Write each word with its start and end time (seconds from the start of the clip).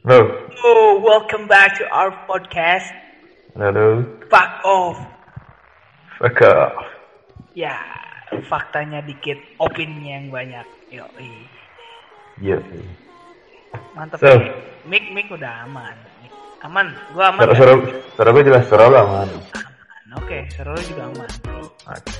Halo. 0.00 0.32
Oh, 0.64 0.96
welcome 1.04 1.44
back 1.44 1.76
to 1.76 1.84
our 1.92 2.08
podcast. 2.24 2.88
Halo. 3.52 4.00
Fuck 4.32 4.52
off. 4.64 4.96
Fuck 6.16 6.40
off. 6.40 6.88
Ya, 7.52 7.76
faktanya 8.48 9.04
dikit, 9.04 9.36
opininya 9.60 10.16
yang 10.16 10.26
banyak. 10.32 10.66
Yo, 10.88 11.04
Iya. 12.40 12.64
mantap. 13.92 14.24
So. 14.24 14.40
Mik, 14.88 15.12
mik 15.12 15.28
udah 15.36 15.68
aman. 15.68 15.92
Mik. 16.24 16.32
Aman, 16.64 16.86
gua 17.12 17.28
aman. 17.36 17.44
Suara, 17.44 17.52
kan? 17.52 17.60
suara, 17.60 17.74
suara 18.16 18.28
gue 18.32 18.44
jelas, 18.48 18.64
suara 18.72 18.84
lo 18.88 18.98
aman. 19.04 19.28
Oke, 20.16 20.38
seru 20.56 20.72
lu 20.72 20.82
juga 20.88 21.12
aman. 21.12 21.30
Oke. 21.92 22.12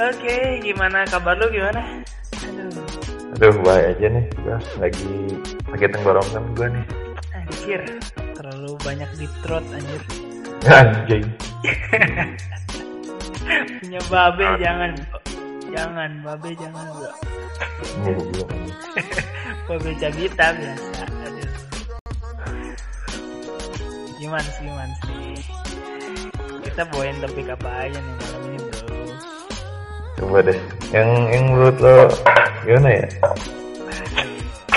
Oke, 0.00 0.36
gimana 0.64 1.04
kabar 1.04 1.36
lu 1.36 1.52
gimana? 1.52 2.00
Aduh, 2.48 2.80
Aduh, 3.38 3.54
baik 3.62 3.94
aja 3.94 4.06
nih. 4.10 4.24
Gue 4.42 4.58
lagi 4.82 5.10
sakit 5.70 5.90
tenggorokan 5.94 6.44
gue 6.58 6.66
nih. 6.66 6.84
anjir, 7.30 7.82
terlalu 8.34 8.74
banyak 8.82 9.10
di 9.14 9.26
throat 9.42 9.62
anjir. 9.70 10.02
Anjing. 10.66 11.26
Punya 13.80 14.00
babe 14.10 14.46
jangan, 14.58 14.90
bro. 14.98 15.18
jangan, 15.70 16.10
babe 16.26 16.50
jangan 16.58 16.84
bro. 16.90 17.10
Ini 18.02 18.10
belum. 18.18 18.50
Babe 19.70 19.90
cabita 20.02 20.46
biasa. 20.50 21.02
Aduh. 21.06 21.50
Gimana 24.18 24.48
sih, 24.50 24.62
gimana 24.66 24.94
sih? 25.06 25.38
Kita 26.66 26.82
bawain 26.90 27.22
topik 27.22 27.46
apa 27.54 27.70
aja 27.86 27.98
nih 27.98 28.14
malam 28.18 28.42
ini 28.50 28.58
bro? 28.58 28.98
Coba 30.18 30.38
deh. 30.42 30.58
Yang 30.90 31.08
yang 31.30 31.44
menurut 31.54 31.76
lo 31.78 31.96
gimana 32.64 32.88
ya? 32.90 33.06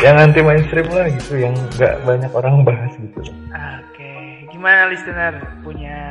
Yang 0.03 0.15
anti 0.19 0.41
mainstream 0.43 0.87
lah 0.91 1.07
gitu, 1.07 1.33
yang 1.39 1.55
nggak 1.79 1.95
banyak 2.03 2.31
orang 2.35 2.67
bahas 2.67 2.91
gitu. 2.99 3.21
Oke, 3.53 4.11
gimana 4.51 4.91
listener 4.91 5.33
punya 5.63 6.03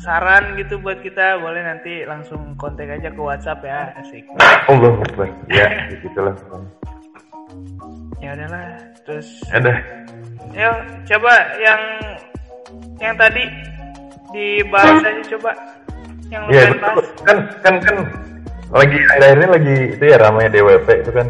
saran 0.00 0.56
gitu 0.56 0.80
buat 0.80 0.98
kita 1.04 1.38
boleh 1.38 1.60
nanti 1.60 2.08
langsung 2.08 2.56
kontak 2.56 2.88
aja 2.88 3.12
ke 3.12 3.20
WhatsApp 3.20 3.60
ya 3.62 3.92
asik 4.00 4.24
Allah 4.66 4.96
Akbar. 4.96 5.28
Ya, 5.52 5.68
gitulah. 6.00 6.34
ya 8.20 8.36
udahlah 8.36 8.66
terus 9.04 9.28
Ada. 9.52 9.80
yuk 10.56 10.76
coba 11.08 11.32
yang 11.60 11.82
yang 13.00 13.14
tadi 13.16 13.44
dibahas 14.32 15.04
aja 15.04 15.22
coba 15.36 15.52
yang 16.28 16.42
lu 16.48 16.52
betul. 16.52 16.80
bahas 16.80 17.06
kan 17.24 17.38
kan 17.64 17.74
kan 17.80 17.96
lagi 18.70 18.98
akhir 19.18 19.36
ini 19.36 19.46
lagi 19.50 19.76
itu 19.98 20.04
ya 20.06 20.16
ramai 20.22 20.46
DWP 20.46 20.88
itu 21.02 21.10
kan 21.10 21.26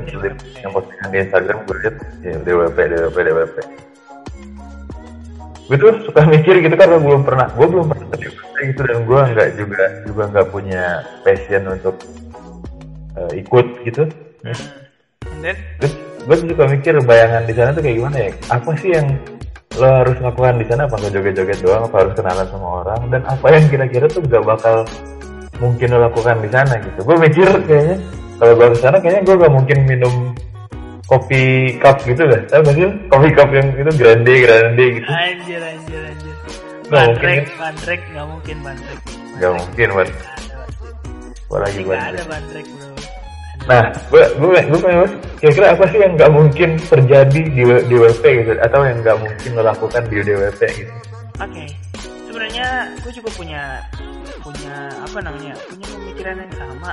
yang 0.60 0.72
postingan 0.76 1.08
di 1.08 1.18
Instagram 1.24 1.58
gue 1.64 1.76
liat 1.80 1.96
ya 2.20 2.34
DWP 2.44 2.78
DWP 2.78 3.16
DWP 3.16 3.56
gue 5.70 5.76
tuh 5.78 5.92
suka 6.04 6.20
mikir 6.28 6.54
gitu 6.60 6.74
kan 6.76 6.86
gue 6.92 7.00
belum 7.00 7.22
pernah 7.24 7.48
gue 7.48 7.66
belum 7.66 7.86
pernah 7.88 8.06
DWP 8.12 8.54
gitu 8.76 8.80
dan 8.84 8.98
gue 9.08 9.20
nggak 9.32 9.48
juga 9.56 9.84
juga 10.04 10.22
nggak 10.28 10.46
punya 10.52 10.84
passion 11.24 11.62
untuk 11.64 11.96
eh, 13.16 13.32
ikut 13.42 13.66
gitu. 13.86 14.02
Then, 15.40 15.56
terus 15.80 15.94
gue 15.96 16.34
tuh 16.36 16.48
suka 16.52 16.64
mikir 16.68 16.94
bayangan 17.00 17.48
di 17.48 17.54
sana 17.56 17.72
tuh 17.72 17.80
kayak 17.80 17.96
gimana 17.96 18.16
ya? 18.20 18.30
Apa 18.52 18.70
sih 18.76 18.90
yang 18.92 19.06
lo 19.80 19.88
harus 20.04 20.16
lakukan 20.20 20.60
di 20.60 20.66
sana? 20.68 20.84
Apa 20.84 21.00
nggak 21.00 21.12
joget-joget 21.16 21.58
doang? 21.64 21.82
Apa 21.88 21.96
harus 22.04 22.12
kenalan 22.12 22.46
sama 22.52 22.68
orang? 22.84 23.00
Dan 23.08 23.22
apa 23.24 23.46
yang 23.48 23.64
kira-kira 23.72 24.06
tuh 24.12 24.20
gak 24.28 24.44
bakal 24.44 24.84
mungkin 25.60 25.92
lo 25.92 26.08
lakukan 26.08 26.40
di 26.40 26.48
sana 26.48 26.74
gitu. 26.80 26.98
Gue 27.04 27.16
mikir 27.20 27.46
kayaknya 27.68 27.96
kalau 28.40 28.52
gue 28.56 28.68
ke 28.72 28.78
sana 28.80 28.96
kayaknya 28.98 29.22
gue 29.28 29.34
gak 29.36 29.52
mungkin 29.52 29.78
minum 29.84 30.14
kopi 31.04 31.76
cup 31.78 32.00
gitu 32.08 32.22
lah 32.24 32.40
tau 32.48 32.64
gak 32.64 32.74
sih? 32.74 32.88
Kopi 33.12 33.28
cup 33.36 33.48
yang 33.52 33.68
itu 33.76 33.92
grande 34.00 34.32
grande 34.40 34.84
gitu. 34.98 35.06
Anjir 35.12 35.60
anjir 35.60 36.00
anjir. 36.08 36.34
Nggak 36.90 37.04
mungkin, 37.06 37.38
bandrek 37.60 38.00
ya? 38.00 38.10
nggak 38.10 38.26
mungkin 38.26 38.56
bandrek 38.66 38.98
gak 39.40 39.52
mungkin 39.54 39.88
buat 39.94 40.08
Pasti 41.50 41.82
buat 41.82 41.98
ada 41.98 42.22
bandrek 42.26 42.66
bro. 42.66 42.88
Nah, 43.68 43.84
gue 44.08 44.24
gue 44.40 44.60
gue 44.72 44.78
pengen 44.80 45.10
kira-kira 45.36 45.66
apa 45.76 45.84
sih 45.92 45.98
yang 46.00 46.12
nggak 46.16 46.32
mungkin 46.32 46.70
terjadi 46.80 47.40
di 47.52 47.62
W- 47.68 47.84
DWP 47.86 48.24
gitu, 48.42 48.50
atau 48.56 48.80
yang 48.88 48.98
nggak 49.04 49.18
mungkin 49.20 49.50
lo 49.52 49.62
lakukan 49.68 50.02
di 50.08 50.16
DWP 50.24 50.60
gitu? 50.80 50.92
Oke, 51.38 51.64
sebenarnya 52.30 52.94
gue 53.02 53.10
juga 53.10 53.30
punya 53.34 53.62
punya 54.46 54.74
apa 55.02 55.18
namanya 55.18 55.58
punya 55.66 55.86
pemikiran 55.90 56.36
yang 56.38 56.54
sama. 56.54 56.90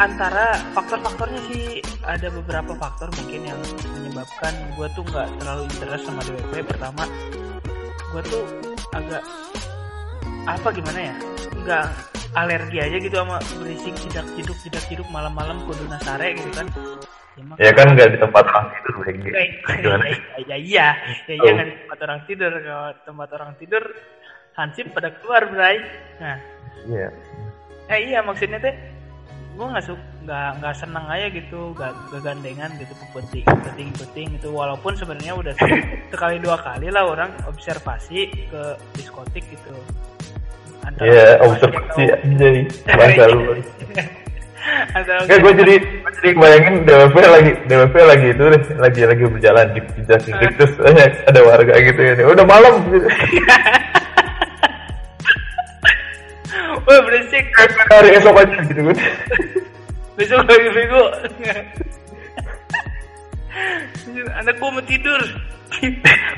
Antara 0.00 0.56
faktor-faktornya 0.72 1.40
sih 1.52 1.84
ada 2.00 2.32
beberapa 2.32 2.72
faktor 2.80 3.12
mungkin 3.20 3.44
yang 3.44 3.60
menyebabkan 3.92 4.56
gue 4.72 4.88
tuh 4.96 5.04
nggak 5.04 5.28
terlalu 5.36 5.62
interest 5.68 6.04
sama 6.08 6.24
DWP. 6.24 6.64
Pertama, 6.64 7.04
gue 8.16 8.22
tuh 8.24 8.44
agak 8.96 9.20
apa 10.48 10.68
gimana 10.72 11.12
ya, 11.12 11.14
nggak 11.60 11.86
alergi 12.32 12.78
aja 12.80 12.96
gitu 12.96 13.12
sama 13.12 13.36
berisik 13.60 13.94
jidak 14.00 14.26
jiduk 14.32 14.56
jidak 14.64 14.84
jiduk 14.88 15.08
malam-malam 15.12 15.60
kudu 15.68 15.84
nasare 15.92 16.32
gitu 16.32 16.50
kan. 16.56 16.66
Mak- 17.40 17.56
Ya 17.56 17.72
kan 17.72 17.86
nggak 17.90 18.08
di 18.10 18.18
tempat 18.18 18.44
orang 18.44 18.66
tidur 18.70 18.94
lagi. 19.00 19.28
Eh, 19.30 19.48
Gimana? 19.78 20.04
ya, 20.42 20.56
iya, 20.56 20.86
ya 21.24 21.32
Oh. 21.32 21.42
jangan 21.42 21.64
di 21.64 21.74
tempat 21.78 21.98
orang 22.02 22.20
tidur. 22.22 22.52
Kalau 22.54 22.88
tempat 23.02 23.28
orang 23.32 23.52
tidur, 23.56 23.82
hansip 24.52 24.86
pada 24.90 25.08
keluar, 25.14 25.42
Bray. 25.46 25.76
Nah, 26.18 26.36
Iya. 26.84 27.08
eh 27.88 28.00
iya 28.04 28.20
maksudnya 28.20 28.58
teh, 28.58 28.74
gue 29.52 29.66
nggak 29.66 29.80
suka, 29.82 30.00
nggak 30.22 30.48
nggak 30.58 30.74
senang 30.76 31.06
aja 31.06 31.26
gitu, 31.28 31.60
gak, 31.72 31.92
gak 32.08 32.22
gandengan 32.22 32.70
gitu, 32.76 32.92
peting, 33.10 33.44
peting, 33.44 33.90
peting 33.92 34.28
itu. 34.34 34.48
Walaupun 34.48 34.92
sebenarnya 34.92 35.32
udah 35.32 35.52
se- 35.54 35.82
sekali 36.12 36.36
dua 36.36 36.56
kali 36.58 36.88
lah 36.88 37.04
orang 37.06 37.32
observasi 37.44 38.28
ke 38.48 38.62
diskotik 38.92 39.44
gitu. 39.46 39.72
Antara 40.82 41.06
Iya, 41.06 41.26
masuk 41.38 41.70
observasi 41.70 42.02
jadi 42.34 42.60
Enggak, 44.62 45.38
gue 45.42 45.52
jadi 45.58 45.74
gue 45.82 46.12
jadi 46.22 46.30
bayangin 46.38 46.74
DWP 46.86 47.16
lagi 47.26 47.52
DWP 47.66 47.94
lagi 48.06 48.26
itu 48.30 48.42
deh, 48.46 48.62
lagi 48.78 49.00
lagi 49.02 49.22
berjalan 49.26 49.66
di 49.74 49.80
pindah 49.82 50.18
titik 50.22 50.50
terus 50.54 50.72
ada, 51.26 51.40
warga 51.42 51.74
gitu 51.82 52.00
ya. 52.00 52.14
Udah 52.30 52.46
malam 52.46 52.74
gitu. 52.86 53.08
Wah 56.82 56.98
berisik, 57.06 57.46
Hari 57.90 58.10
esok 58.18 58.38
aja 58.38 58.56
gitu 58.66 58.80
kan. 58.86 58.96
besok 60.14 60.46
lagi 60.46 60.68
bego. 60.70 61.04
Anak 64.38 64.54
gua 64.62 64.70
mau 64.78 64.84
tidur. 64.86 65.20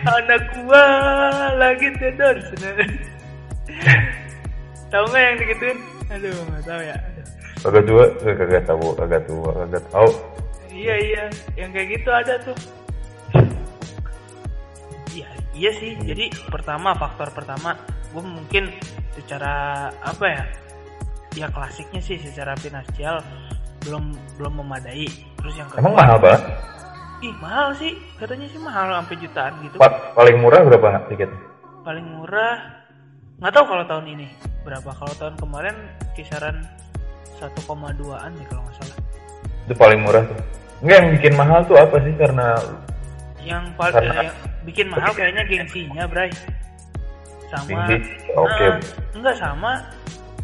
Anak 0.08 0.42
gua 0.64 0.84
lagi 1.60 1.88
tidur. 2.00 2.36
tahu 4.88 5.04
nggak 5.10 5.22
yang 5.26 5.36
digituin? 5.42 5.78
Aduh, 6.12 6.32
nggak 6.48 6.64
tahu 6.64 6.80
ya. 6.84 6.96
Kagak 7.64 7.84
tua, 7.88 8.04
eh, 8.28 8.34
kagak 8.36 8.64
tahu, 8.69 8.92
kagak 8.92 9.22
tua, 9.25 9.50
kagak 9.64 9.84
tahu. 9.88 10.10
Iya 10.69 10.94
iya, 11.00 11.25
yang 11.56 11.72
kayak 11.72 11.88
gitu 11.97 12.10
ada 12.12 12.34
tuh. 12.44 12.56
Iya 15.16 15.28
iya 15.56 15.70
sih. 15.80 15.97
Jadi 15.97 16.28
pertama 16.52 16.92
faktor 16.92 17.32
pertama, 17.32 17.72
gue 18.12 18.20
mungkin 18.20 18.69
secara 19.16 19.88
apa 20.04 20.25
ya? 20.28 20.44
Ya 21.41 21.47
klasiknya 21.48 22.04
sih 22.04 22.20
secara 22.20 22.52
finansial 22.60 23.25
belum 23.88 24.12
belum 24.36 24.60
memadai. 24.60 25.08
Terus 25.41 25.54
yang 25.56 25.69
kedua, 25.72 25.81
Emang 25.81 25.96
mahal 25.96 26.19
banget? 26.20 26.42
Ih 27.25 27.34
mahal 27.41 27.72
sih, 27.81 27.96
katanya 28.20 28.46
sih 28.52 28.60
mahal 28.60 28.92
sampai 28.92 29.16
jutaan 29.25 29.52
gitu. 29.64 29.76
Pa- 29.81 30.12
paling 30.12 30.36
murah 30.36 30.60
berapa 30.69 31.08
tiketnya? 31.08 31.41
Paling 31.81 32.06
murah 32.12 32.60
nggak 33.41 33.52
tahu 33.56 33.64
kalau 33.72 33.84
tahun 33.88 34.06
ini 34.12 34.28
berapa. 34.69 34.91
Kalau 34.92 35.14
tahun 35.16 35.34
kemarin 35.41 35.76
kisaran 36.12 36.60
1,2an 37.38 38.30
deh 38.34 38.46
kalau 38.48 38.62
nggak 38.64 38.76
salah. 38.78 38.98
Itu 39.64 39.74
paling 39.74 40.00
murah 40.02 40.22
tuh. 40.24 40.38
Enggak 40.84 40.96
yang 41.00 41.10
bikin 41.16 41.32
mahal 41.34 41.60
tuh 41.64 41.76
apa 41.80 41.96
sih 42.02 42.14
karena 42.14 42.46
yang 43.40 43.64
paling 43.76 43.94
Karena- 43.94 44.14
yang 44.20 44.31
bikin 44.64 44.86
mahal 44.88 45.10
kayaknya 45.12 45.42
gengsinya 45.44 46.04
Bray 46.08 46.31
sama 47.48 47.69
Gengsi? 47.88 47.96
Oke. 48.34 48.66
Nah, 48.66 48.76
enggak 49.14 49.36
sama 49.36 49.70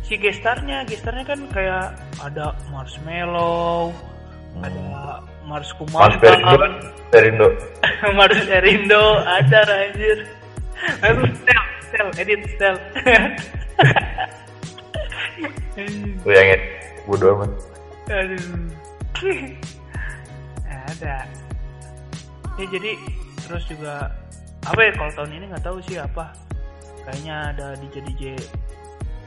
si 0.04 0.14
gestarnya 0.16 0.82
gestarnya 0.84 1.24
kan 1.24 1.40
kayak 1.50 1.86
ada 2.18 2.52
marshmallow 2.68 3.92
Hmm. 4.50 4.66
ada 4.66 4.82
Mars 5.46 5.70
Mas 5.70 5.78
Kumanta 5.78 6.18
Perindo, 6.18 6.66
Perindo. 7.14 7.48
Mars 8.18 8.40
Erindo 8.50 9.02
ada 9.22 9.60
anjir 9.62 10.18
lalu 10.98 11.22
stel 11.38 11.62
stel 11.86 12.08
edit 12.18 12.40
stel 12.58 12.74
Tuh 16.26 16.32
yang 16.38 16.46
ini 16.50 16.66
bodo 17.06 17.26
amat. 17.38 17.50
aduh. 18.10 18.44
Ada. 20.90 21.16
Ya 22.58 22.66
jadi 22.68 22.92
terus 23.46 23.64
juga 23.70 24.12
apa 24.68 24.80
ya 24.84 24.92
kalau 24.92 25.12
tahun 25.16 25.32
ini 25.40 25.44
nggak 25.52 25.64
tahu 25.64 25.78
sih 25.84 25.96
apa. 25.96 26.34
Kayaknya 27.00 27.36
ada 27.56 27.66
DJ 27.80 27.96
DJ 28.12 28.22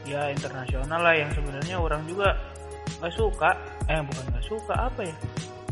ya 0.06 0.30
internasional 0.30 1.02
lah 1.02 1.14
yang 1.18 1.26
sebenarnya 1.34 1.76
orang 1.80 2.06
juga 2.06 2.38
nggak 3.02 3.14
suka. 3.18 3.50
Eh 3.90 3.98
bukan 3.98 4.24
nggak 4.30 4.46
suka 4.46 4.74
apa 4.76 5.00
ya. 5.02 5.16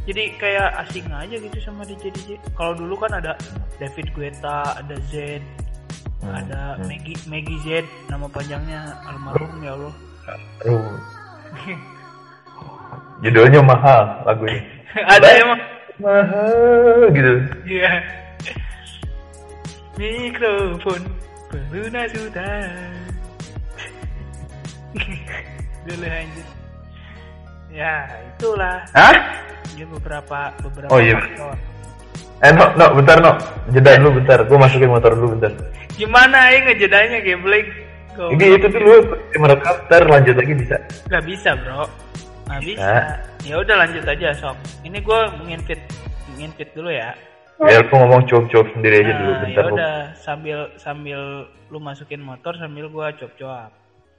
Jadi 0.02 0.34
kayak 0.34 0.82
asing 0.82 1.06
aja 1.14 1.36
gitu 1.38 1.58
sama 1.62 1.86
DJ 1.86 2.10
DJ 2.10 2.30
kalau 2.58 2.74
dulu 2.74 2.98
kan 2.98 3.14
ada 3.14 3.38
David 3.78 4.10
Guetta 4.18 4.82
ada 4.82 4.98
Z 5.06 5.38
Hmm, 6.22 6.38
ada 6.38 6.78
hmm. 6.78 6.86
Maggie 6.86 7.18
Maggie 7.26 7.60
Z 7.66 7.82
nama 8.06 8.30
panjangnya 8.30 8.94
almarhum 9.10 9.58
ya 9.58 9.74
Allah. 9.74 9.94
Aduh. 10.62 10.94
Judulnya 13.22 13.60
mahal 13.62 14.02
lagu 14.26 14.44
ini. 14.48 14.60
ada 15.14 15.28
emang 15.38 15.60
Mahal 16.02 17.12
gitu. 17.14 17.32
Iya. 17.68 17.92
Mikrofon 19.94 21.02
peluna 21.46 22.02
sudah. 22.10 22.66
Dulu 25.86 26.06
anjir. 26.08 26.46
Ya, 27.70 28.04
itulah. 28.34 28.82
Hah? 28.92 29.14
Dia 29.78 29.86
beberapa 29.88 30.52
beberapa 30.60 30.90
Oh, 30.90 30.98
iya. 31.00 31.16
faktor. 31.16 31.54
Eh, 32.42 32.50
no, 32.50 32.64
no, 32.74 32.84
bentar, 32.98 33.16
no. 33.22 33.32
Jeda 33.70 33.96
dulu 34.02 34.18
bentar. 34.18 34.38
Gue 34.44 34.58
masukin 34.58 34.90
motor 34.90 35.14
dulu 35.14 35.38
bentar. 35.38 35.52
Gimana 35.94 36.50
ya 36.50 36.58
ngejedanya 36.66 37.22
gameplay? 37.22 37.62
Kok 38.12 38.28
Ini 38.28 38.44
itu 38.60 38.66
dulu 38.68 38.94
merekam, 39.34 39.76
ntar 39.88 40.04
lanjut 40.04 40.36
lagi 40.36 40.52
bisa. 40.52 40.76
nggak 41.08 41.24
bisa, 41.24 41.50
Bro. 41.56 41.88
Nggak 42.44 42.60
bisa. 42.62 42.92
Ya 43.42 43.54
udah 43.56 43.76
lanjut 43.80 44.04
aja, 44.04 44.28
sok. 44.36 44.56
Ini 44.84 44.98
gue 45.00 45.20
nginfit 45.48 45.80
nginfit 46.36 46.68
dulu 46.72 46.92
ya. 46.92 47.16
Biar 47.56 47.86
aku 47.86 47.94
ngomong 47.94 48.26
cuap-cuap 48.26 48.66
sendiri 48.74 49.00
aja 49.00 49.12
dulu 49.14 49.32
Nah, 49.32 49.40
bentar. 49.44 49.64
ya 49.64 49.70
udah 49.70 49.94
sambil 50.18 50.58
sambil 50.76 51.20
lu 51.70 51.78
masukin 51.78 52.18
motor 52.18 52.52
sambil 52.58 52.90
gua 52.90 53.14
cuap-cuap. 53.14 53.70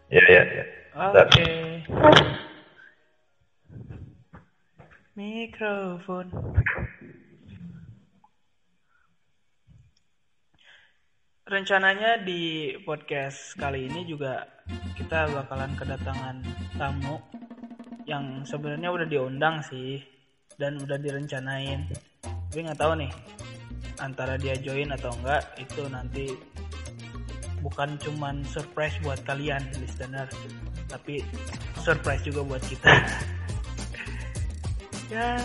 Ya, 0.08 0.24
ya, 0.26 0.42
ya. 0.48 0.64
Bentar. 0.94 1.26
Oke. 1.28 1.50
Mikrofon. 5.14 6.28
Rencananya 11.44 12.24
di 12.24 12.72
podcast 12.88 13.60
kali 13.60 13.92
ini 13.92 14.08
juga 14.08 14.48
kita 14.96 15.28
bakalan 15.28 15.76
kedatangan 15.76 16.40
tamu 16.80 17.20
yang 18.08 18.48
sebenarnya 18.48 18.88
udah 18.88 19.08
diundang 19.12 19.60
sih 19.60 20.00
dan 20.56 20.80
udah 20.80 20.96
direncanain. 20.96 21.92
Tapi 22.24 22.60
nggak 22.64 22.80
tahu 22.80 22.96
nih 22.96 23.12
antara 24.00 24.40
dia 24.40 24.56
join 24.56 24.88
atau 24.96 25.12
enggak 25.20 25.44
itu 25.60 25.84
nanti 25.92 26.32
bukan 27.60 28.00
cuman 28.00 28.40
surprise 28.48 28.96
buat 29.04 29.20
kalian 29.28 29.68
listener 29.84 30.32
tapi 30.88 31.24
surprise 31.80 32.24
juga 32.24 32.44
buat 32.44 32.64
kita 32.68 32.92
ya 35.14 35.40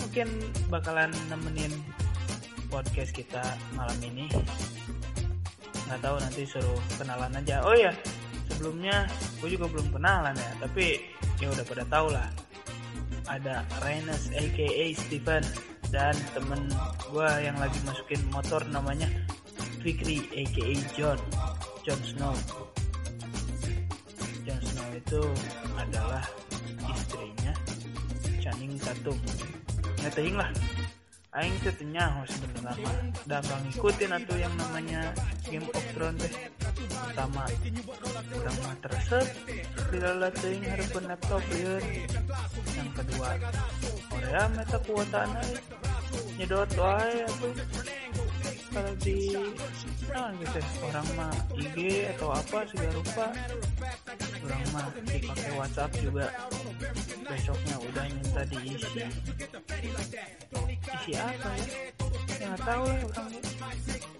mungkin 0.00 0.28
bakalan 0.72 1.12
nemenin 1.28 1.72
podcast 2.72 3.12
kita 3.12 3.44
malam 3.76 4.00
ini 4.00 4.32
nggak 5.92 6.08
tahu 6.08 6.16
nanti 6.24 6.48
suruh 6.48 6.80
kenalan 6.96 7.36
aja. 7.36 7.60
Oh 7.68 7.76
ya 7.76 7.92
sebelumnya 8.48 9.04
gue 9.44 9.52
juga 9.52 9.68
belum 9.68 9.92
kenalan 9.92 10.32
ya 10.32 10.50
tapi 10.56 11.04
ya 11.36 11.52
udah 11.52 11.64
pada 11.68 11.84
tau 11.92 12.08
lah. 12.08 12.32
Ada 13.28 13.60
Reines 13.84 14.32
aka 14.32 14.96
Steven 14.96 15.44
dan 15.92 16.16
temen 16.32 16.72
gue 17.12 17.28
yang 17.44 17.60
lagi 17.60 17.76
masukin 17.84 18.24
motor 18.32 18.64
namanya 18.72 19.04
Fikri 19.84 20.24
aka 20.32 20.80
John 20.96 21.20
John 21.84 22.00
Snow. 22.00 22.32
Jon 24.48 24.60
Snow 24.64 24.88
itu 24.96 25.20
adalah 25.76 26.24
istrinya 26.88 27.52
Channing 28.40 28.80
Tatum. 28.80 29.20
Ngetehing 30.00 30.40
lah 30.40 30.48
Aing 31.32 31.56
teh 31.64 31.72
teu 31.72 31.88
nyaho 31.88 32.28
sebenarnya. 32.28 32.84
Mah 32.84 33.00
da 33.24 33.38
bang 33.40 33.64
ikutin 33.72 34.12
atuh 34.12 34.36
yang 34.36 34.52
namanya 34.52 35.16
Game 35.48 35.64
of 35.64 35.84
Thrones 35.96 36.20
teh. 36.20 36.32
Pertama 36.92 37.48
urang 38.36 38.58
mah 38.60 38.76
teresep 38.84 39.26
dilala 39.88 40.28
teuing 40.36 40.60
hareupeun 40.68 41.04
laptop 41.08 41.40
lieur 41.56 41.80
yang 42.76 42.90
kedua 42.92 43.28
Korea 44.12 44.44
meta 44.52 44.78
kuotaan 44.84 45.30
euy 45.40 45.56
nyedot 46.36 46.68
wae 46.76 47.24
atuh. 47.24 47.54
Kalau 48.72 48.94
di 49.04 49.36
nah 50.12 50.28
gitu 50.36 50.60
orang 50.84 51.08
mah 51.16 51.32
IG 51.56 51.76
atau 52.16 52.28
apa 52.28 52.58
segala 52.68 52.92
rupa 52.92 53.26
orang 54.44 54.64
mah 54.76 54.88
dipakai 55.08 55.52
WhatsApp 55.56 55.96
juga. 55.96 56.28
Besoknya 57.24 57.76
udah 57.80 58.04
minta 58.12 58.42
diisi 58.48 59.00
isi 61.00 61.12
apa 61.16 61.48
ya? 61.56 61.66
Ya, 62.40 62.44
nggak 62.52 62.62
tahu 62.66 62.82
lah 62.84 62.98
orang 63.08 63.30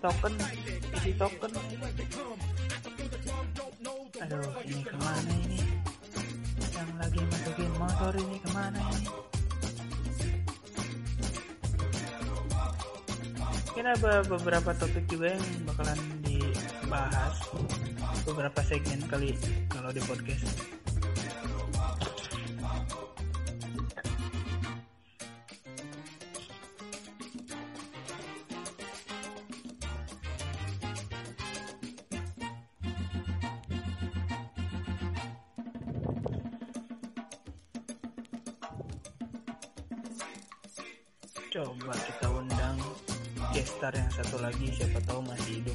token 0.00 0.34
isi 0.96 1.12
token. 1.18 1.52
Aduh 4.22 4.50
ini 4.64 4.82
ke 4.86 4.96
mana 4.96 5.32
ini? 5.48 5.60
Yang 6.72 6.90
lagi 6.96 7.20
masukin 7.28 7.70
motor 7.76 8.12
ini 8.16 8.36
ke 8.40 8.48
mana 8.54 8.78
ini? 8.80 9.06
Mungkin 13.72 13.86
ada 13.88 14.12
beberapa 14.28 14.70
topik 14.76 15.04
juga 15.08 15.32
yang 15.32 15.44
bakalan 15.66 15.98
dibahas. 16.22 17.36
Beberapa 18.22 18.60
segmen 18.62 19.02
kali 19.10 19.34
kalau 19.66 19.90
di 19.90 19.98
podcast 20.04 20.81
satu 44.22 44.38
lagi 44.38 44.70
siapa 44.70 45.02
tahu 45.02 45.18
masih 45.26 45.58
hidup 45.58 45.74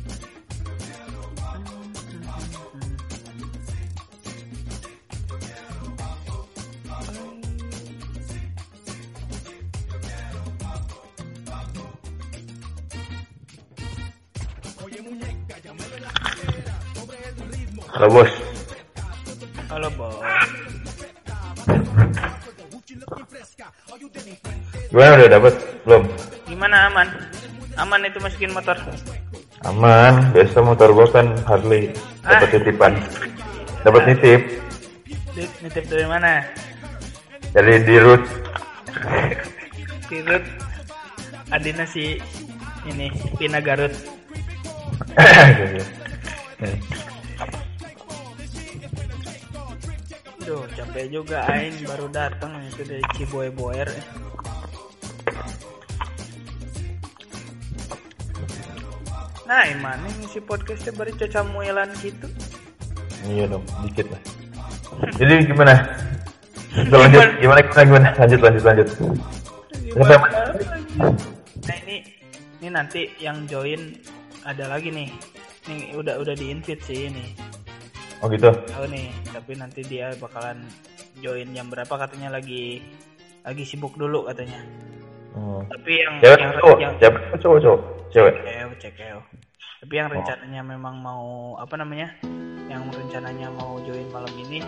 Halo 17.98 18.14
bos. 18.14 18.30
halo 19.68 19.90
bos 19.98 20.16
Gimana 24.88 25.14
udah 25.20 25.30
dapet? 25.36 25.54
Belum? 25.84 26.04
gimana 26.48 26.88
aman 26.88 27.08
aman 27.78 28.06
itu 28.06 28.18
masukin 28.20 28.52
motor 28.54 28.78
Aman. 29.66 30.32
Biasa 30.38 30.62
motor 30.62 30.94
gua 30.94 31.10
kan 31.10 31.34
Harley. 31.50 31.90
Dapat 32.22 32.46
Ah. 32.46 32.52
titipan. 32.54 32.94
Dapat 33.82 34.02
nitip. 34.06 34.42
Dit, 35.34 35.52
nitip 35.66 35.86
dari 35.90 36.06
mana 36.06 36.46
Dari 37.54 37.82
di 37.82 37.96
root. 37.98 38.22
Tirut 40.08 40.44
Adina 41.50 41.86
si 41.88 42.20
ini 42.86 43.08
Pina 43.36 43.60
Garut. 43.60 43.92
Duh 50.42 50.64
capek 50.76 51.06
juga 51.12 51.44
Aing 51.52 51.76
baru 51.84 52.08
datang 52.08 52.56
itu 52.64 52.82
dari 52.88 53.04
Ciboy 53.20 53.52
Boer 53.52 53.90
Nah 59.48 59.64
emang 59.66 59.96
ini 60.06 60.28
si 60.28 60.40
podcastnya 60.40 60.92
baru 60.92 61.16
caca 61.16 61.42
muelan 61.48 61.90
gitu 61.98 62.28
Iya 63.26 63.50
dong, 63.50 63.66
dikit 63.82 64.08
lah. 64.08 64.22
Jadi 65.18 65.34
gimana? 65.48 65.74
Kita 66.70 66.96
lanjut, 66.96 67.20
gimana 67.42 67.60
gimana 67.66 67.84
gimana? 67.84 68.08
Lanjut 68.14 68.40
lanjut 68.40 68.64
lanjut. 68.64 68.88
Gimana? 69.88 70.16
Nah 71.66 71.76
ini 71.84 71.96
ini 72.60 72.68
nanti 72.70 73.02
yang 73.18 73.44
join 73.48 73.96
ada 74.44 74.68
lagi 74.68 74.92
nih 74.92 75.10
Nih 75.68 75.92
udah 76.00 76.16
udah 76.18 76.32
di 76.32 76.52
invite 76.52 76.84
sih 76.84 77.12
ini 77.12 77.36
Oh 78.18 78.32
gitu. 78.32 78.50
tahu 78.50 78.86
nih 78.90 79.12
tapi 79.30 79.52
nanti 79.54 79.84
dia 79.84 80.10
bakalan 80.18 80.64
join 81.20 81.54
jam 81.54 81.70
berapa 81.70 81.92
katanya 81.92 82.34
lagi 82.34 82.82
lagi 83.44 83.64
sibuk 83.64 83.94
dulu 83.94 84.26
katanya 84.26 84.60
Hmm. 85.38 85.62
tapi 85.70 86.02
yang 86.02 86.18
Cewek 86.18 86.40
yang, 86.42 86.54
cowok, 86.58 86.78
yang 86.82 86.94
cowok 87.38 87.58
cowok, 87.62 87.82
cewek. 88.10 88.34
cekeo 88.38 88.70
cekeo 88.80 89.20
tapi 89.78 89.94
yang 89.94 90.10
rencananya 90.10 90.62
memang 90.66 90.96
mau 90.98 91.26
apa 91.56 91.76
namanya 91.78 92.10
yang 92.68 92.84
rencananya 92.90 93.48
mau 93.54 93.78
join 93.82 94.04
malam 94.10 94.34
ini 94.36 94.60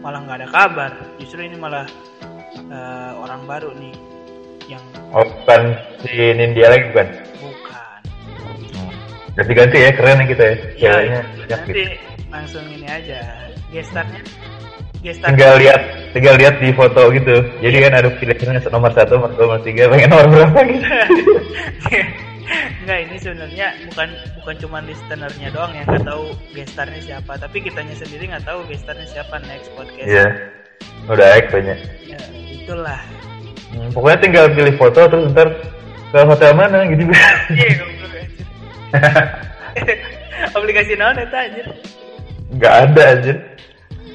malah 0.00 0.20
nggak 0.24 0.38
ada 0.42 0.48
kabar 0.50 0.90
justru 1.16 1.44
ini 1.44 1.54
malah 1.54 1.84
eh, 2.56 3.12
orang 3.14 3.44
baru 3.44 3.70
nih 3.76 3.94
yang 4.66 4.80
Oh, 5.12 5.22
bukan 5.22 5.76
si 6.02 6.32
Nindya 6.34 6.66
lagi 6.72 6.84
bukan? 6.90 7.08
bukan 7.38 8.00
Ganti-ganti 9.36 9.78
ya, 9.78 9.90
keren 9.92 10.18
ya 10.18 10.26
kita 10.26 10.44
ya. 10.44 10.54
ya 10.54 10.58
Ceweknya 10.74 11.20
banyak 11.22 11.48
nanti 11.60 11.70
gitu. 11.70 11.82
langsung 12.32 12.64
ini 12.66 12.86
aja 12.88 13.20
gestarnya 13.70 14.22
gestar 15.04 15.28
Tinggal 15.30 15.54
lihat, 15.60 15.80
tinggal 16.16 16.34
lihat 16.40 16.54
di 16.58 16.72
foto 16.72 17.12
gitu. 17.12 17.36
Jadi 17.60 17.76
kan 17.76 17.92
ada 17.92 18.08
pilihannya 18.08 18.64
nomor 18.72 18.90
satu, 18.96 19.20
nomor 19.20 19.30
dua, 19.36 19.44
nomor 19.44 19.60
tiga, 19.60 19.84
pengen 19.92 20.08
nomor 20.08 20.26
berapa 20.32 20.60
gitu. 20.64 20.88
Enggak 22.84 22.98
ini 23.08 23.16
sebenarnya 23.16 23.66
bukan 23.88 24.08
bukan 24.40 24.54
cuma 24.60 24.78
listenernya 24.84 25.48
doang 25.48 25.72
yang 25.72 25.86
nggak 25.88 26.04
tahu 26.04 26.36
gestarnya 26.52 27.00
siapa, 27.00 27.32
tapi 27.40 27.64
kitanya 27.64 27.96
sendiri 27.96 28.28
nggak 28.28 28.44
tahu 28.44 28.60
gestarnya 28.68 29.08
siapa 29.08 29.40
next 29.48 29.72
podcast. 29.72 30.08
Iya. 30.08 30.26
Udah 31.08 31.26
ek 31.40 31.48
banyak. 31.48 31.78
Ya, 32.04 32.20
itulah. 32.52 33.00
Hmm, 33.72 33.88
pokoknya 33.96 34.18
tinggal 34.20 34.46
pilih 34.52 34.74
foto 34.76 35.00
terus 35.08 35.32
ntar 35.32 35.48
ke 36.12 36.18
hotel 36.22 36.52
mana 36.52 36.84
gitu. 36.86 37.08
Iya. 37.50 37.74
Aplikasi 40.56 40.94
naon 40.94 41.18
eta 41.18 41.38
anjir? 41.48 41.66
Nggak 42.54 42.74
ada 42.88 43.02
aja. 43.18 43.34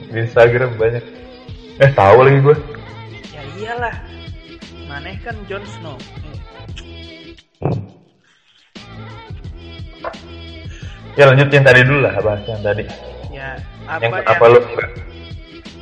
Di 0.10 0.18
Instagram 0.24 0.80
banyak. 0.80 1.04
Eh 1.84 1.92
tahu 1.92 2.18
lagi 2.24 2.40
gue. 2.40 2.56
Ya 3.36 3.42
iyalah. 3.60 3.96
Maneh 4.88 5.20
kan 5.22 5.36
Jon 5.52 5.62
Snow. 5.78 6.00
Ya 11.20 11.28
lanjut 11.28 11.52
yang 11.52 11.66
tadi 11.68 11.84
dulu 11.84 12.00
lah, 12.08 12.16
bahas 12.24 12.40
yang 12.48 12.64
tadi. 12.64 12.84
Ya, 13.30 13.60
apa 13.84 14.00
yang 14.00 14.12
yang, 14.16 14.24
kenapa 14.24 14.46
lu 14.48 14.60
nggak 14.64 14.90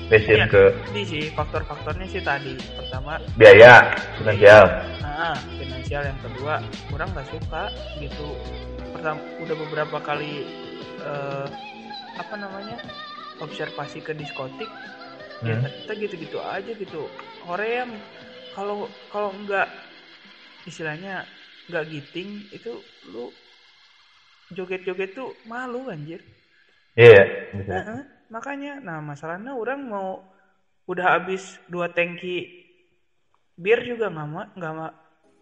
passion 0.10 0.38
Iya, 0.40 0.46
ke 0.50 0.64
ini 0.90 1.02
sih 1.06 1.24
faktor-faktornya 1.30 2.08
sih 2.10 2.24
tadi. 2.26 2.58
Pertama, 2.74 3.22
biaya 3.38 3.94
finansial. 4.18 4.66
ah, 5.06 5.38
finansial 5.62 6.02
yang 6.06 6.20
kedua 6.26 6.58
kurang 6.90 7.10
nggak 7.14 7.30
suka 7.30 7.70
gitu 7.98 8.28
pertama 8.90 9.22
udah 9.42 9.56
beberapa 9.62 9.98
kali 10.00 10.46
eh, 11.02 11.48
apa 12.18 12.34
namanya 12.34 12.78
observasi 13.38 14.02
ke 14.02 14.14
diskotik 14.14 14.70
ya 15.46 15.54
Hmm. 15.54 15.62
ternyata 15.62 15.94
gitu-gitu 15.98 16.38
aja 16.42 16.72
gitu 16.72 17.06
Korea 17.46 17.86
kalau 18.54 18.90
kalau 19.10 19.30
nggak 19.46 19.70
istilahnya 20.66 21.30
nggak 21.70 21.86
giting 21.90 22.46
itu 22.50 22.82
lu 23.06 23.30
joget-joget 24.54 25.16
tuh 25.16 25.36
malu 25.48 25.88
anjir 25.92 26.22
Iya, 26.98 27.54
bisa. 27.54 27.74
Heeh, 27.78 28.02
makanya 28.34 28.82
nah 28.82 28.98
masalahnya 28.98 29.54
orang 29.54 29.86
mau 29.86 30.26
udah 30.90 31.20
habis 31.22 31.62
dua 31.70 31.94
tangki 31.94 32.66
bir 33.54 33.86
juga 33.86 34.10
nggak 34.10 34.28
ma 34.34 34.44
nggak 34.58 34.74
ma 34.74 34.88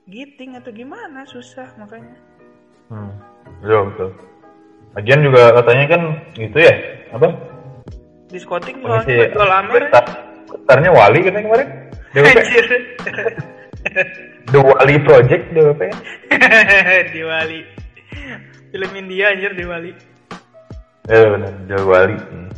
giting 0.10 0.60
atau 0.60 0.72
gimana 0.76 1.24
susah 1.28 1.70
makanya 1.80 2.18
Hmm. 2.86 3.10
Betul, 3.66 3.82
betul. 3.90 4.10
Lagian 4.94 5.26
juga 5.26 5.58
katanya 5.58 5.86
kan 5.90 6.02
gitu 6.38 6.58
ya, 6.62 6.74
apa? 7.18 7.28
diskotik 8.30 8.78
soalnya 8.82 9.34
jual 9.34 9.50
amer 9.50 9.84
Star, 9.90 10.06
starnya 10.66 10.92
Wali 10.94 11.20
katanya 11.26 11.46
kemarin. 11.50 11.70
DWP. 12.14 12.30
anjir 12.42 12.66
The 14.54 14.60
Wali 14.62 14.96
Project 15.02 15.44
DWP. 15.50 15.82
di 17.14 17.22
Wali 17.26 17.60
film 18.76 18.92
India 18.92 19.32
anjir 19.32 19.56
di 19.56 19.64
Wali 19.64 19.96
Ya 21.08 21.24
benar, 21.32 21.54
The 21.72 21.78
Wali. 21.80 22.18
Hmm. 22.20 22.52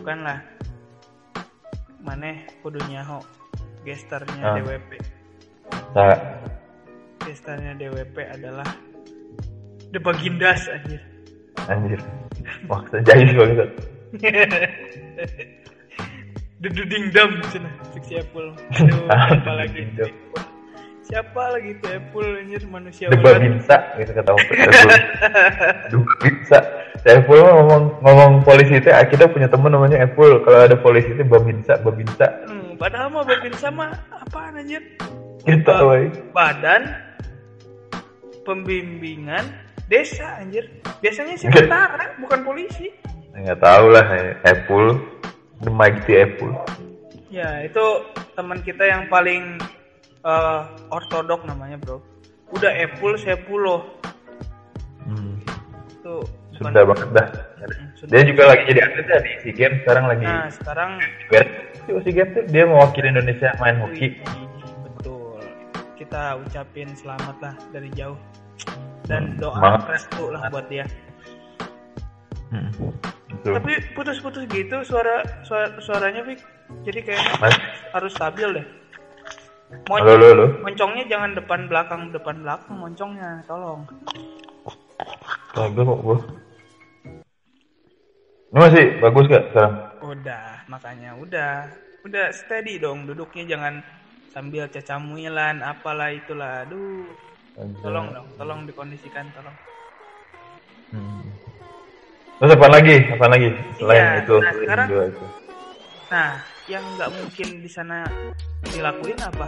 bukan 0.00 0.18
lah 0.24 0.40
maneh 2.00 2.48
kudu 2.64 2.80
nyaho 2.88 3.20
gesternya 3.84 4.40
Ah. 4.40 4.56
DWP 4.56 4.90
Nah, 5.92 6.16
gesternya 7.20 7.76
DWP 7.76 8.16
adalah 8.32 8.64
The 9.92 10.00
Bagindas 10.00 10.72
anjir 10.72 11.04
anjir. 11.68 12.00
Maksudnya 12.66 13.00
jahil 13.06 13.28
banget. 13.38 13.70
Dududing 16.64 17.12
dam 17.12 17.38
cina 17.52 17.70
Fiksi 17.94 18.18
Apple 18.18 18.56
Aduh 18.80 19.04
siapa 19.06 19.52
lagi. 19.52 19.82
Siapa 21.12 21.42
lagi 21.52 21.76
Apple 21.84 22.40
anjir 22.40 22.64
manusia 22.72 23.12
The 23.12 23.20
ular. 23.20 23.36
Babinsa 23.36 23.76
gitu 24.00 24.12
kata 24.16 24.30
Om 24.32 24.40
Saiful. 24.48 24.90
The 25.92 25.96
Babinsa. 26.00 26.58
Saiful 27.04 27.38
mah 27.44 27.52
ngomong 27.60 27.82
ngomong 28.00 28.32
polisi 28.48 28.80
itu 28.80 28.88
kita 28.88 29.28
punya 29.28 29.44
teman 29.44 29.76
namanya 29.76 30.00
Apple. 30.08 30.40
Kalau 30.40 30.64
ada 30.64 30.72
polisi 30.72 31.12
itu 31.12 31.20
Babinsa, 31.28 31.76
Babinsa. 31.84 32.48
hmm, 32.48 32.80
Padahal 32.80 33.12
mah 33.12 33.28
Babin 33.28 33.52
sama 33.60 33.92
apaan 34.08 34.56
anjir 34.56 34.80
Kita 35.44 35.84
woy. 35.84 36.08
Badan 36.32 36.88
Pembimbingan 38.48 39.44
Desa 39.92 40.40
anjir 40.40 40.64
Biasanya 41.04 41.36
sih 41.36 41.52
tentara 41.52 42.16
bukan 42.24 42.40
polisi 42.40 42.88
Enggak 43.36 43.60
tahu 43.60 43.84
lah 43.92 44.06
eh, 44.16 44.32
Apple. 44.48 44.96
The 45.60 45.68
Mighty 45.68 46.24
Apple. 46.24 46.56
Ya 47.28 47.60
itu 47.68 47.84
teman 48.32 48.64
kita 48.64 48.88
yang 48.88 49.12
paling 49.12 49.60
eh, 50.22 50.60
ortodok 50.88 51.42
namanya 51.44 51.76
bro 51.78 51.98
Udah 52.52 52.70
Apple 52.70 53.16
Sepulo 53.16 53.98
Hmm. 55.02 55.42
Tuh 56.00 56.22
Sudah 56.54 56.84
banget 56.86 57.08
dah. 57.10 57.26
Hmm, 57.58 57.90
sudah. 57.98 58.12
Dia 58.12 58.22
juga 58.22 58.42
lagi 58.54 58.62
jadi 58.70 58.80
atlet 58.86 59.06
ya 59.08 59.18
di 59.18 59.30
SEA 59.42 59.52
Games 59.56 59.78
sekarang 59.82 60.04
lagi. 60.06 60.26
Nah 60.28 60.46
sekarang 60.46 60.90
SEA 61.90 62.12
Games 62.14 62.32
tuh 62.38 62.44
dia 62.46 62.64
mewakili 62.68 63.08
Indonesia 63.10 63.50
main 63.58 63.82
hoki. 63.82 64.22
Betul. 64.86 65.42
Kita 65.98 66.38
ucapin 66.38 66.92
selamat 66.94 67.36
lah 67.42 67.54
dari 67.74 67.90
jauh. 67.98 68.14
Dan 69.10 69.34
doa 69.42 69.58
Semangat. 69.58 69.82
restu 69.90 70.24
lah 70.30 70.42
buat 70.54 70.66
dia. 70.70 70.86
Hmm. 72.54 72.70
Betul. 73.32 73.52
Tapi 73.58 73.72
putus-putus 73.98 74.44
gitu 74.46 74.76
suara, 74.86 75.24
suara 75.42 75.66
suaranya 75.82 76.22
Fik. 76.22 76.38
Jadi 76.86 77.10
Mas, 77.42 77.58
harus 77.90 78.12
stabil 78.14 78.48
deh. 78.60 78.66
Halo 79.72 80.04
halo 80.04 80.26
halo. 80.36 80.46
moncongnya 80.60 81.04
jangan 81.08 81.30
depan 81.32 81.60
belakang 81.66 82.02
depan 82.12 82.36
belakang 82.44 82.74
moncongnya 82.76 83.40
tolong. 83.48 83.82
Kagak 85.52 85.84
kok 85.84 85.98
gua. 86.00 86.18
Ini 88.52 88.58
masih 88.60 88.84
bagus 89.00 89.24
gak 89.32 89.44
sekarang? 89.48 89.74
Udah 90.04 90.46
makanya 90.68 91.10
udah 91.16 91.52
udah 92.04 92.26
steady 92.36 92.76
dong 92.76 93.08
duduknya 93.08 93.48
jangan 93.48 93.80
sambil 94.28 94.68
cacamuilan 94.68 95.64
apalah 95.64 96.12
itulah. 96.12 96.68
Aduh 96.68 97.08
tolong 97.80 98.12
dong 98.12 98.28
tolong 98.36 98.60
dikondisikan 98.68 99.24
tolong. 99.32 99.56
Hmm. 100.92 101.24
Terus 102.36 102.52
apa 102.58 102.68
lagi? 102.68 102.96
Apa 103.08 103.26
lagi? 103.30 103.48
Selain 103.78 103.96
Iya, 103.96 104.08
itu, 104.26 104.34
nah, 104.36 104.52
sekarang- 104.52 104.88
itu. 104.90 105.26
Nah, 106.10 106.30
yang 106.70 106.84
nggak 106.96 107.10
mungkin 107.10 107.48
di 107.60 107.70
sana 107.70 108.06
dilakuin 108.64 109.18
apa? 109.18 109.46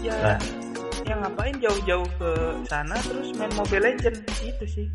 Ya, 0.00 0.14
Nah. 0.16 0.38
yang 1.06 1.18
ngapain 1.22 1.54
jauh-jauh 1.58 2.08
ke 2.18 2.30
sana 2.66 2.94
terus 2.98 3.30
main 3.36 3.52
Mobile 3.54 3.84
Legend 3.84 4.16
itu 4.42 4.64
sih. 4.66 4.86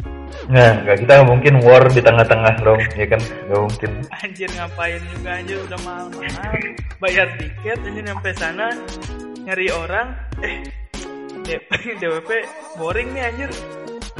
Nah, 0.47 0.81
nggak 0.83 1.03
kita 1.03 1.11
nggak 1.21 1.29
mungkin 1.29 1.53
war 1.63 1.83
di 1.85 2.01
tengah-tengah 2.01 2.53
dong, 2.59 2.81
ya 2.95 3.05
kan? 3.07 3.21
Nggak 3.47 3.61
mungkin. 3.61 3.91
Anjir 4.11 4.50
ngapain 4.51 5.01
juga 5.15 5.29
anjir 5.38 5.57
udah 5.63 5.79
mahal-mahal. 5.83 6.53
Bayar 7.00 7.27
tiket 7.39 7.79
anjir 7.79 8.03
nyampe 8.03 8.29
sana 8.35 8.67
nyari 9.41 9.67
orang 9.71 10.13
eh 10.41 10.61
DWP 12.00 12.29
boring 12.79 13.09
nih 13.11 13.23
anjir. 13.27 13.50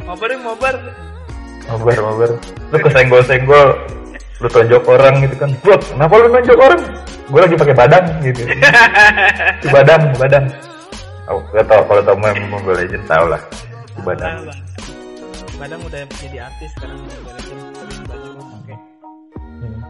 Mabar 0.04 0.32
mabar. 0.36 0.76
Mabar, 1.62 1.96
mabar. 2.02 2.30
Lu 2.74 2.76
kesenggol-senggol, 2.82 3.68
lu 4.40 4.48
tonjok 4.48 4.82
orang 4.88 5.14
gitu 5.26 5.34
kan. 5.36 5.50
Bro, 5.60 5.76
kenapa 5.82 6.14
lu 6.16 6.28
nonjok 6.32 6.58
orang? 6.58 6.80
Gue 7.28 7.40
lagi 7.40 7.56
pakai 7.56 7.74
badang 7.76 8.06
gitu. 8.24 8.42
Di 9.62 9.68
badang, 9.68 10.02
badang. 10.16 10.44
Oh, 11.30 11.40
gak 11.54 11.64
tau 11.70 11.82
kalau 11.86 12.02
tau 12.04 12.16
main 12.18 12.36
Mobile 12.48 12.76
Legends 12.84 13.08
tau 13.08 13.24
lah. 13.28 13.40
Di 13.96 14.00
badang. 14.02 14.48
Nah, 14.48 14.58
Badang 15.62 15.78
udah 15.86 16.02
jadi 16.18 16.38
artis 16.42 16.74
sekarang 16.74 16.98
Mobile 16.98 17.34
Legend 17.38 17.60
sering 17.78 18.02
banyak 18.02 18.32
yang 18.34 18.48
pakai. 18.50 18.76
Hmm. 19.38 19.80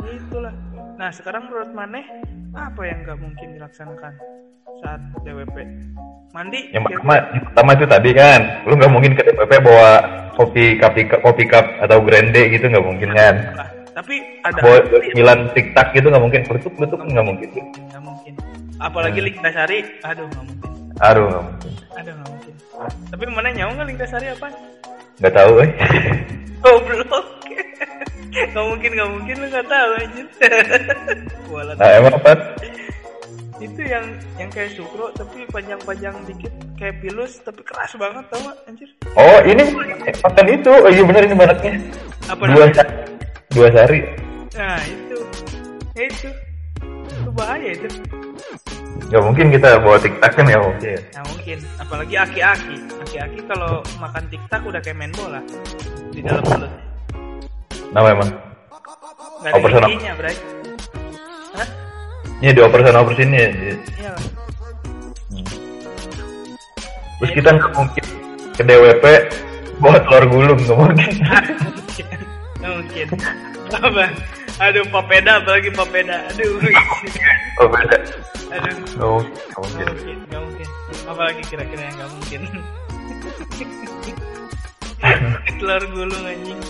Tuh, 0.00 0.10
itulah. 0.16 0.54
Nah, 0.96 1.10
sekarang 1.12 1.42
menurut 1.52 1.70
Maneh 1.76 2.06
apa 2.56 2.82
yang 2.82 3.04
nggak 3.04 3.18
mungkin 3.20 3.48
dilaksanakan 3.60 4.14
saat 4.80 5.00
DWP? 5.22 5.56
Mandi? 6.30 6.60
Yang 6.70 6.82
pertama, 6.86 7.14
yang 7.34 7.44
pertama 7.50 7.70
itu 7.74 7.86
tadi 7.90 8.10
kan, 8.14 8.40
lu 8.62 8.74
nggak 8.78 8.92
mungkin 8.92 9.12
ke 9.18 9.22
DPP 9.26 9.52
bawa 9.66 9.90
kopi 10.38 10.78
kopi 10.78 11.02
kopi 11.10 11.44
cup 11.50 11.66
atau 11.82 11.98
grande 12.00 12.42
gitu 12.54 12.70
nggak 12.70 12.86
mungkin 12.86 13.10
kan? 13.12 13.34
Tapi 13.90 14.14
ada 14.46 14.60
Bawa 14.62 14.78
sembilan 14.86 15.38
tiktak 15.52 15.92
gitu 15.92 16.06
nggak 16.08 16.22
mungkin, 16.22 16.40
berutuk 16.46 16.72
berutuk 16.78 17.02
nggak 17.02 17.26
mungkin. 17.26 17.48
nggak 17.50 18.02
mungkin. 18.02 18.32
Apalagi 18.80 19.20
Link 19.20 19.42
Dasari, 19.42 19.84
aduh 20.06 20.24
nggak 20.30 20.44
mungkin. 20.46 20.70
Aduh 21.02 21.24
nggak 21.26 21.44
mungkin. 21.44 21.72
Aduh 21.98 22.12
nggak 22.14 22.28
mungkin. 22.30 22.54
Tapi 23.10 23.22
mana 23.28 23.48
nyawa 23.50 23.70
nggak 23.74 23.88
Link 23.90 23.98
Dasari 23.98 24.26
apa? 24.30 24.48
Nggak 25.18 25.34
tahu 25.34 25.52
eh. 25.66 25.70
Goblok. 26.62 27.26
Gak 28.30 28.62
mungkin, 28.62 28.94
gak 28.94 29.10
mungkin 29.10 29.34
lu 29.42 29.46
gak 29.50 29.66
tahu 29.66 29.90
anjir. 29.98 30.26
Walat. 31.50 31.74
Nah 31.82 31.90
emang 31.98 32.14
apa? 32.14 32.32
Itu 33.60 33.80
yang 33.84 34.16
yang 34.40 34.48
kayak 34.48 34.72
sukro 34.72 35.12
tapi 35.12 35.44
panjang-panjang 35.52 36.16
dikit 36.24 36.52
kayak 36.80 36.96
pilus 37.04 37.44
tapi 37.44 37.60
keras 37.60 37.92
banget 38.00 38.24
tau 38.32 38.40
gak 38.40 38.56
anjir. 38.64 38.88
Oh 39.12 39.38
ini 39.44 39.62
makan 40.24 40.46
itu. 40.48 40.72
Oh 40.72 40.88
iya 40.88 41.02
benar 41.04 41.22
ini 41.28 41.36
mereknya. 41.36 41.72
Apa 42.24 42.42
Dua 42.48 42.64
namanya? 42.64 42.74
sari. 42.80 42.92
Dua 43.52 43.68
sari. 43.68 43.98
Nah, 44.56 44.80
itu. 44.88 45.18
Ya 45.92 46.02
itu. 46.08 46.28
Itu 47.04 47.30
bahaya 47.36 47.68
itu. 47.76 47.88
Gak 49.12 49.22
mungkin 49.28 49.46
kita 49.52 49.68
bawa 49.84 49.98
tiktak 50.00 50.32
kan 50.32 50.46
ya 50.48 50.58
mungkin. 50.62 50.98
Nah 51.12 51.24
mungkin, 51.28 51.58
apalagi 51.76 52.14
aki-aki. 52.16 52.76
Aki-aki 53.04 53.40
kalau 53.44 53.84
makan 54.00 54.24
tiktak 54.32 54.60
udah 54.64 54.80
kayak 54.80 54.96
main 54.96 55.12
bola 55.12 55.44
di 56.16 56.24
dalam 56.24 56.40
mulut. 56.48 56.72
Nama 57.92 58.08
emang. 58.08 58.30
Gak 59.44 59.52
ada 59.52 59.68
sana. 59.68 59.86
giginya, 59.88 60.12
Bray. 60.16 60.36
Hah? 61.58 61.89
Ini 62.40 62.56
dioper 62.56 62.80
sana 62.80 63.04
oper 63.04 63.14
sini 63.20 63.36
ya. 63.36 63.48
Iya 63.52 64.10
lah. 64.16 64.24
Terus 67.20 67.30
kita 67.36 67.48
nggak 67.52 67.72
mungkin 67.76 68.04
ke 68.56 68.62
DWP 68.64 69.04
bawa 69.76 70.00
telur 70.08 70.24
gulung 70.24 70.56
nggak 70.56 70.72
mungkin. 70.72 71.12
Nggak 72.60 72.72
mungkin. 72.80 73.06
Apa? 73.76 74.04
Aduh, 74.60 74.84
papeda, 74.88 75.40
apalagi 75.40 75.68
papeda. 75.72 76.32
Aduh, 76.32 76.60
beda. 76.60 76.80
aduh. 78.56 78.76
Nggak 78.96 79.60
mungkin. 79.60 79.84
Nggak 79.84 79.92
mungkin, 79.92 80.16
nggak 80.24 80.40
mungkin. 80.40 80.68
Apalagi 81.04 81.42
kira-kira 81.44 81.82
yang 81.92 81.96
nggak 82.00 82.10
mungkin. 82.12 82.40
Telur 85.60 85.84
gulung 85.92 86.24
anjing. 86.24 86.60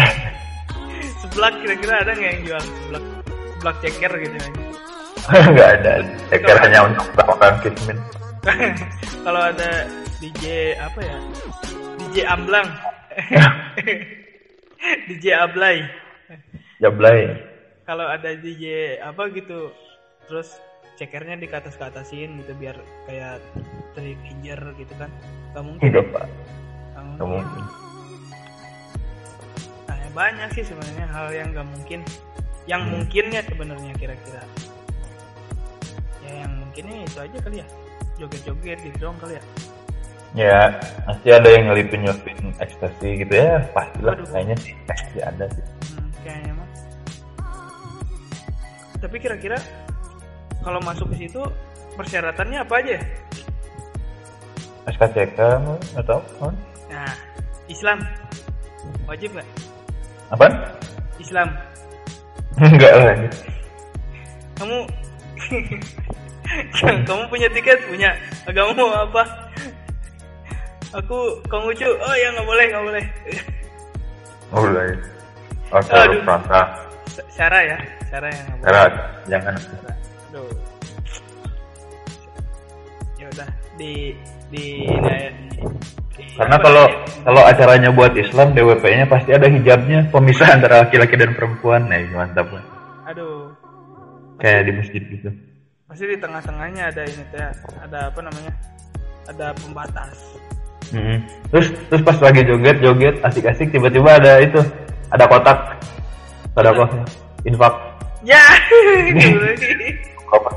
Seblak 1.20 1.54
kira-kira 1.60 1.94
ada 2.00 2.12
nggak 2.16 2.30
yang 2.40 2.42
jual 2.48 2.62
seblak? 2.64 3.04
Seblak 3.52 3.76
ceker 3.84 4.12
gitu 4.16 4.36
anjing. 4.40 4.68
Nggak 5.54 5.70
ada. 5.80 5.92
Ceker 6.28 6.56
hanya 6.60 6.80
untuk 6.92 7.08
makan 7.16 7.54
kismin. 7.64 7.98
Kalau 9.24 9.40
ada 9.40 9.88
DJ 10.20 10.76
apa 10.76 11.00
ya? 11.00 11.18
DJ 11.96 12.16
Amblang. 12.28 12.68
DJ 15.08 15.24
Ablay. 15.40 15.80
Jablay. 16.76 17.32
Kalau 17.88 18.04
ada 18.04 18.36
DJ 18.36 18.96
apa 19.00 19.32
gitu, 19.32 19.72
terus 20.28 20.60
cekernya 21.00 21.40
di 21.40 21.48
atas 21.48 21.80
ke 21.80 21.84
atasin 21.88 22.44
gitu 22.44 22.52
biar 22.60 22.76
kayak 23.08 23.40
trigger 23.96 24.60
gitu 24.76 24.94
kan. 25.00 25.08
Gak 25.56 25.64
mungkin. 25.64 25.88
Enggak 25.88 26.06
pak. 26.12 26.26
Nggak 26.92 27.04
Nggak 27.16 27.28
mungkin. 27.32 27.62
Nah, 29.88 30.08
banyak 30.12 30.48
sih 30.52 30.64
sebenarnya 30.68 31.06
hal 31.08 31.26
yang 31.32 31.48
gak 31.56 31.68
mungkin. 31.72 32.00
Yang 32.64 32.82
mungkinnya 32.92 33.40
sebenarnya 33.44 33.92
kira-kira. 33.96 34.44
Ya 36.24 36.32
yang 36.44 36.52
mungkinnya 36.60 36.96
itu 37.04 37.18
aja 37.20 37.38
kali 37.40 37.56
ya. 37.60 37.66
Joget-joget 38.16 38.78
gitu 38.80 38.96
dong 39.10 39.16
kali 39.20 39.36
ya. 39.36 39.42
Ya, 40.34 40.82
pasti 41.06 41.28
ada 41.30 41.46
yang 41.46 41.70
ngelipin 41.70 42.02
nyelipin 42.02 42.38
ekstasi 42.58 43.22
gitu 43.22 43.34
ya, 43.38 43.62
pastilah 43.70 44.18
Waduh. 44.18 44.26
kayaknya 44.34 44.56
sih 44.58 44.74
pasti 44.82 45.18
ada 45.22 45.46
sih. 45.46 45.64
Hmm, 45.94 46.10
kayaknya 46.26 46.52
mah. 46.58 46.68
Tapi 48.98 49.16
kira-kira 49.22 49.58
kalau 50.66 50.82
masuk 50.82 51.06
ke 51.14 51.22
situ 51.22 51.38
persyaratannya 51.94 52.58
apa 52.66 52.74
aja? 52.82 52.98
SKCK 54.90 55.38
tahu, 56.02 56.22
kan? 56.42 56.54
Nah, 56.90 57.14
Islam 57.70 57.98
wajib 59.06 59.38
nggak? 59.38 59.48
Apa? 60.34 60.46
Islam. 61.22 61.48
Enggak 62.74 62.92
lah. 62.98 63.14
Kamu 64.58 64.78
kamu 67.08 67.22
punya 67.28 67.48
tiket 67.50 67.78
punya 67.88 68.10
agamamu 68.46 68.90
apa? 68.92 69.22
Aku 70.94 71.42
Konghucu. 71.50 71.90
Oh 71.90 72.14
ya 72.14 72.28
nggak 72.30 72.46
boleh 72.46 72.64
nggak 72.70 72.84
boleh. 72.86 73.04
Oh 74.54 74.60
boleh. 74.62 74.86
Oh, 75.74 75.82
Aduh. 75.82 76.22
perasa. 76.22 76.60
Syara 77.34 77.60
ya, 77.66 77.78
Syara 78.06 78.28
yang 78.30 78.44
nggak 78.46 78.58
boleh. 78.62 78.68
Cara 78.70 78.82
jangan. 79.26 79.54
Aduh. 80.30 80.52
Ya 83.18 83.26
udah 83.34 83.48
di 83.74 84.14
di, 84.54 84.64
di, 84.86 85.02
di 86.14 86.26
Karena 86.38 86.56
kalau 86.62 86.86
kalau 87.26 87.42
acaranya 87.42 87.90
buat 87.90 88.14
Islam 88.14 88.54
DWP-nya 88.54 89.10
pasti 89.10 89.34
ada 89.34 89.50
hijabnya, 89.50 90.06
pemisah 90.14 90.54
antara 90.54 90.86
laki-laki 90.86 91.18
dan 91.18 91.34
perempuan. 91.34 91.90
Nah, 91.90 91.98
ini 91.98 92.14
mantap 92.14 92.46
aduh 93.04 93.52
Kayak 94.38 94.60
di 94.66 94.72
masjid 94.74 95.02
gitu. 95.02 95.30
pasti 95.84 96.10
di 96.10 96.18
tengah-tengahnya 96.18 96.90
ada 96.90 97.02
ini 97.06 97.22
teh 97.30 97.44
ada 97.78 97.98
apa 98.10 98.20
namanya? 98.24 98.52
Ada 99.30 99.46
pembatas. 99.54 100.16
Mm-mm. 100.90 101.22
Terus 101.54 101.66
terus 101.86 102.02
pas 102.02 102.18
lagi 102.18 102.42
joget 102.42 102.76
joget 102.82 103.14
asik-asik 103.22 103.70
tiba-tiba 103.70 104.18
ada 104.18 104.42
itu 104.42 104.58
ada 105.14 105.24
kotak. 105.30 105.58
Ada 106.58 106.70
kok 106.74 106.90
infak. 107.46 107.74
Ya. 108.26 108.42
Apa? 110.34 110.50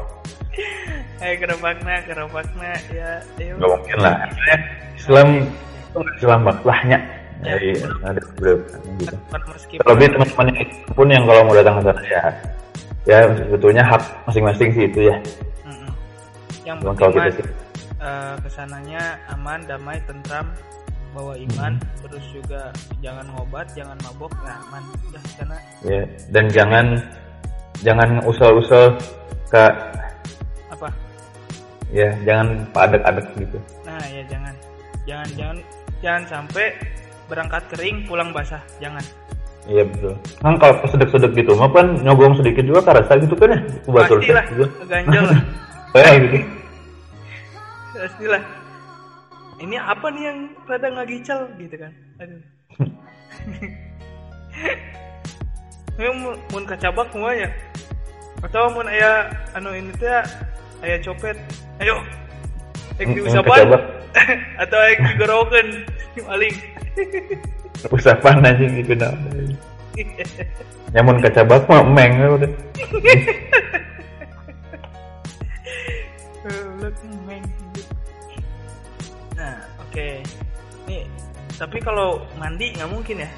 Eh 1.22 1.34
kerepakna 1.38 2.02
kerepakna 2.08 2.72
ya 2.90 3.22
ya. 3.38 3.54
Nggak 3.58 3.70
mungkin 3.70 3.98
lah. 4.02 4.16
Islam 4.98 5.28
itu 5.46 5.98
nggak 6.02 6.16
Islam 6.18 6.40
maklahnya. 6.44 7.00
Ya. 7.46 7.54
jadi 7.54 7.86
ada 8.02 8.22
beberapa 8.34 8.66
gitu 8.98 9.16
terlebih 9.78 10.08
teman-teman 10.10 10.48
pun 10.98 11.06
yang 11.06 11.22
kalau 11.30 11.46
mau 11.46 11.54
datang 11.54 11.78
ke 11.78 11.82
sana 11.86 12.02
ya 12.10 12.24
ya 13.08 13.24
sebetulnya 13.34 13.84
hak 13.84 14.04
masing-masing 14.28 14.70
sih 14.72 14.86
itu 14.86 15.08
ya. 15.08 15.16
Yang 16.68 16.78
penting 16.84 16.98
kalau 17.00 17.12
kita 17.16 17.30
sih. 17.32 17.46
eh, 17.98 18.34
ke 18.44 18.50
sananya 18.52 19.02
aman 19.32 19.60
damai 19.64 19.98
tentram 20.04 20.52
bawa 21.16 21.34
iman 21.40 21.74
Hmm. 21.74 21.98
terus 22.06 22.26
juga 22.30 22.70
jangan 23.00 23.26
ngobat 23.34 23.66
jangan 23.74 23.96
mabok 24.04 24.30
nah 24.44 24.60
aman. 24.68 24.84
Udah 25.08 25.22
sana. 25.34 25.58
Ya 25.82 26.04
dan 26.30 26.46
jangan 26.52 26.86
jangan 27.82 28.20
usul-usul 28.22 28.94
ke 29.48 29.64
apa? 30.68 30.92
Ya 31.90 32.12
jangan 32.28 32.68
padat-adat 32.76 33.26
gitu. 33.40 33.58
Nah 33.88 34.04
ya 34.12 34.22
jangan. 34.28 34.54
Jangan 35.08 35.28
jangan 35.40 35.58
jangan 36.04 36.24
sampai 36.28 36.76
berangkat 37.26 37.64
kering 37.72 38.04
pulang 38.06 38.36
basah. 38.36 38.60
Jangan 38.78 39.02
Iya 39.68 39.84
betul. 39.84 40.16
Kan 40.40 40.56
kalau 40.64 40.74
pas 40.80 40.90
sedek-sedek 40.96 41.32
gitu, 41.36 41.52
mah 41.60 41.68
kan 41.76 42.00
nyogong 42.00 42.40
sedikit 42.40 42.64
juga 42.64 42.82
karasa 42.88 43.20
gitu 43.20 43.36
kan 43.36 43.52
ya. 43.52 43.60
Itu 43.68 43.90
batur 43.92 44.18
pastilah 44.24 44.46
gitu. 44.56 44.66
ganjel 44.88 45.24
lah. 45.28 45.40
Kayak 45.94 46.16
gitu. 46.24 46.38
pastilah 47.98 48.44
ini 49.58 49.76
apa 49.76 50.08
nih 50.14 50.24
yang 50.30 50.40
rada 50.70 50.88
ngagical 50.94 51.40
gitu 51.60 51.76
kan. 51.76 51.92
Aduh. 52.24 52.42
Ini 55.98 56.14
mun- 56.14 56.38
mun 56.54 56.64
kacabak 56.70 57.10
semuanya 57.10 57.50
atau 58.46 58.70
mun 58.70 58.86
aya 58.86 59.34
anu 59.58 59.74
ini 59.74 59.90
teh 59.98 60.22
aya 60.86 61.02
copet. 61.02 61.34
Ayo. 61.82 62.06
Ek 63.02 63.10
diusapan 63.18 63.74
atau 64.62 64.80
ek 64.94 64.98
digorokeun 65.14 65.68
maling 66.26 66.54
Usapan 67.94 68.42
aja 68.42 68.66
gitu 68.66 68.94
nah. 68.98 69.14
Nyamun 70.94 71.20
kacabak 71.20 71.68
mah 71.68 71.84
emeng 71.84 72.12
udah. 72.40 72.52
Nah, 79.38 79.56
oke. 79.84 80.08
Nih, 80.88 81.04
tapi 81.60 81.78
kalau 81.84 82.24
mandi 82.40 82.72
nggak 82.72 82.90
mungkin 82.90 83.28
ya 83.28 83.30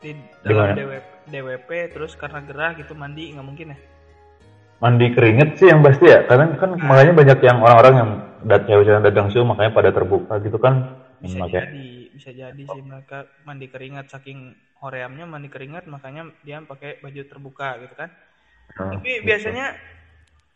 di 0.00 0.16
dalam 0.46 0.72
Gimana? 0.72 0.74
DWP, 0.78 1.06
DWP 1.28 1.70
terus 1.92 2.12
karena 2.16 2.40
gerah 2.40 2.72
gitu 2.78 2.96
mandi 2.96 3.36
nggak 3.36 3.46
mungkin 3.46 3.76
ya? 3.76 3.78
Mandi 4.78 5.06
keringet 5.10 5.58
sih 5.58 5.68
yang 5.68 5.82
pasti 5.82 6.06
ya, 6.06 6.22
karena 6.30 6.54
kan 6.54 6.78
makanya 6.78 7.12
banyak 7.18 7.38
yang 7.42 7.58
orang-orang 7.66 7.94
yang 7.98 8.10
dat 8.46 8.62
cewek-cewek 8.70 9.02
dagang 9.10 9.28
show 9.34 9.42
makanya 9.42 9.74
pada 9.74 9.90
terbuka 9.90 10.38
gitu 10.38 10.54
kan. 10.56 11.02
Bisa 11.18 11.50
bisa 12.18 12.34
jadi 12.34 12.58
sih 12.58 12.82
mereka 12.82 13.30
mandi 13.46 13.70
keringat 13.70 14.10
saking 14.10 14.50
horeamnya 14.82 15.22
mandi 15.24 15.46
keringat 15.46 15.86
makanya 15.86 16.26
dia 16.42 16.58
pakai 16.58 16.98
baju 16.98 17.22
terbuka 17.22 17.78
gitu 17.78 17.94
kan. 17.94 18.10
Hmm, 18.74 18.98
Tapi 18.98 19.22
gitu. 19.22 19.26
biasanya 19.30 19.78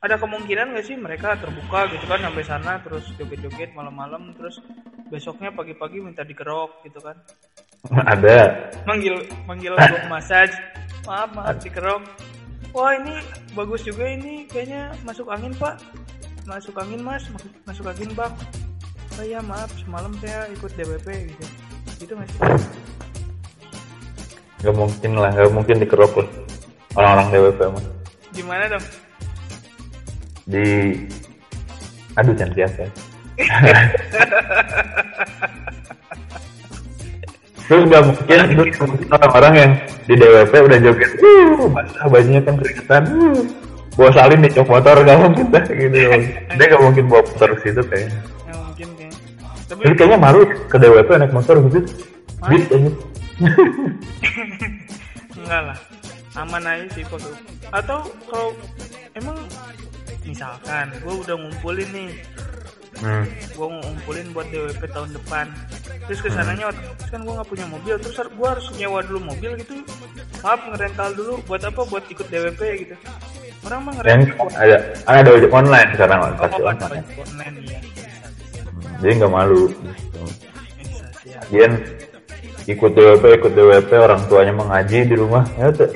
ada 0.03 0.18
kemungkinan 0.18 0.75
nggak 0.75 0.87
sih 0.87 0.98
mereka 0.98 1.38
terbuka 1.38 1.87
gitu 1.94 2.05
kan 2.11 2.18
sampai 2.18 2.42
sana 2.42 2.72
terus 2.83 3.07
joget-joget 3.14 3.70
malam-malam 3.79 4.35
terus 4.35 4.59
besoknya 5.07 5.55
pagi-pagi 5.55 6.03
minta 6.03 6.27
dikerok 6.27 6.83
gitu 6.83 6.98
kan. 6.98 7.14
ada. 8.12 8.70
manggil 8.87 9.22
manggil 9.46 9.75
gua 9.79 10.03
massage 10.11 10.55
maaf 11.07 11.31
maaf 11.35 11.59
dikerok 11.62 12.03
wah 12.70 12.94
ini 12.94 13.18
bagus 13.55 13.83
juga 13.83 14.07
ini 14.07 14.46
kayaknya 14.46 14.94
masuk 15.03 15.31
angin 15.31 15.51
pak 15.59 15.83
masuk 16.46 16.75
angin 16.79 17.03
mas 17.03 17.22
masuk, 17.31 17.53
masuk 17.66 17.85
angin 17.90 18.11
bang 18.14 18.33
oh 19.20 19.27
ya 19.27 19.40
maaf 19.44 19.70
semalam 19.83 20.12
saya 20.22 20.48
ikut 20.55 20.70
DWP 20.77 21.09
gitu 21.35 21.44
gitu 22.01 22.12
nggak 22.16 22.29
sih 22.33 22.40
Gak 24.62 24.79
mungkin 24.79 25.18
lah, 25.18 25.35
gak 25.35 25.51
mungkin 25.51 25.83
dikerok 25.83 26.22
lah. 26.22 26.29
Orang-orang 26.94 27.35
DWP 27.35 27.66
mah. 27.66 27.83
Gimana 28.31 28.70
dong? 28.70 28.87
Di... 30.46 30.94
Aduh, 32.14 32.31
jangan 32.38 32.55
biasa. 32.55 32.87
Terus 37.66 37.83
gak 37.90 38.07
mungkin 38.07 38.38
itu 38.55 38.87
orang-orang 39.11 39.55
yang 39.59 39.75
di 40.07 40.14
DWP 40.14 40.55
udah 40.55 40.79
joget, 40.79 41.11
uh, 41.25 41.66
basah 41.72 42.07
bajunya 42.07 42.38
kan 42.44 42.55
keringetan, 42.59 43.03
uh, 43.09 43.40
bawa 43.96 44.12
salin 44.14 44.40
nih 44.44 44.53
cok 44.53 44.68
motor 44.68 44.96
gak 45.03 45.18
mungkin 45.18 45.46
dah 45.51 45.64
gitu. 45.66 45.96
Dia 46.55 46.66
gak 46.70 46.83
mungkin 46.85 47.11
bawa 47.11 47.27
motor 47.27 47.51
ke 47.59 47.66
situ. 47.66 47.83
Ya 47.83 47.83
mungkin 47.83 47.90
kayaknya. 47.90 48.20
Jadi 49.83 49.95
kayaknya 49.99 50.18
malu 50.18 50.40
ke 50.71 50.77
DWP 50.79 51.11
naik 51.18 51.35
motor 51.35 51.59
gitu. 51.66 51.81
Beat 52.47 52.66
aja. 52.71 52.90
enggak 55.42 55.61
lah. 55.66 55.79
Aman 56.38 56.62
aja 56.64 56.87
sih 56.97 57.05
kalau 57.05 57.31
atau 57.75 57.99
kalau 58.31 58.49
emang 59.18 59.37
misalkan 60.25 60.87
gue 61.03 61.14
udah 61.27 61.37
ngumpulin 61.37 61.90
nih. 61.90 62.11
Hmm. 63.03 63.27
gue 63.27 63.66
ngumpulin 63.66 64.27
buat 64.31 64.47
DWP 64.55 64.83
tahun 64.95 65.11
depan. 65.18 65.47
Terus 66.07 66.23
ke 66.23 66.31
sananya 66.31 66.71
otomatis 66.71 67.09
kan 67.11 67.21
gue 67.27 67.35
nggak 67.35 67.51
punya 67.51 67.66
mobil 67.66 67.95
terus 67.99 68.14
gue 68.14 68.49
harus 68.49 68.66
nyewa 68.79 69.03
dulu 69.03 69.21
mobil 69.35 69.51
gitu. 69.59 69.83
Maaf 70.47 70.62
ngerental 70.71 71.11
dulu. 71.18 71.42
Buat 71.51 71.66
apa? 71.66 71.83
Buat 71.83 72.07
ikut 72.07 72.31
DWP 72.31 72.61
gitu. 72.87 72.95
Orang 73.66 73.90
mah 73.90 73.99
ngerental. 73.99 74.47
Ada 74.55 74.77
ada 75.11 75.31
online 75.51 75.88
sekarang 75.99 76.18
pasti 76.38 76.61
Oh, 76.62 76.71
online. 76.71 77.05
online 77.18 77.57
ya 77.66 77.81
Jadi 79.03 79.12
nggak 79.19 79.33
malu. 79.35 79.67
Gitu. 79.67 80.23
ya. 81.27 81.38
Lagian 81.43 81.73
ikut 82.65 82.91
DWP 82.95 83.25
ikut 83.43 83.53
DWP 83.53 83.91
orang 83.99 84.23
tuanya 84.31 84.55
mengaji 84.55 84.99
di 85.03 85.15
rumah 85.19 85.43
ya 85.59 85.69
tuh. 85.75 85.91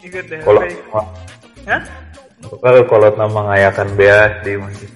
ikut 0.00 0.24
DWP 0.26 0.42
Kalau 0.42 0.60
Hah? 1.68 1.82
kalau 2.58 2.80
kalau 2.88 3.08
nama 3.14 3.40
ngayakan 3.52 3.88
beas 3.94 4.32
di 4.42 4.56
masjid 4.56 4.90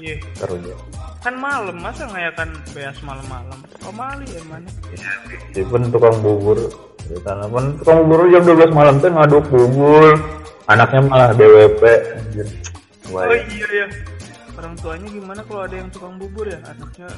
iya 0.00 0.14
taruh 0.38 0.56
dia. 0.62 0.76
kan 1.20 1.34
malam 1.34 1.76
masa 1.82 2.06
ngayakan 2.06 2.48
beas 2.70 2.96
malam-malam 3.02 3.58
oh 3.82 3.92
mali 3.92 4.24
ya 4.30 4.42
mana 4.46 4.70
Even 5.58 5.90
tukang 5.90 6.14
bubur 6.22 6.56
di 7.04 7.18
sana 7.26 7.50
pun 7.50 7.74
tukang 7.82 8.06
bubur 8.06 8.30
jam 8.30 8.42
12 8.46 8.70
malam 8.70 8.94
tuh 9.02 9.10
ngaduk 9.10 9.44
bubur 9.50 10.14
anaknya 10.70 11.00
malah 11.10 11.30
DWP 11.34 11.82
anjir. 12.16 12.46
Wah, 13.10 13.22
oh 13.26 13.34
iya 13.34 13.68
ya 13.70 13.86
orang 14.56 14.74
tuanya 14.80 15.08
gimana 15.12 15.40
kalau 15.44 15.62
ada 15.68 15.76
yang 15.76 15.88
tukang 15.92 16.16
bubur 16.16 16.48
ya? 16.48 16.58
Anaknya 16.64 17.08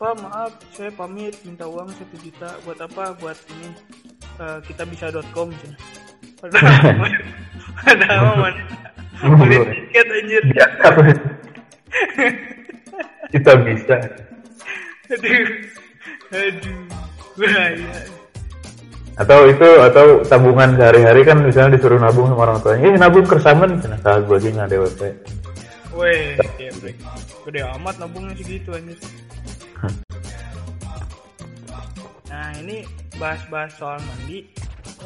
Pak 0.00 0.14
maaf 0.18 0.52
saya 0.74 0.90
pamit 0.90 1.36
minta 1.46 1.68
uang 1.68 1.92
satu 1.94 2.16
juta 2.18 2.50
buat 2.66 2.78
apa? 2.80 3.14
Buat 3.20 3.38
ini 3.54 3.68
eh, 4.40 4.58
kita 4.66 4.82
bisa.com 4.88 5.52
padahal 6.42 7.06
padahal 7.86 8.34
mana 8.34 8.62
beli 9.38 9.58
tiket 9.62 10.06
anjir. 10.10 10.42
Ya, 10.58 10.66
kita 13.30 13.52
bisa 13.62 13.96
aduh 15.12 15.46
aduh 16.34 16.80
bahaya. 17.38 17.94
Atau 19.12 19.44
itu 19.44 19.68
atau 19.76 20.24
tabungan 20.24 20.72
sehari-hari 20.72 21.20
kan 21.22 21.44
misalnya 21.44 21.76
disuruh 21.76 22.00
nabung 22.00 22.32
sama 22.32 22.48
orang 22.48 22.58
tuanya 22.64 22.80
eh 22.90 22.94
nabung 22.96 23.28
kersamen 23.28 23.76
nah 23.84 24.00
saat 24.00 24.24
gue 24.24 24.36
aja 24.40 24.48
nggak 24.50 24.68
DWP 24.72 25.00
weh 25.92 26.36
geblek. 26.56 26.96
gede 27.48 27.60
amat 27.76 27.94
nabungnya 28.00 28.34
segitu 28.36 28.70
anjir 28.72 28.98
nah 32.32 32.48
ini 32.56 32.88
bahas-bahas 33.20 33.72
soal 33.76 34.00
mandi 34.00 34.48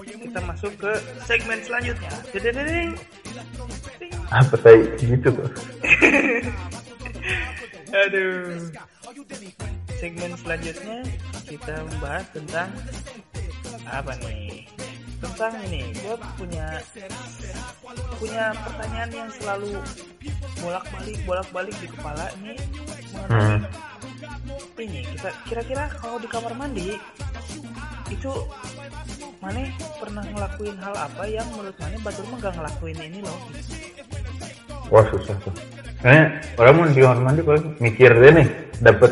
kita 0.07 0.41
masuk 0.45 0.73
ke 0.77 0.93
segmen 1.25 1.59
selanjutnya 1.65 2.13
Dedededeng. 2.31 2.95
Ding. 3.99 4.13
apa 4.31 4.55
tai 4.61 4.79
gitu 5.01 5.29
tuh 5.33 5.51
aduh 8.07 8.71
segmen 9.97 10.33
selanjutnya 10.39 10.99
kita 11.49 11.75
membahas 11.83 12.27
tentang 12.31 12.71
apa 13.87 14.13
nih 14.23 14.67
tentang 15.27 15.55
ini. 15.67 15.83
Gue 15.99 16.17
punya 16.39 16.67
punya 18.17 18.45
pertanyaan 18.55 19.11
yang 19.11 19.31
selalu 19.35 19.73
bolak 20.63 20.85
balik 20.95 21.19
bolak 21.27 21.49
balik 21.51 21.77
di 21.83 21.89
kepala. 21.91 22.25
Ini 22.41 22.55
mengenai 23.13 23.59
hmm. 23.63 24.85
ini 24.87 25.01
kita 25.17 25.31
kira-kira 25.51 25.85
kalau 25.99 26.17
di 26.23 26.29
kamar 26.31 26.53
mandi 26.55 26.95
itu 28.07 28.33
mana 29.43 29.67
pernah 29.99 30.25
ngelakuin 30.25 30.77
hal 30.79 30.95
apa 30.95 31.23
yang 31.27 31.47
menurut 31.55 31.77
mana 31.79 31.97
Batur 32.03 32.25
mah 32.31 32.39
gak 32.39 32.55
ngelakuin 32.55 32.99
ini 33.03 33.19
loh? 33.23 33.39
Wah 34.91 35.05
susah 35.11 35.35
tuh. 35.43 35.55
Kayaknya 36.03 36.25
orang 36.63 36.75
mau 36.79 36.87
di 36.87 37.03
kamar 37.03 37.21
mandi 37.21 37.41
paling 37.43 37.67
mikir 37.83 38.11
deh 38.15 38.33
nih 38.43 38.49
dapet 38.79 39.11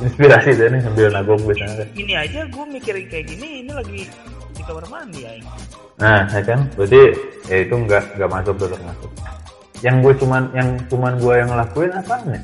inspirasi 0.00 0.50
deh 0.56 0.68
nih 0.72 0.80
sambil 0.80 1.06
nagok 1.12 1.38
biasanya. 1.44 1.84
Ini 1.92 2.14
aja 2.16 2.40
gue 2.48 2.64
mikirin 2.64 3.06
kayak 3.12 3.24
gini 3.28 3.48
ini 3.64 3.72
lagi 3.72 4.02
kamar 4.70 4.86
mandi 4.86 5.20
ya 5.26 5.32
nah 6.00 6.24
ya 6.32 6.40
kan? 6.40 6.64
Berarti 6.78 7.02
ya 7.50 7.56
itu 7.60 7.74
nggak 7.76 8.16
nggak 8.16 8.30
masuk 8.30 8.54
tuh 8.56 8.68
termasuk 8.72 9.10
yang 9.84 10.00
gue 10.00 10.14
cuman 10.16 10.42
yang 10.56 10.68
cuman 10.88 11.12
gue 11.20 11.34
yang 11.40 11.48
ngelakuin 11.52 11.92
apa 11.92 12.14
nih? 12.24 12.42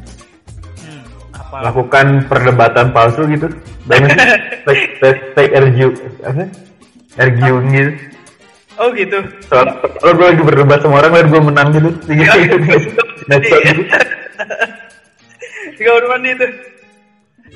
Hmm, 0.84 1.02
apa? 1.36 1.56
Lakukan 1.68 2.06
perdebatan 2.28 2.86
palsu 2.96 3.24
gitu? 3.28 3.48
Banyak 3.88 4.12
take 4.64 4.84
take 5.00 5.20
take 5.36 5.52
argue 5.56 5.88
apa? 6.20 6.44
Arguing 7.16 7.68
gitu 7.72 7.92
oh 8.76 8.88
gitu. 8.92 9.18
Soal 9.48 9.72
kalau 10.04 10.12
gue 10.20 10.26
lagi 10.36 10.42
berdebat 10.44 10.84
sama 10.84 11.00
orang 11.00 11.12
lain 11.16 11.26
gue 11.32 11.42
menang 11.48 11.68
gitu. 11.72 11.88
Gitu 12.12 12.76
Netson 13.26 13.60
gitu. 13.64 13.82
Di 15.76 15.82
kamar 15.82 16.04
mandi 16.12 16.28
itu. 16.36 16.46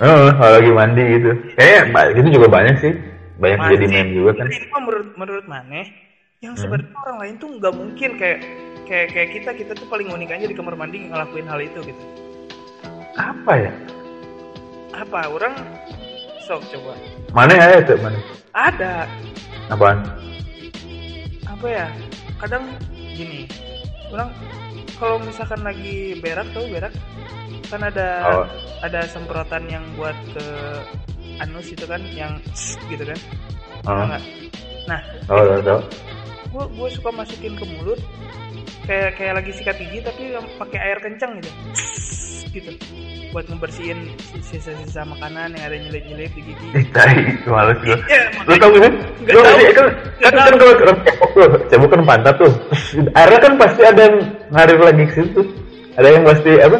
Oh 0.01 0.33
kalau 0.33 0.53
lagi 0.57 0.73
mandi 0.73 1.03
gitu. 1.21 1.31
Kayaknya 1.61 1.81
ba- 1.93 2.09
itu 2.09 2.29
juga 2.33 2.49
banyak 2.49 2.77
sih 2.81 2.93
banyak 3.41 3.59
jadi 3.75 3.87
meme 3.89 4.13
juga 4.13 4.31
kan. 4.45 4.47
Ini 4.53 4.67
menurut 4.69 5.09
menurut 5.17 5.47
Maneh 5.49 5.87
yang 6.45 6.55
sebenarnya 6.57 6.93
orang 7.05 7.19
lain 7.25 7.35
tuh 7.41 7.49
nggak 7.57 7.75
mungkin 7.75 8.11
kayak 8.21 8.39
kayak 8.85 9.09
kayak 9.17 9.29
kita. 9.41 9.51
Kita 9.57 9.73
tuh 9.75 9.89
paling 9.89 10.13
unik 10.13 10.31
aja 10.37 10.47
di 10.47 10.55
kamar 10.55 10.77
mandi 10.77 11.09
ngelakuin 11.09 11.49
hal 11.49 11.61
itu 11.65 11.81
gitu. 11.81 12.03
Apa 13.17 13.53
ya? 13.57 13.73
Apa? 14.93 15.33
Orang 15.33 15.57
sok 16.45 16.63
coba. 16.69 16.93
Mana 17.33 17.57
ya 17.57 17.81
tuh 17.81 17.97
mana 17.99 18.19
ada. 18.53 19.09
Apaan? 19.73 20.05
Apa 21.49 21.67
ya? 21.67 21.87
Kadang 22.41 22.65
gini 22.93 23.45
orang 24.11 24.33
kalau 25.01 25.17
misalkan 25.21 25.65
lagi 25.65 26.19
berak 26.21 26.49
tau 26.53 26.69
berak? 26.69 26.93
Kan 27.71 27.87
ada 27.87 28.09
Oh. 28.27 28.47
ada 28.83 29.07
semprotan 29.07 29.65
yang 29.71 29.85
buat 29.95 30.17
ke 30.35 30.47
anus 31.41 31.73
itu 31.73 31.85
kan 31.89 32.01
yang 32.13 32.37
gitu 32.89 33.05
kan. 33.05 33.19
Tau 33.85 34.05
nggak? 34.07 34.23
nah 34.89 35.01
oh 35.29 35.45
tau 35.45 35.61
tau. 35.63 35.81
gue 36.51 36.65
gue 36.75 36.89
suka 36.99 37.11
masukin 37.15 37.55
ke 37.55 37.65
mulut 37.79 38.01
kayak 38.89 39.15
kayak 39.15 39.35
lagi 39.39 39.53
sikat 39.55 39.77
gigi 39.79 40.03
tapi 40.03 40.35
yang 40.35 40.47
pakai 40.59 40.79
air 40.83 40.99
kencang 40.99 41.39
gitu. 41.39 41.51
Gitu. 42.51 42.71
Buat 43.31 43.47
ngebersihin 43.47 44.11
sisa-sisa 44.43 45.07
makanan 45.07 45.55
yang 45.55 45.65
ada 45.71 45.77
nyelip-nyelip 45.79 46.35
di 46.35 46.43
gigi. 46.43 46.69
Tai 46.91 47.15
itu 47.15 47.47
males 47.47 47.79
gue 47.87 47.95
Iya, 48.11 48.23
lu 48.43 48.55
tau 48.59 48.71
Nggak 48.75 48.91
lu 49.31 49.41
pasti 49.47 49.65
kan 49.71 49.87
kan, 50.19 50.33
kan 50.35 50.55
kalau 50.59 50.75
orang 50.75 50.99
cebok 51.07 51.31
tuh 51.31 51.47
cebok 51.71 51.89
kan 51.95 52.03
pantat 52.03 52.35
tuh. 52.35 52.53
Airnya 53.15 53.39
kan 53.39 53.53
pasti 53.55 53.83
ada 53.87 54.01
yang 54.11 54.17
ngalir 54.51 54.79
lagi 54.83 55.05
ke 55.07 55.15
situ. 55.15 55.43
Ada 55.95 56.09
yang 56.11 56.25
pasti 56.27 56.51
apa 56.59 56.79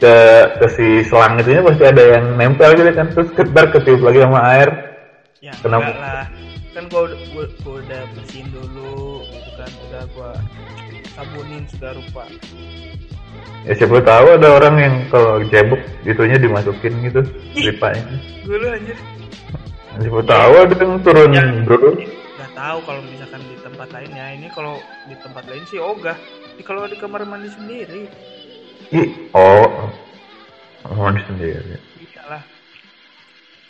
ke 0.00 0.14
ke 0.56 0.66
si 0.72 0.86
selang 1.06 1.36
itunya 1.36 1.60
pasti 1.60 1.84
ada 1.84 2.02
yang 2.18 2.24
nempel 2.34 2.72
gitu 2.72 2.90
kan. 2.90 3.06
Terus 3.12 3.28
ketar 3.36 3.64
ketiup 3.70 4.00
lagi 4.00 4.18
sama 4.24 4.40
air. 4.50 4.68
Ya 5.40 5.52
Kenapa? 5.60 5.88
lah. 5.92 6.26
Kan 6.70 6.86
udah 6.86 7.12
gua, 7.34 7.44
gua 7.60 7.74
udah 7.82 8.00
bersihin 8.14 8.48
dulu 8.50 9.20
gitu 9.28 9.50
kan. 9.54 9.70
Udah 9.88 10.02
gue 10.08 10.30
sabunin 11.12 11.64
segala 11.68 11.98
rupa. 11.98 12.24
Ya 13.62 13.72
siapa 13.76 14.00
tahu 14.00 14.26
ada 14.40 14.48
orang 14.56 14.74
yang 14.80 14.94
kalau 15.12 15.44
cebok 15.46 15.78
itunya 16.02 16.40
dimasukin 16.40 16.92
gitu 17.04 17.20
lipanya 17.54 18.02
gue 18.42 18.56
lu 18.56 18.66
anjir. 18.72 18.96
Siapa 20.00 20.20
tahu 20.24 20.52
ada 20.56 20.74
yang 20.74 20.98
turun 21.04 21.30
Ya. 21.30 21.44
bro. 21.62 21.76
nggak 21.76 22.52
tahu 22.56 22.78
kalau 22.88 23.00
misalkan 23.04 23.40
di 23.44 23.56
tempat 23.60 23.88
lain. 23.92 24.10
Ya 24.10 24.26
ini 24.32 24.48
kalau 24.50 24.80
di 25.06 25.16
tempat 25.20 25.44
lain 25.44 25.64
sih 25.68 25.76
ogah. 25.76 26.16
Di 26.56 26.62
kalau 26.64 26.88
di 26.88 26.96
kamar 26.96 27.22
mandi 27.28 27.52
sendiri 27.52 28.08
oh 29.36 30.94
mandi 30.96 31.22
sendiri 31.28 31.76
iyalah 32.00 32.42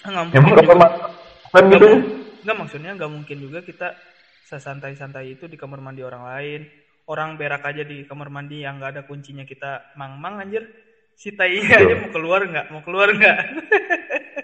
nggak 0.07 0.25
emang 0.35 0.51
mungkin 0.51 0.69
kamar 0.69 0.91
juga- 0.91 1.13
kan 1.51 1.65
gitu 1.67 1.89
Enggak 2.41 2.57
maksudnya 2.57 2.91
nggak 2.97 3.13
mungkin 3.13 3.37
juga 3.37 3.61
kita 3.61 3.89
sesantai-santai 4.49 5.37
itu 5.37 5.45
di 5.47 5.61
kamar 5.61 5.85
mandi 5.85 6.01
orang 6.01 6.25
lain. 6.25 6.61
Orang 7.05 7.37
berak 7.37 7.67
aja 7.67 7.85
di 7.85 8.07
kamar 8.09 8.33
mandi 8.33 8.65
yang 8.65 8.81
nggak 8.81 8.97
ada 8.97 9.03
kuncinya 9.05 9.45
kita 9.45 9.93
mang-mang 9.99 10.41
anjir. 10.41 10.65
Si 11.15 11.37
tai 11.37 11.61
aja 11.61 12.01
mau 12.01 12.09
keluar 12.09 12.41
nggak? 12.49 12.67
Mau 12.73 12.81
keluar 12.81 13.13
nggak? 13.13 13.39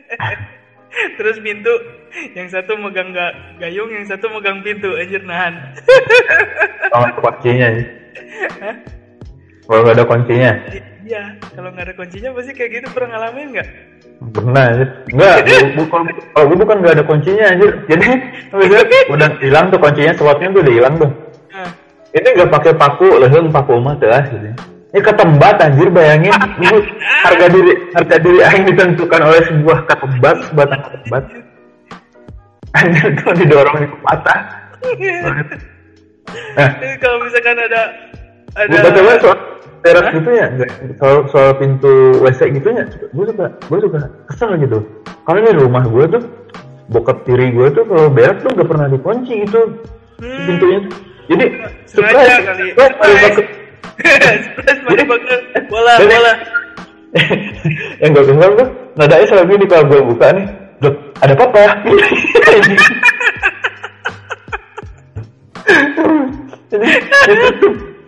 Terus 1.17 1.41
pintu 1.41 1.73
yang 2.37 2.49
satu 2.53 2.77
megang 2.77 3.13
ga, 3.17 3.33
gayung, 3.61 3.93
yang 3.93 4.05
satu 4.05 4.29
megang 4.33 4.61
pintu, 4.65 4.93
anjir 4.97 5.25
nahan. 5.25 5.77
Kalau 6.93 7.09
kuncinya 7.21 7.69
ya. 7.73 7.85
Kalau 9.67 9.81
nggak 9.83 9.97
ada 9.99 10.07
kuncinya. 10.07 10.53
Iya, 11.07 11.23
kalau 11.55 11.69
nggak 11.75 11.87
ada 11.91 11.95
kuncinya 11.95 12.31
pasti 12.35 12.53
kayak 12.55 12.71
gitu 12.83 12.87
pernah 12.95 13.09
ngalamin 13.19 13.49
nggak? 13.55 13.69
Pernah. 14.31 14.65
Enggak, 15.11 15.37
bukan 15.75 16.03
kalau 16.35 16.45
gue 16.51 16.59
bukan 16.63 16.77
nggak 16.83 16.95
ada 16.99 17.05
kuncinya 17.07 17.45
anjir. 17.51 17.71
Jadi 17.91 18.09
udah 19.15 19.29
hilang 19.43 19.67
tuh 19.75 19.79
kuncinya, 19.83 20.13
slotnya 20.15 20.55
tuh 20.55 20.63
udah 20.63 20.75
hilang 20.75 20.95
tuh. 20.99 21.11
Nah, 21.55 21.71
Ini 22.15 22.29
nggak 22.33 22.51
pakai 22.51 22.73
paku, 22.79 23.09
leheng 23.23 23.51
paku 23.51 23.75
mah 23.83 23.99
telah 23.99 24.23
gitu. 24.31 24.51
Ini 24.95 25.05
ketembat 25.05 25.61
anjir 25.61 25.93
bayangin 25.93 26.33
Ini 26.33 26.79
harga 27.21 27.47
diri 27.53 27.73
harga 27.93 28.17
diri 28.17 28.41
aing 28.41 28.65
ditentukan 28.73 29.21
oleh 29.21 29.41
sebuah 29.45 29.79
ketembat, 29.91 30.37
sebatang 30.49 30.81
ketembat. 30.89 31.25
Anjir 32.73 33.07
tuh 33.21 33.33
didorong 33.35 33.77
di 33.83 33.89
patah. 34.07 34.41
Nah, 36.27 36.75
kalau 36.99 37.23
misalkan 37.23 37.55
ada 37.55 37.95
ada 38.59 38.89
gue 38.91 39.17
soal 39.23 39.56
teras 39.87 40.07
gitu 40.11 40.31
ya, 40.35 40.46
soal 40.99 41.16
soal 41.31 41.51
pintu 41.57 41.94
WC 42.18 42.40
gitu 42.59 42.68
ya, 42.75 42.85
gue 42.90 43.25
suka 43.31 43.46
gue 43.55 43.79
suka 43.87 43.99
kesel 44.27 44.51
gitu. 44.59 44.79
Kalau 45.22 45.38
di 45.38 45.53
rumah 45.55 45.85
gue 45.87 46.05
tuh 46.11 46.22
bokap 46.90 47.22
tiri 47.22 47.55
gue 47.55 47.66
tuh 47.70 47.87
kalau 47.87 48.11
berak 48.11 48.42
tuh 48.42 48.51
nggak 48.55 48.68
pernah 48.68 48.87
dikunci 48.90 49.33
gitu 49.46 49.62
Hmm. 50.16 50.49
pintunya. 50.49 50.81
Jadi 51.29 51.44
surprise, 51.85 52.40
kali. 52.40 52.72
surprise, 52.72 53.37
Surprise 54.01 54.81
mandi 54.88 55.05
bakal 55.12 55.38
bola 55.68 55.92
bola. 56.01 56.33
yang 58.01 58.12
gak 58.12 58.25
kesel 58.29 58.53
tuh 58.57 58.68
nadanya 58.96 59.27
selalu 59.29 59.57
gini 59.57 59.64
kalau 59.68 59.85
gue 59.88 60.01
buka 60.05 60.27
nih 60.37 60.46
Dok, 60.77 60.92
ada 61.25 61.33
apa 61.33 61.57
ya 61.57 61.72
jadi 66.72 66.87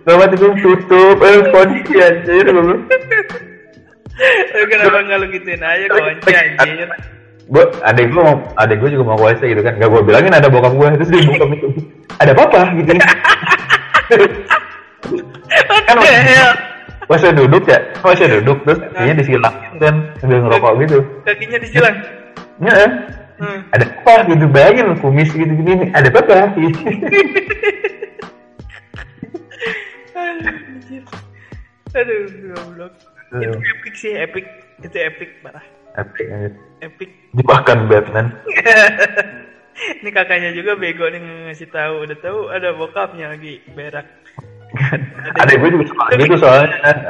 Gak 0.09 0.33
itu 0.33 0.49
tutup 0.65 1.21
eh 1.21 1.37
kunci 1.53 1.95
anjir. 2.01 2.47
Eh, 4.19 4.65
Kenapa 4.73 4.99
nggak 5.05 5.19
lu 5.21 5.27
gituin 5.31 5.61
aja 5.61 5.85
kunci 5.93 6.33
anjir? 6.33 6.89
gue 7.49 7.65
adek 7.81 8.13
gue 8.13 8.21
mau 8.21 8.37
adek 8.61 8.77
gue 8.77 8.91
juga 8.93 9.05
mau 9.09 9.17
WC 9.25 9.41
gitu 9.41 9.65
kan 9.65 9.73
gak 9.81 9.89
gue 9.89 10.01
bilangin 10.05 10.37
ada 10.37 10.53
bokap 10.53 10.69
gue 10.77 10.89
terus 11.01 11.09
dia 11.09 11.25
buka 11.25 11.45
pintu 11.49 11.69
ada 12.21 12.33
apa 12.37 12.43
apa 12.45 12.61
gitu 12.77 12.91
kan 12.93 13.01
What 15.65 15.97
the 16.05 16.13
hell? 16.29 16.53
WC 17.09 17.25
duduk 17.33 17.65
ya 17.65 17.81
WC 18.05 18.21
duduk 18.37 18.59
terus 18.69 18.79
dia 18.93 19.15
disilangin 19.17 19.73
kan 19.81 19.95
sambil 20.21 20.45
ngerokok 20.45 20.73
gitu 20.85 20.99
Kakinya 21.25 21.57
disilang. 21.57 21.97
ya 22.61 22.73
eh. 22.85 22.91
Hmm. 23.39 23.61
ada 23.71 23.87
apa 23.87 24.15
gitu 24.29 24.45
bayangin 24.51 24.93
kumis 25.01 25.31
gitu 25.33 25.49
gini 25.49 25.89
ada 25.97 26.11
apa 26.13 26.53
gitu. 26.53 26.81
Aduh, 31.97 32.21
goblok. 32.53 32.93
Itu 33.33 33.57
epic 33.57 33.95
sih, 33.97 34.13
epic. 34.17 34.45
Itu 34.85 34.97
epic 34.97 35.31
parah. 35.45 35.65
epic 35.99 36.27
anjir 36.31 36.53
Epic. 36.79 37.11
jebakan 37.35 37.91
Batman. 37.91 38.27
Ini 40.03 40.11
kakaknya 40.11 40.51
juga 40.55 40.75
bego 40.75 41.07
nih 41.11 41.23
ngasih 41.51 41.71
tahu. 41.71 42.07
Udah 42.07 42.19
tahu 42.19 42.51
ada 42.51 42.75
bokapnya 42.75 43.35
lagi 43.35 43.63
berak. 43.75 44.07
adek 45.41 45.65
gue 45.65 45.71
juga 45.75 45.87
soal 45.91 46.09
gitu 46.19 46.37
soalnya. 46.39 46.69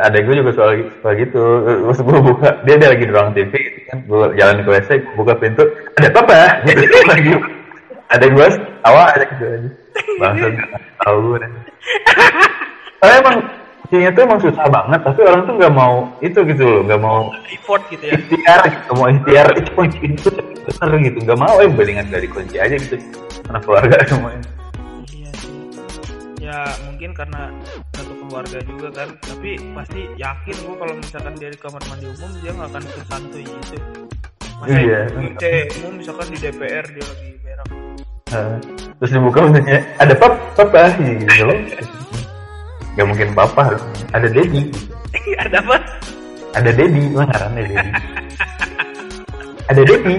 Adek 0.09 0.23
gue 0.25 0.37
juga 0.41 0.53
soal, 0.57 0.71
soal 1.01 1.15
gitu. 1.21 1.43
Terus 1.65 2.01
gue 2.01 2.21
buka. 2.23 2.49
Dia 2.65 2.77
dia 2.81 2.89
lagi 2.93 3.05
di 3.05 3.13
ruang 3.13 3.33
TV 3.37 3.53
gitu 3.53 3.81
kan. 3.93 3.99
Gue 4.09 4.25
jalan 4.37 4.63
ke 4.65 4.71
WC 4.73 4.91
buka 5.17 5.33
pintu. 5.37 5.65
Ada 6.01 6.09
apa 6.13 6.41
gitu 6.65 6.97
lagi. 7.09 7.33
Adek 8.09 8.31
gue 8.33 8.49
awal 8.89 9.07
ada 9.13 9.25
gitu 9.37 9.45
aja 9.45 9.71
bangsa 10.21 10.47
nggak 10.49 10.71
tahu 11.05 11.17
gue 11.35 11.39
Soalnya 12.99 13.19
emang 13.23 13.37
Kayaknya 13.89 14.11
tuh 14.13 14.23
emang 14.29 14.41
susah 14.45 14.67
banget, 14.69 15.01
tapi 15.01 15.21
orang 15.25 15.43
tuh 15.49 15.55
nggak 15.57 15.73
mau 15.73 15.95
itu 16.21 16.39
gitu 16.45 16.61
loh, 16.61 16.81
nggak 16.85 17.01
mau 17.01 17.33
Effort 17.49 17.83
gitu 17.89 18.05
ya. 18.05 18.21
ikhtiar, 18.21 18.61
nggak 18.69 18.97
mau 19.01 19.07
ikhtiar, 19.09 19.47
itu 19.57 19.71
kunci 19.73 19.97
pintu 19.97 20.29
bener 20.29 20.91
gitu, 21.09 21.19
nggak 21.25 21.39
mau 21.41 21.57
eh 21.65 21.69
mendingan 21.73 22.05
gak 22.13 22.21
dikunci 22.21 22.61
aja 22.61 22.77
gitu, 22.77 23.01
anak 23.49 23.65
keluarga 23.65 23.97
semuanya. 24.13 24.45
Iya 25.09 25.31
sih. 25.41 25.57
Ya 26.37 26.69
mungkin 26.85 27.17
karena 27.17 27.49
satu 27.97 28.13
keluarga 28.21 28.59
juga 28.69 28.89
kan, 28.93 29.09
tapi 29.25 29.57
pasti 29.73 30.01
yakin 30.21 30.57
gua 30.69 30.75
kalau 30.85 30.95
misalkan 31.01 31.33
dia 31.41 31.49
di 31.49 31.57
kamar 31.57 31.83
mandi 31.89 32.07
umum 32.13 32.31
dia 32.45 32.53
nggak 32.53 32.69
akan 32.69 32.85
sesantuy 32.93 33.45
itu. 33.49 33.77
Masa 34.61 34.77
Iya. 34.85 35.01
umum 35.81 35.93
misalkan 35.97 36.27
di 36.29 36.39
DPR 36.45 36.85
dia 36.93 37.05
lagi 37.09 37.29
berak. 37.41 37.69
Nah, 38.29 38.61
terus 39.01 39.11
dibuka 39.17 39.49
pintunya, 39.49 39.81
ada 39.97 40.13
pap, 40.13 40.37
papa 40.53 40.93
gitu 41.01 41.41
loh. 41.49 41.57
Gak 42.99 43.07
mungkin 43.07 43.31
papa 43.31 43.61
harus 43.63 43.83
ada 44.11 44.27
Dedi, 44.27 44.75
ada 45.47 45.63
apa? 45.63 45.79
ada 46.59 46.71
Dedi, 46.75 47.15
mana 47.15 47.31
ngarannya 47.31 47.63
Dedi. 47.63 47.91
Ada 49.71 49.83
Dedi, 49.87 50.15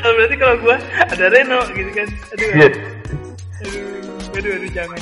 Kalau 0.00 0.12
berarti 0.16 0.36
kalau 0.40 0.56
gua 0.64 0.76
ada 1.04 1.24
Reno 1.28 1.60
gitu 1.76 1.90
kan. 1.92 2.08
Aduh. 2.32 2.48
iya. 2.56 2.68
Aduh, 3.60 4.40
aduh, 4.40 4.52
aduh 4.56 4.70
jangan. 4.72 4.98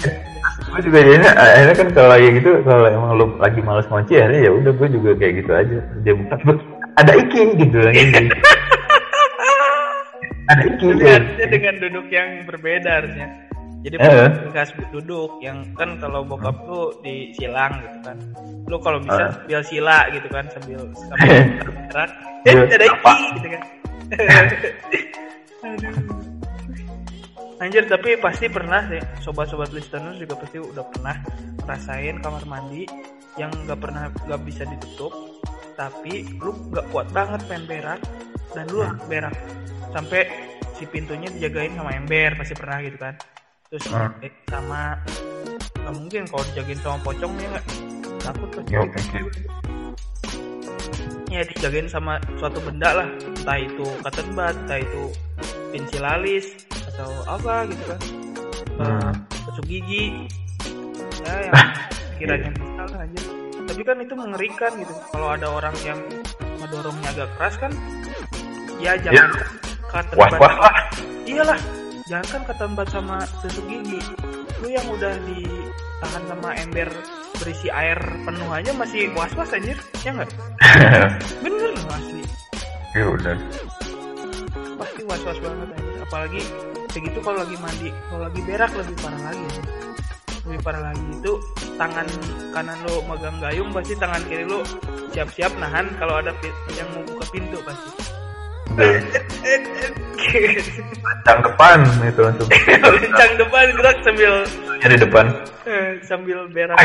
Gue 0.71 0.81
juga 0.87 0.99
jadinya 1.03 1.31
akhirnya 1.35 1.75
kan 1.79 1.89
kalau 1.95 2.09
lagi 2.11 2.29
gitu, 2.35 2.51
kalau 2.67 2.87
emang 2.91 3.11
lu 3.15 3.27
lagi 3.39 3.61
males 3.63 3.87
kunci 3.87 4.19
akhirnya 4.19 4.41
ya 4.47 4.51
udah 4.51 4.73
gue 4.75 4.89
juga 4.91 5.11
kayak 5.15 5.35
gitu 5.47 5.51
aja. 5.55 5.79
Dia 6.03 6.15
buka, 6.19 6.35
"Bek, 6.43 6.59
ada 6.99 7.13
Iki 7.15 7.43
gitu 7.55 7.79
lagi. 7.79 8.03
ada 10.51 10.63
Iki. 10.67 10.87
Ya. 10.99 11.23
harusnya 11.23 11.47
dengan 11.47 11.75
duduk 11.79 12.07
yang 12.11 12.29
berbeda 12.51 12.91
harusnya. 12.99 13.50
Jadi 13.81 13.97
bukan 13.97 14.53
khas 14.53 14.71
duduk 14.93 15.41
yang 15.41 15.65
kan 15.73 15.97
kalau 15.97 16.21
bokap 16.21 16.53
lu 16.69 16.93
di 17.01 17.33
silang 17.33 17.81
gitu 17.81 17.99
kan. 18.05 18.17
Lu 18.69 18.77
kalau 18.79 19.01
bisa 19.01 19.25
Eh. 19.25 19.33
sambil 19.33 19.61
sila 19.65 19.99
gitu 20.13 20.29
kan 20.29 20.45
sambil 20.53 20.81
sambil. 21.09 22.09
Eh 22.45 22.55
ada 22.57 22.87
iki 22.87 23.15
gitu 23.41 23.49
kan. 23.57 23.63
Aduh. 25.65 25.95
Anjir 27.61 27.85
tapi 27.85 28.17
pasti 28.17 28.49
pernah 28.49 28.81
sih 28.89 29.01
sobat-sobat 29.21 29.69
listeners 29.77 30.17
juga 30.17 30.33
pasti 30.41 30.57
udah 30.57 30.85
pernah 30.97 31.17
rasain 31.69 32.17
kamar 32.25 32.45
mandi 32.49 32.89
yang 33.37 33.53
nggak 33.53 33.77
pernah 33.77 34.09
nggak 34.25 34.41
bisa 34.49 34.65
ditutup 34.65 35.13
tapi 35.77 36.25
lu 36.41 36.57
nggak 36.73 36.89
kuat 36.89 37.09
banget 37.13 37.41
pengen 37.45 37.65
berak 37.69 38.01
dan 38.57 38.65
lu 38.73 38.81
harus 38.81 39.05
berak 39.13 39.37
sampai 39.93 40.25
si 40.73 40.89
pintunya 40.89 41.29
dijagain 41.29 41.77
sama 41.77 41.93
ember 41.93 42.33
pasti 42.41 42.57
pernah 42.57 42.81
gitu 42.81 42.97
kan 42.97 43.15
terus 43.71 43.87
Hmm. 43.87 44.11
eh, 44.21 44.33
sama 44.51 44.99
nggak 45.79 45.95
mungkin 45.95 46.23
kalau 46.27 46.43
dijagain 46.51 46.81
sama 46.83 46.99
pocong 47.07 47.33
ya 47.39 47.49
nggak? 47.55 47.67
Takut 48.21 48.49
pasti 48.51 48.73
Ya, 48.75 48.83
ya 51.31 51.43
dijagain 51.47 51.87
sama 51.87 52.19
suatu 52.35 52.59
benda 52.59 52.91
lah. 52.91 53.09
Entah 53.23 53.59
itu 53.63 53.87
cotton 54.03 54.29
bud 54.35 54.55
entah 54.67 54.79
itu 54.83 55.03
pensil 55.71 56.03
alis 56.03 56.47
atau 56.91 57.11
apa 57.31 57.71
gitu 57.71 57.85
kan. 57.87 58.01
Hmm. 58.81 59.13
tusuk 59.47 59.67
gigi. 59.71 60.27
Ya 61.23 61.35
yang 61.47 61.55
kiranya 62.19 62.51
bisa 62.51 62.83
lah 62.91 63.01
aja 63.07 63.21
tapi 63.71 63.87
kan 63.87 64.03
itu 64.03 64.15
mengerikan 64.19 64.73
gitu. 64.83 64.91
Kalau 65.15 65.31
ada 65.31 65.47
orang 65.47 65.77
yang 65.87 66.01
mendorongnya 66.59 67.09
agak 67.15 67.31
keras 67.39 67.55
kan 67.55 67.71
ya 68.83 68.99
jangan 68.99 69.31
cotton 69.87 70.17
Was 70.19 70.33
bud 70.35 70.41
was 70.43 70.57
lah. 70.59 70.75
iyalah 71.23 71.59
jangan 72.11 72.43
kan 72.43 72.75
bud 72.75 72.89
sama 72.91 73.23
tusuk 73.39 73.63
gigi. 73.71 74.03
Lu 74.59 74.67
yang 74.67 74.83
udah 74.91 75.15
ditahan 75.31 76.23
sama 76.27 76.59
ember 76.59 76.91
berisi 77.39 77.71
air 77.71 77.97
penuh 78.27 78.51
aja 78.51 78.75
masih 78.75 79.15
was 79.15 79.31
was 79.39 79.55
anjir. 79.55 79.79
Ya 80.03 80.11
nggak? 80.19 80.31
Bener 81.47 81.71
loh 81.71 81.87
asli. 81.95 82.27
Ya 82.99 83.07
udah. 83.07 83.39
pasti 84.75 85.03
was 85.07 85.23
was 85.23 85.39
banget 85.39 85.69
anjir. 85.79 85.99
Apalagi 86.03 86.41
segitu 86.91 87.19
kalau 87.23 87.47
lagi 87.47 87.57
mandi 87.63 87.89
kalau 88.11 88.27
lagi 88.27 88.41
berak 88.43 88.71
lebih 88.75 88.97
parah 88.99 89.23
lagi. 89.31 89.45
Anjir. 89.47 89.65
lebih 90.51 90.61
parah 90.67 90.83
lagi. 90.91 91.05
Itu 91.15 91.33
tangan 91.79 92.07
kanan 92.51 92.79
lo 92.91 93.07
megang 93.07 93.39
gayung 93.39 93.71
pasti 93.71 93.95
tangan 93.95 94.21
kiri 94.27 94.45
lo 94.51 94.67
siap-siap 95.15 95.55
nahan 95.63 95.87
kalau 95.97 96.19
ada 96.19 96.35
yang 96.75 96.91
mau 96.93 97.03
buka 97.07 97.25
pintu 97.31 97.59
pasti 97.63 98.20
Udah. 98.71 98.91
Cangkepan 101.23 101.79
itu 102.03 102.21
langsung. 102.21 102.49
kencang 102.49 103.33
depan 103.37 103.65
gerak 103.75 103.97
sambil 104.01 104.33
Di 104.81 104.97
depan. 104.97 105.25
eh, 105.65 105.89
sambil 106.03 106.39
berak 106.49 106.79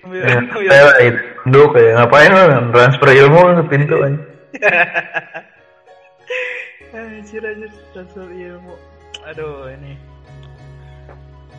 sambil, 0.00 0.20
Ya, 0.20 0.36
sambil 0.38 0.68
saya 0.68 0.82
lagi 0.86 1.08
duduk 1.44 1.68
kayak 1.72 1.90
ngapain 1.96 2.30
lu 2.30 2.42
transfer 2.70 3.08
ilmu 3.10 3.40
ke 3.40 3.64
pintu 3.68 3.94
aja. 3.98 4.18
anjir 6.94 7.42
anjir 7.42 7.70
transfer 7.90 8.28
ilmu 8.28 8.74
aduh 9.24 9.66
ini 9.72 9.96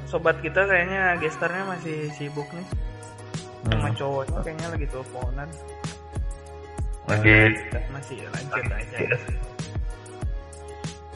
sobat 0.06 0.38
kita 0.40 0.64
kayaknya 0.64 1.18
gestarnya 1.20 1.64
masih 1.68 2.08
sibuk 2.14 2.46
nih 2.54 2.68
sama 3.66 3.84
Hmm. 3.84 3.96
cowoknya 3.98 4.40
kayaknya 4.46 4.68
lagi 4.72 4.86
teleponan 4.88 5.50
Lanjut. 7.06 7.54
masih 7.92 8.18
lanjut 8.30 8.66
aja 8.72 8.98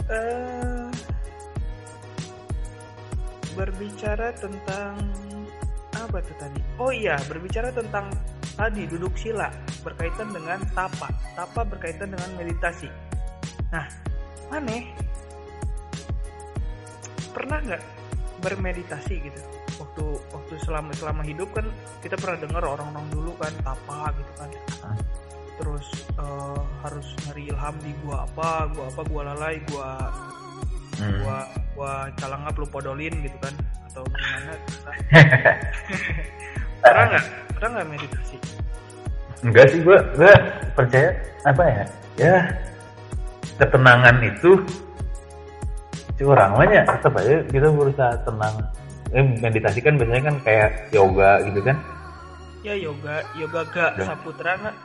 Eh, 0.09 0.89
berbicara 3.53 4.33
tentang 4.33 4.97
apa 5.93 6.17
tuh 6.25 6.33
tadi? 6.41 6.57
Oh 6.81 6.89
iya, 6.89 7.13
berbicara 7.29 7.69
tentang 7.69 8.09
tadi 8.57 8.89
duduk 8.89 9.13
sila 9.13 9.53
berkaitan 9.85 10.33
dengan 10.33 10.65
tapa. 10.73 11.13
Tapa 11.37 11.61
berkaitan 11.61 12.09
dengan 12.09 12.29
meditasi. 12.41 12.89
Nah, 13.69 13.85
aneh. 14.49 14.89
Pernah 17.29 17.61
nggak 17.69 17.83
bermeditasi 18.41 19.13
gitu? 19.21 19.41
Waktu 19.77 20.05
waktu 20.33 20.53
selama 20.65 20.89
selama 20.97 21.21
hidup 21.21 21.53
kan 21.53 21.69
kita 22.01 22.17
pernah 22.17 22.49
dengar 22.49 22.65
orang-orang 22.65 23.05
dulu 23.13 23.37
kan 23.37 23.53
tapa 23.61 24.09
gitu 24.17 24.33
kan. 24.41 24.49
Terus 25.59 25.87
eh, 26.15 26.59
harus 26.81 27.07
nyari 27.27 27.43
ilham 27.51 27.75
di 27.83 27.91
gua 28.01 28.23
apa, 28.23 28.71
gua 28.71 28.85
apa, 28.87 29.01
gua 29.07 29.21
lalai, 29.35 29.59
gua 29.69 29.89
Hmm. 30.99 31.15
gua 31.23 31.47
gua 31.79 31.91
calangap 32.19 32.51
lu 32.59 32.67
podolin 32.67 33.15
gitu 33.23 33.37
kan 33.39 33.55
atau 33.87 34.03
gimana 34.03 34.51
pernah 36.83 37.03
nggak 37.07 37.25
pernah 37.55 37.69
nggak 37.71 37.87
meditasi 37.87 38.35
Enggak 39.39 39.65
sih 39.71 39.79
gua 39.79 40.03
gua 40.19 40.33
percaya 40.75 41.15
apa 41.47 41.63
ya? 41.63 41.83
Ya 42.19 42.35
ketenangan 43.55 44.15
itu 44.27 44.59
curang 46.19 46.51
banyak 46.59 46.83
tetap 46.83 47.15
aja 47.15 47.35
kita 47.47 47.67
berusaha 47.71 48.13
tenang. 48.27 48.55
Eh, 49.15 49.23
meditasi 49.39 49.79
kan 49.79 49.95
biasanya 49.95 50.23
kan 50.27 50.35
kayak 50.43 50.69
yoga 50.91 51.39
gitu 51.47 51.63
kan? 51.63 51.79
ya 52.59 52.75
yoga 52.75 53.23
yoga 53.39 53.63
gak 53.71 54.03
saputra 54.03 54.59
nggak 54.59 54.75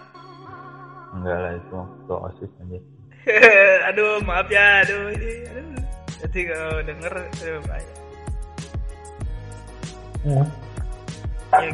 Enggak 1.15 1.39
lah 1.39 1.53
itu 1.55 1.79
itu 1.79 2.15
osis 2.19 2.51
aja. 2.61 2.79
aduh 3.89 4.21
maaf 4.27 4.49
ya 4.53 4.85
aduh 4.85 5.09
ini 5.17 5.33
aduh 5.49 5.65
nanti 6.21 6.41
kalau 6.45 6.77
denger 6.85 7.13
aduh 7.15 7.61
bahaya 7.65 7.93
Hmm. 10.25 10.41
ya 10.41 10.45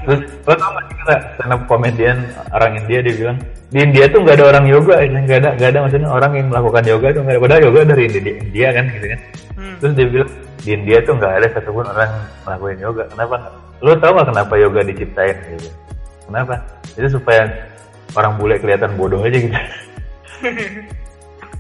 Terus 0.04 0.20
gimana 0.26 0.44
lo 0.44 0.52
tau 0.58 0.70
gak 0.74 0.84
sih 0.90 0.96
kata 1.00 1.14
stand 1.38 1.52
up 1.54 1.60
komedian 1.64 2.18
orang 2.52 2.72
India 2.82 2.98
dia 3.00 3.14
bilang 3.16 3.38
di 3.70 3.78
India 3.80 4.04
tuh 4.10 4.20
nggak 4.26 4.36
ada 4.42 4.46
orang 4.50 4.64
yoga, 4.66 4.94
nggak 4.98 5.38
ada 5.40 5.50
nggak 5.54 5.70
ada 5.70 5.78
maksudnya 5.86 6.10
orang 6.10 6.32
yang 6.34 6.46
melakukan 6.50 6.84
yoga 6.90 7.06
tuh 7.14 7.22
nggak 7.22 7.34
ada. 7.38 7.42
Padahal 7.46 7.62
yoga 7.70 7.80
dari 7.94 8.02
India, 8.10 8.34
India 8.42 8.68
kan 8.74 8.84
gitu 8.90 9.06
kan. 9.06 9.20
hmm. 9.56 9.74
Terus 9.78 9.92
dia 9.94 10.06
bilang 10.10 10.30
di 10.60 10.68
India 10.74 10.96
tuh 11.06 11.14
nggak 11.16 11.32
ada 11.38 11.46
satupun 11.54 11.86
orang 11.86 12.10
melakukan 12.44 12.76
yoga. 12.82 13.04
Kenapa? 13.14 13.36
Lo 13.80 13.92
tau 13.96 14.12
gak 14.12 14.28
kenapa 14.28 14.54
yoga 14.58 14.80
diciptain 14.84 15.36
gitu? 15.54 15.70
Kenapa? 16.28 16.54
Itu 16.98 17.08
supaya 17.16 17.42
orang 18.16 18.32
bule 18.38 18.56
kelihatan 18.58 18.90
bodoh 18.98 19.20
aja 19.22 19.38
gitu. 19.38 19.54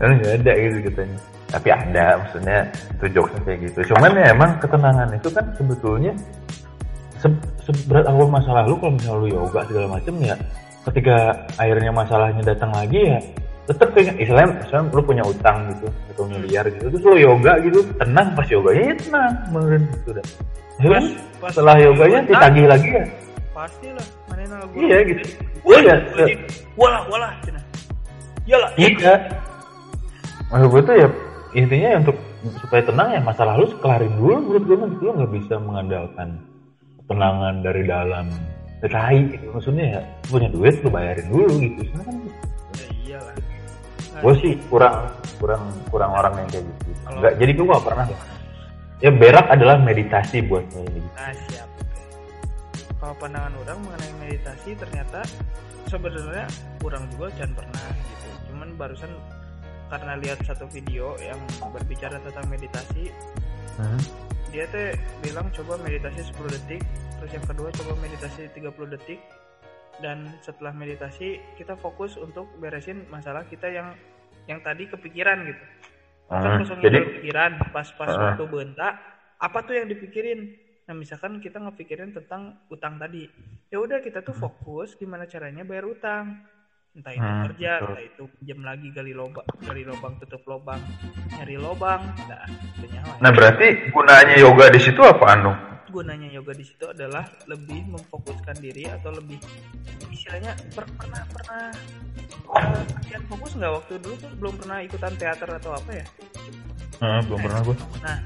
Karena 0.00 0.12
nggak 0.16 0.32
ada 0.40 0.52
gitu 0.56 0.78
katanya. 0.90 1.18
Tapi 1.50 1.68
ada 1.68 2.04
maksudnya 2.22 2.58
itu 2.96 3.04
jokesnya 3.10 3.40
kayak 3.42 3.58
gitu. 3.68 3.78
Cuman 3.92 4.10
ya 4.14 4.26
emang 4.30 4.50
ketenangan 4.62 5.08
itu 5.12 5.28
kan 5.34 5.44
sebetulnya 5.58 6.12
se- 7.20 7.44
seberat 7.68 8.06
apa 8.08 8.24
masalah 8.26 8.62
lu 8.64 8.74
kalau 8.80 8.96
misalnya 8.96 9.20
lu 9.20 9.28
yoga 9.28 9.60
segala 9.68 9.86
macem 9.92 10.14
ya 10.24 10.34
ketika 10.88 11.16
akhirnya 11.60 11.92
masalahnya 11.92 12.42
datang 12.42 12.72
lagi 12.72 13.12
ya 13.12 13.18
tetap 13.68 13.92
kayak 13.92 14.16
istilahnya 14.16 14.56
misalnya 14.56 14.84
lu 14.96 15.02
punya 15.04 15.22
utang 15.22 15.68
gitu 15.70 15.86
satu 16.10 16.22
miliar 16.26 16.64
gitu 16.72 16.88
terus 16.88 17.04
lu 17.04 17.16
yoga 17.20 17.52
gitu 17.60 17.84
tenang 18.00 18.28
pas 18.32 18.48
yoganya 18.48 18.82
ya 18.88 18.94
tenang 18.96 19.32
beneran 19.52 19.82
gitu 19.92 20.10
dah 20.16 20.24
kan? 20.80 20.88
Pas- 20.88 21.14
pas 21.44 21.50
setelah 21.52 21.76
yoganya 21.76 22.18
ditagih 22.24 22.66
lagi 22.66 22.88
ya 22.88 23.04
pasti 23.52 23.86
lah 23.92 24.06
mana 24.32 24.56
iya 24.72 24.98
gitu 25.04 25.22
iya 25.68 25.96
wajib. 26.16 26.38
walah 26.78 27.02
walah 27.10 27.32
iyalah. 28.50 28.70
Iya. 28.74 29.14
Maksud 30.50 30.68
gue 30.74 30.82
tuh 30.82 30.96
ya 30.98 31.08
intinya 31.54 31.88
ya 31.94 31.98
untuk 32.02 32.16
supaya 32.58 32.82
tenang 32.82 33.08
ya 33.14 33.20
masalah 33.22 33.54
lu 33.54 33.66
kelarin 33.78 34.12
dulu. 34.18 34.34
Menurut 34.42 34.64
gue 34.66 34.76
gitu 34.98 35.02
lu 35.06 35.12
nggak 35.22 35.32
bisa 35.38 35.54
mengandalkan 35.62 36.28
ketenangan 37.04 37.54
dari 37.62 37.82
dalam 37.86 38.26
rai 38.82 39.18
gitu. 39.30 39.46
Maksudnya 39.54 39.84
ya 39.94 40.00
punya 40.26 40.48
duit 40.50 40.74
lu 40.82 40.88
bayarin 40.90 41.26
dulu 41.30 41.52
gitu. 41.62 41.80
Sebenarnya 41.86 42.06
kan 42.10 42.16
ya 42.74 42.88
iyalah. 43.06 43.34
gue 44.20 44.34
sih 44.44 44.52
kurang 44.68 45.08
kurang 45.40 45.64
kurang 45.88 46.12
orang 46.12 46.34
yang 46.44 46.48
kayak 46.50 46.64
gitu. 46.66 46.90
Kalau- 47.06 47.20
nggak 47.22 47.34
jadi 47.38 47.50
gue 47.54 47.66
gak 47.70 47.86
pernah. 47.86 48.06
Ya 49.00 49.10
berak 49.16 49.46
adalah 49.48 49.76
meditasi 49.80 50.44
buat 50.44 50.60
saya 50.68 50.84
gitu. 50.92 51.08
Nah, 51.16 51.32
siap. 51.48 51.68
Kalau 53.00 53.14
pandangan 53.16 53.56
orang 53.64 53.78
mengenai 53.80 54.12
meditasi 54.20 54.76
ternyata 54.76 55.24
sebenarnya 55.88 56.44
kurang 56.78 57.08
juga 57.10 57.32
jangan 57.34 57.64
pernah 57.64 57.86
gitu. 57.96 58.28
Cuman 58.52 58.68
barusan 58.76 59.12
karena 59.88 60.12
lihat 60.20 60.38
satu 60.44 60.68
video 60.68 61.16
yang 61.18 61.40
berbicara 61.72 62.20
tentang 62.22 62.46
meditasi, 62.46 63.10
Hmm. 63.74 63.96
dia 64.52 64.68
teh 64.68 64.92
bilang 65.24 65.48
coba 65.50 65.80
meditasi 65.80 66.20
10 66.28 66.52
detik, 66.52 66.84
terus 67.16 67.32
yang 67.32 67.46
kedua 67.48 67.72
coba 67.72 67.92
meditasi 67.98 68.46
30 68.52 68.92
detik 68.92 69.18
dan 69.98 70.28
setelah 70.40 70.70
meditasi 70.70 71.40
kita 71.56 71.74
fokus 71.74 72.14
untuk 72.14 72.44
beresin 72.60 73.08
masalah 73.08 73.48
kita 73.48 73.66
yang 73.66 73.96
yang 74.44 74.60
tadi 74.60 74.84
kepikiran 74.86 75.48
gitu. 75.48 75.64
kan 76.30 76.46
Hmm. 76.46 76.62
langsung 76.62 76.78
jadi 76.78 77.02
pikiran 77.18 77.58
pas-pas 77.74 78.06
Ah. 78.06 78.20
waktu 78.30 78.46
bentak 78.46 78.94
apa 79.34 79.58
tuh 79.66 79.74
yang 79.74 79.90
dipikirin 79.90 80.54
nah 80.90 80.98
misalkan 80.98 81.38
kita 81.38 81.62
ngepikirin 81.62 82.10
tentang 82.10 82.58
utang 82.66 82.98
tadi 82.98 83.30
ya 83.70 83.78
udah 83.78 84.02
kita 84.02 84.26
tuh 84.26 84.34
fokus 84.34 84.98
gimana 84.98 85.22
caranya 85.30 85.62
bayar 85.62 85.86
utang. 85.86 86.42
Entah 86.90 87.14
itu 87.14 87.22
Hmm, 87.22 87.46
kerja 87.46 87.78
betul. 87.78 87.86
entah 87.94 88.02
itu 88.02 88.22
pinjam 88.34 88.60
lagi 88.66 88.88
gali 88.90 89.14
lobang 89.14 89.46
gali 89.62 89.86
lobang 89.86 90.18
tutup 90.18 90.42
lobang 90.50 90.82
nyari 91.38 91.54
lobang 91.54 92.02
nah 92.26 92.42
nyala 92.82 93.14
nah 93.22 93.30
berarti 93.30 93.94
gunanya 93.94 94.34
yoga 94.42 94.66
di 94.74 94.80
situ 94.82 94.98
apa 94.98 95.24
anu 95.38 95.54
gunanya 95.86 96.26
yoga 96.34 96.50
di 96.50 96.66
situ 96.66 96.90
adalah 96.90 97.22
lebih 97.46 97.86
memfokuskan 97.94 98.58
diri 98.58 98.90
atau 98.90 99.14
lebih 99.14 99.38
istilahnya 100.10 100.58
per- 100.74 100.90
pernah 100.98 101.22
pernah 101.30 101.62
eh, 102.58 102.82
kalian 103.06 103.22
fokus 103.30 103.54
nggak 103.54 103.70
waktu 103.70 103.92
dulu 104.02 104.14
tuh 104.18 104.30
belum 104.34 104.54
pernah 104.58 104.78
ikutan 104.82 105.14
teater 105.14 105.50
atau 105.62 105.70
apa 105.78 105.90
ya? 105.94 106.06
Hmm, 106.98 107.20
belum 107.30 107.38
pernah 107.38 107.60
gue 107.64 107.76
Nah, 108.02 108.18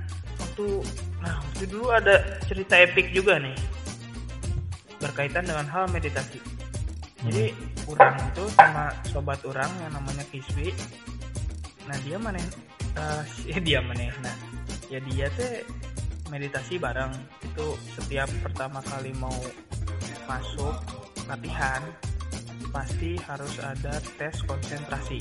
waktu 0.55 0.87
nah 1.19 1.43
waktu 1.43 1.67
dulu 1.67 1.91
ada 1.91 2.39
cerita 2.47 2.79
epik 2.79 3.11
juga 3.11 3.43
nih 3.43 3.59
berkaitan 5.03 5.43
dengan 5.43 5.67
hal 5.67 5.91
meditasi. 5.91 6.39
Jadi 7.27 7.51
orang 7.91 8.15
itu 8.31 8.47
sama 8.55 8.95
sobat 9.11 9.43
orang 9.43 9.67
yang 9.83 9.93
namanya 9.99 10.23
Kiswi. 10.31 10.71
Nah 11.91 11.99
dia 12.07 12.23
mana? 12.23 12.39
eh 13.51 13.59
dia 13.67 13.83
mana? 13.83 14.15
Nah 14.23 14.37
ya 14.87 15.03
dia 15.11 15.27
teh 15.35 15.67
meditasi 16.31 16.79
bareng 16.79 17.11
itu 17.43 17.75
setiap 17.99 18.31
pertama 18.39 18.79
kali 18.87 19.11
mau 19.19 19.35
masuk 20.31 20.79
latihan 21.27 21.83
pasti 22.71 23.19
harus 23.27 23.59
ada 23.59 23.99
tes 24.15 24.39
konsentrasi. 24.47 25.19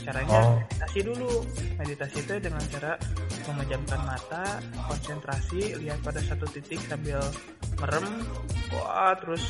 Caranya 0.00 0.32
Oh. 0.32 0.56
meditasi 0.58 0.98
dulu. 1.04 1.32
Meditasi 1.76 2.16
itu 2.20 2.34
dengan 2.40 2.62
cara 2.72 2.92
memejamkan 3.46 4.00
mata, 4.04 4.44
konsentrasi, 4.86 5.62
lihat 5.80 5.98
pada 6.00 6.20
satu 6.22 6.46
titik 6.48 6.80
sambil 6.86 7.20
merem. 7.78 8.06
Wah, 8.70 9.12
terus 9.18 9.42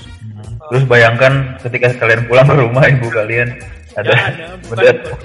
terus 0.73 0.85
bayangkan 0.89 1.61
ketika 1.61 1.93
kalian 2.01 2.25
pulang 2.25 2.49
ke 2.49 2.55
rumah 2.57 2.85
ibu 2.89 3.07
kalian 3.13 3.49
ada 3.93 4.09
ya 4.09 4.21
ada 4.33 4.47
bukan 4.65 4.77
bener 4.81 4.97
bukan 4.97 5.19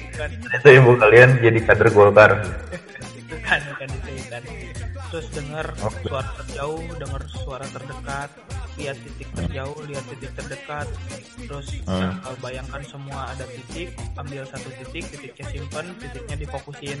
bukan 0.14 0.30
itu 0.62 0.68
ibu 0.78 0.90
kalian 0.94 1.28
jadi 1.42 1.58
kader 1.66 1.88
Golkar 1.90 2.30
bukan 3.32 3.60
bukan 3.72 3.88
disebutkan. 3.90 4.42
Terus 5.12 5.28
dengar 5.36 5.66
suara 5.76 6.30
terjauh, 6.40 6.84
dengar 6.96 7.22
suara 7.28 7.66
terdekat, 7.68 8.30
lihat 8.80 8.96
titik 9.04 9.28
terjauh, 9.36 9.78
lihat 9.84 10.04
titik 10.08 10.32
terdekat. 10.32 10.88
Terus 11.42 11.68
Hmm. 11.84 12.16
eh, 12.22 12.36
bayangkan 12.40 12.82
semua 12.88 13.34
ada 13.34 13.44
titik, 13.48 13.92
ambil 14.16 14.42
satu 14.48 14.68
titik, 14.80 15.04
titiknya 15.12 15.46
simpan, 15.52 15.86
titiknya 16.00 16.36
difokusin. 16.40 16.98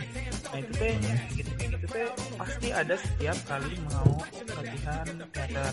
Nah 0.52 0.58
itu 0.60 0.72
teh, 0.76 0.94
gitu 1.36 1.50
kayak 1.56 1.70
gitu 1.78 1.86
teh 1.88 2.06
pasti 2.36 2.68
ada 2.74 2.94
setiap 2.98 3.38
kali 3.48 3.72
mau 3.88 4.12
latihan 4.52 5.06
teater. 5.32 5.72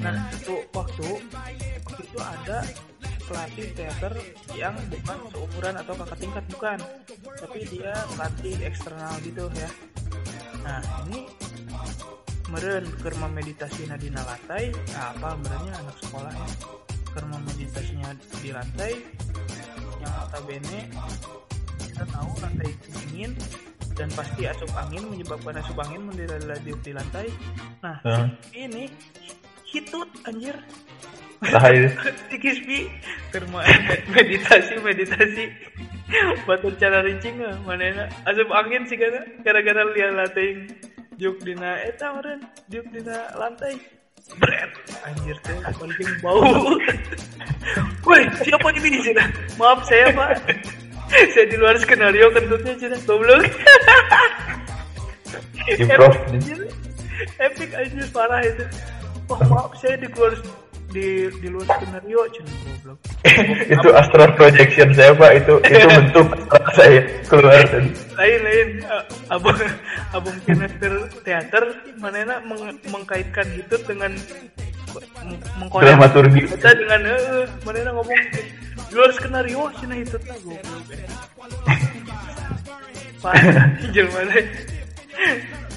Nah 0.00 0.14
itu 0.32 0.54
waktu 0.72 1.08
waktu 1.84 2.02
itu 2.06 2.18
ada 2.20 2.58
pelatih 3.30 3.68
teater 3.78 4.12
yang 4.58 4.74
bukan 4.90 5.18
seumuran 5.30 5.74
atau 5.78 5.94
kakak 6.02 6.18
tingkat 6.18 6.44
bukan, 6.50 6.78
tapi 7.38 7.60
dia 7.70 7.94
pelatih 8.16 8.56
eksternal 8.66 9.14
gitu 9.22 9.44
ya. 9.54 9.70
Nah 10.66 10.82
ini 11.06 11.30
meren 12.50 12.84
kerma 12.98 13.26
meditasi 13.30 13.86
di 13.86 14.10
lantai. 14.10 14.74
Nah, 14.92 15.14
apa 15.14 15.28
merenya 15.38 15.72
anak 15.78 15.96
sekolah 16.02 16.32
ya 16.34 16.48
kerma 17.10 17.38
meditasinya 17.42 18.10
di 18.38 18.50
lantai 18.54 18.92
yang 20.00 20.12
notabene 20.14 20.80
kita 21.82 22.04
tahu 22.06 22.30
lantai 22.38 22.68
itu 22.70 22.88
dingin 23.02 23.32
dan 23.98 24.08
pasti 24.14 24.46
asup 24.46 24.70
angin 24.78 25.02
menyebabkan 25.10 25.58
asup 25.60 25.76
angin 25.82 26.06
mendiradil 26.06 26.76
di 26.80 26.92
lantai. 26.94 27.26
Nah 27.82 27.98
Hmm. 28.06 28.30
ini 28.54 28.86
hitut 29.68 30.08
anjir. 30.24 30.56
Kispi 32.42 32.88
kerma 33.32 33.64
meditasi 34.14 34.74
meditasi. 34.80 35.44
Batu 36.42 36.74
cara 36.74 37.06
rincing 37.06 37.38
mana 37.66 37.84
enak? 37.86 38.08
Asup 38.26 38.50
angin 38.50 38.82
sih 38.86 38.98
karena 38.98 39.22
gara-gara 39.46 39.82
lihat 39.94 40.10
lantai 40.16 40.48
juk 41.20 41.36
dina 41.44 41.76
eta 41.84 42.16
meren 42.16 42.40
juk 42.72 42.86
dina 42.88 43.28
lantai 43.36 43.76
Bret, 44.40 44.72
anjir 45.02 45.36
teh 45.42 45.58
paling 45.74 46.12
bau. 46.22 46.44
Woi, 48.06 48.22
siapa 48.44 48.68
ini 48.76 48.94
di 48.94 49.00
sini? 49.02 49.24
Maaf 49.58 49.82
saya 49.88 50.12
pak, 50.12 50.38
saya 51.34 51.44
di 51.50 51.56
luar 51.58 51.74
skenario 51.80 52.30
kentutnya 52.30 52.78
cina 52.78 52.96
goblok. 53.08 53.42
Improv. 55.72 56.14
Epic 57.42 57.70
anjir 57.74 58.06
parah 58.14 58.44
itu. 58.44 58.64
Oh 59.32 59.40
maaf 59.50 59.72
saya 59.82 59.98
di 59.98 60.06
luar 60.14 60.36
di 60.90 61.30
di 61.38 61.48
luar 61.48 61.66
skenario 61.78 62.20
cina 62.34 62.52
goblok. 62.66 62.98
itu 63.74 63.88
astral 63.94 64.30
projection 64.34 64.90
saya 64.94 65.14
pak. 65.14 65.30
Itu 65.42 65.54
itu 65.62 65.88
bentuk 65.98 66.26
saya 66.74 67.00
keluar 67.30 67.62
tadi 67.70 67.90
lain 68.18 68.40
lain. 68.42 68.68
Uh, 68.84 69.04
abang 69.30 69.58
abang 70.18 70.36
kineser 70.44 70.94
teater 71.22 71.64
mana 72.02 72.42
meng, 72.42 72.74
mengkaitkan 72.90 73.46
itu 73.54 73.74
dengan 73.86 74.12
meng- 75.22 75.42
mengkonek 75.62 75.86
dramaturgi. 75.86 76.40
kita 76.50 76.70
dengan 76.74 77.00
eh 77.06 77.46
mana 77.62 77.90
ngomong 77.94 78.20
di 78.90 78.92
luar 78.92 79.10
skenario 79.14 79.70
cina 79.78 79.94
itu 79.94 80.18
tuh 80.18 80.36
goblok. 80.42 80.86
Eh. 80.90 81.78
Pak, 83.20 83.36
mana? 83.92 84.36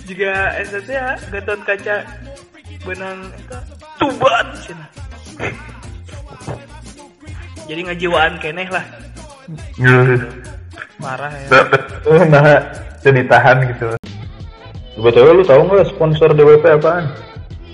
Juga 0.08 0.32
SST 0.64 0.90
ya 0.92 1.16
gatot 1.32 1.60
kaca 1.64 1.98
benang 2.84 3.20
tubat 4.04 4.48
cina 4.60 4.86
jadi 7.64 7.80
ngajiwaan 7.88 8.34
keneh 8.44 8.68
lah. 8.68 8.84
Marah 11.00 11.32
ya. 11.32 11.48
Nah 12.28 12.60
itu 13.00 13.10
ditahan 13.12 13.58
gitu. 13.72 13.88
Sebetulnya 14.94 15.32
lu 15.32 15.44
tahu 15.48 15.62
nggak 15.68 15.88
sponsor 15.96 16.30
DWP 16.36 16.64
apaan? 16.80 17.08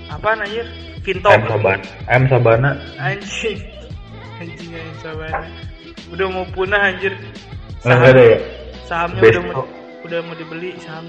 apaan 0.10 0.42
anjir? 0.42 0.66
Vinto 1.06 1.30
M 1.30 1.44
Sabana. 1.46 1.86
M 2.10 2.24
Sabana. 2.30 2.72
anjing. 3.02 3.60
Anjing 4.40 4.70
anjing 4.72 4.98
sabana. 5.02 5.46
Udah 6.10 6.28
mau 6.32 6.46
punah 6.54 6.82
anjir. 6.94 7.14
Nggak 7.86 8.14
ada 8.14 8.24
ya? 8.24 8.40
sahamnya 8.90 9.22
Besto. 9.22 9.38
udah 9.38 9.54
mau 9.54 9.66
udah 10.06 10.20
mau 10.26 10.36
dibeli 10.38 10.70
saham. 10.82 11.06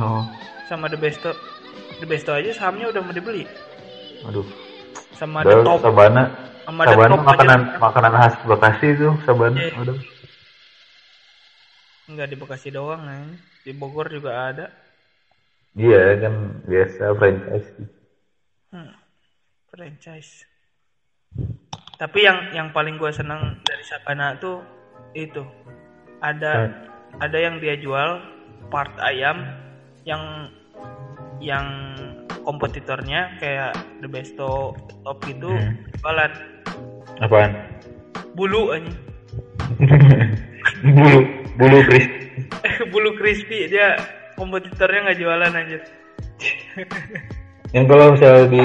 Oh, 0.00 0.24
sama 0.68 0.88
The 0.92 0.98
Besto. 1.00 1.32
The 2.00 2.06
Besto 2.08 2.32
aja 2.36 2.50
sahamnya 2.52 2.92
udah 2.92 3.00
mau 3.00 3.14
dibeli 3.14 3.44
aduh. 4.28 4.46
sama 5.16 5.42
Udah, 5.42 5.62
Top 5.66 5.80
Sabana. 5.82 6.22
sama 6.66 6.82
Sabana 6.86 7.10
Top 7.14 7.22
makanan 7.26 7.60
aja 7.60 7.78
makanan 7.78 8.12
khas 8.16 8.34
Bekasi 8.46 8.86
itu 8.94 9.08
Sabana. 9.26 9.58
Iya. 9.58 9.74
Udah. 9.78 9.96
enggak 12.10 12.28
di 12.28 12.36
Bekasi 12.36 12.68
doang 12.70 13.02
nih 13.06 13.38
di 13.62 13.72
Bogor 13.72 14.10
juga 14.10 14.50
ada 14.52 14.66
Iya 15.72 16.20
kan 16.20 16.34
biasa 16.68 17.16
franchise. 17.16 17.68
Hmm, 18.68 18.92
franchise. 19.72 20.44
Tapi 21.96 22.18
yang 22.28 22.52
yang 22.52 22.68
paling 22.76 23.00
gue 23.00 23.08
seneng 23.08 23.56
dari 23.64 23.80
Sabana 23.88 24.36
tuh 24.36 24.60
itu 25.16 25.40
ada 26.20 26.68
ada 27.24 27.38
yang 27.40 27.56
dia 27.56 27.80
jual 27.80 28.20
part 28.68 28.92
ayam 29.00 29.48
yang 30.04 30.52
yang 31.40 31.64
kompetitornya 32.42 33.38
kayak 33.38 33.72
The 33.98 34.08
Besto 34.08 34.74
Top 35.02 35.18
gitu 35.24 35.50
Hmm. 35.50 35.78
jualan 36.02 36.32
Apaan? 37.18 37.50
bulu 38.34 38.72
aja 38.72 38.90
bulu 40.86 41.18
bulu 41.56 41.78
Chris. 41.86 42.06
bulu 42.92 43.10
crispy 43.16 43.68
dia 43.68 43.96
kompetitornya 44.34 45.10
nggak 45.10 45.18
jualan 45.20 45.52
aja 45.52 45.78
Yang 47.72 47.84
kalau 47.88 48.06
misalnya 48.12 48.44
di 48.50 48.64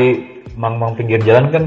mang-mang 0.58 0.98
pinggir 0.98 1.22
jalan 1.22 1.48
kan 1.48 1.64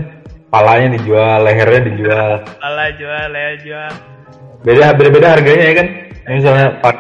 palanya 0.51 0.99
dijual, 0.99 1.47
lehernya 1.47 1.81
dijual. 1.87 2.33
ala 2.61 2.91
jual 2.93 3.31
ya 3.31 3.51
jual 3.63 3.93
Beda 4.61 4.93
beda-beda 4.93 5.39
harganya 5.39 5.65
ya 5.65 5.75
kan. 5.75 5.89
Yang 6.29 6.37
Misalnya 6.45 6.67
A 6.85 6.91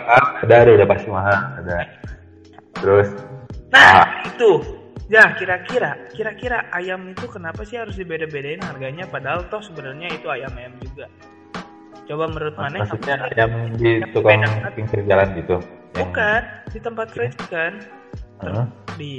ada 0.40 0.54
ada 0.64 0.70
udah 0.80 0.88
pasti 0.88 1.08
mahal 1.12 1.38
ada. 1.60 1.76
Terus 2.80 3.08
Nah, 3.68 4.02
itu. 4.24 4.50
Ya, 5.10 5.34
kira-kira, 5.34 6.06
kira-kira 6.14 6.70
ayam 6.70 7.10
itu 7.10 7.26
kenapa 7.26 7.66
sih 7.66 7.82
harus 7.82 7.98
dibeda-bedain 7.98 8.62
harganya 8.62 9.10
padahal 9.10 9.42
toh 9.50 9.58
sebenarnya 9.58 10.06
itu 10.06 10.30
ayam-ayam 10.30 10.70
juga. 10.78 11.10
Coba 12.06 12.30
menurut 12.30 12.54
mana 12.54 12.86
maksudnya 12.86 13.18
ayam 13.26 13.74
di 13.74 13.98
tukang 14.14 14.38
pinggir 14.70 15.02
jalan 15.10 15.28
gitu. 15.34 15.58
Yang- 15.98 16.14
Bukan, 16.14 16.42
di 16.70 16.78
tempat 16.78 17.06
fresh 17.10 17.34
kan. 17.50 17.72
Heeh. 18.46 18.66
Di 18.94 19.12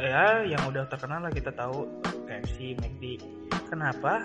ya 0.00 0.40
yang 0.48 0.64
udah 0.72 0.88
terkenal 0.88 1.20
lah 1.20 1.32
kita 1.32 1.52
tahu 1.52 1.84
KFC, 2.24 2.72
McD. 2.80 3.20
Kenapa 3.68 4.24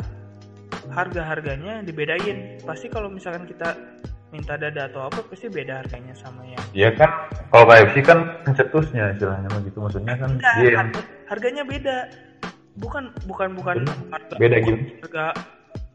harga-harganya 0.95 1.83
dibedain? 1.83 2.63
Pasti 2.63 2.87
kalau 2.87 3.11
misalkan 3.11 3.43
kita 3.43 3.75
minta 4.31 4.55
dada 4.55 4.87
atau 4.87 5.05
apa 5.05 5.19
pasti 5.23 5.47
beda 5.47 5.83
harganya 5.83 6.15
sama 6.15 6.41
yang 6.43 6.63
Iya 6.71 6.89
kan, 6.95 7.11
kalau 7.47 7.67
KFC 7.67 7.95
kan 7.99 8.19
pencetusnya 8.41 9.11
istilahnya 9.11 9.47
mah 9.47 9.61
gitu 9.61 9.77
maksudnya 9.77 10.15
kan 10.15 10.29
Enggak, 10.31 10.53
dia 10.55 10.65
yang 10.65 10.79
harga- 10.87 11.09
harganya 11.27 11.63
beda. 11.63 11.97
Bukan 12.71 13.03
bukan 13.25 13.49
bukan 13.51 13.75
harga 14.07 14.35
beda 14.35 14.57
gitu. 14.63 14.79
harga 15.03 15.25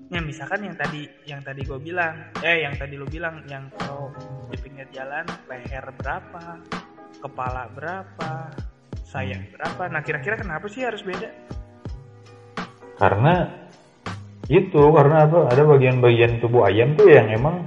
ya 0.07 0.21
misalkan 0.21 0.61
yang 0.63 0.77
tadi 0.77 1.03
yang 1.25 1.41
tadi 1.41 1.65
gue 1.65 1.81
bilang 1.81 2.15
eh 2.39 2.63
yang 2.63 2.77
tadi 2.77 2.95
lu 2.95 3.09
bilang 3.09 3.41
yang 3.47 3.67
kalau 3.75 4.13
di 4.47 4.57
pinggir 4.57 4.87
jalan 4.93 5.25
leher 5.49 5.83
berapa 5.97 6.61
kepala 7.19 7.67
berapa 7.73 8.53
sayang 9.03 9.51
berapa 9.51 9.83
nah 9.89 10.05
kira-kira 10.05 10.37
kenapa 10.37 10.69
sih 10.69 10.85
harus 10.85 11.01
beda 11.01 11.27
Karena 12.97 13.51
itu 14.47 14.83
karena 14.89 15.27
apa? 15.27 15.51
Ada 15.51 15.63
bagian-bagian 15.67 16.39
tubuh 16.39 16.65
ayam 16.65 16.95
tuh 16.95 17.11
yang 17.11 17.27
emang 17.29 17.67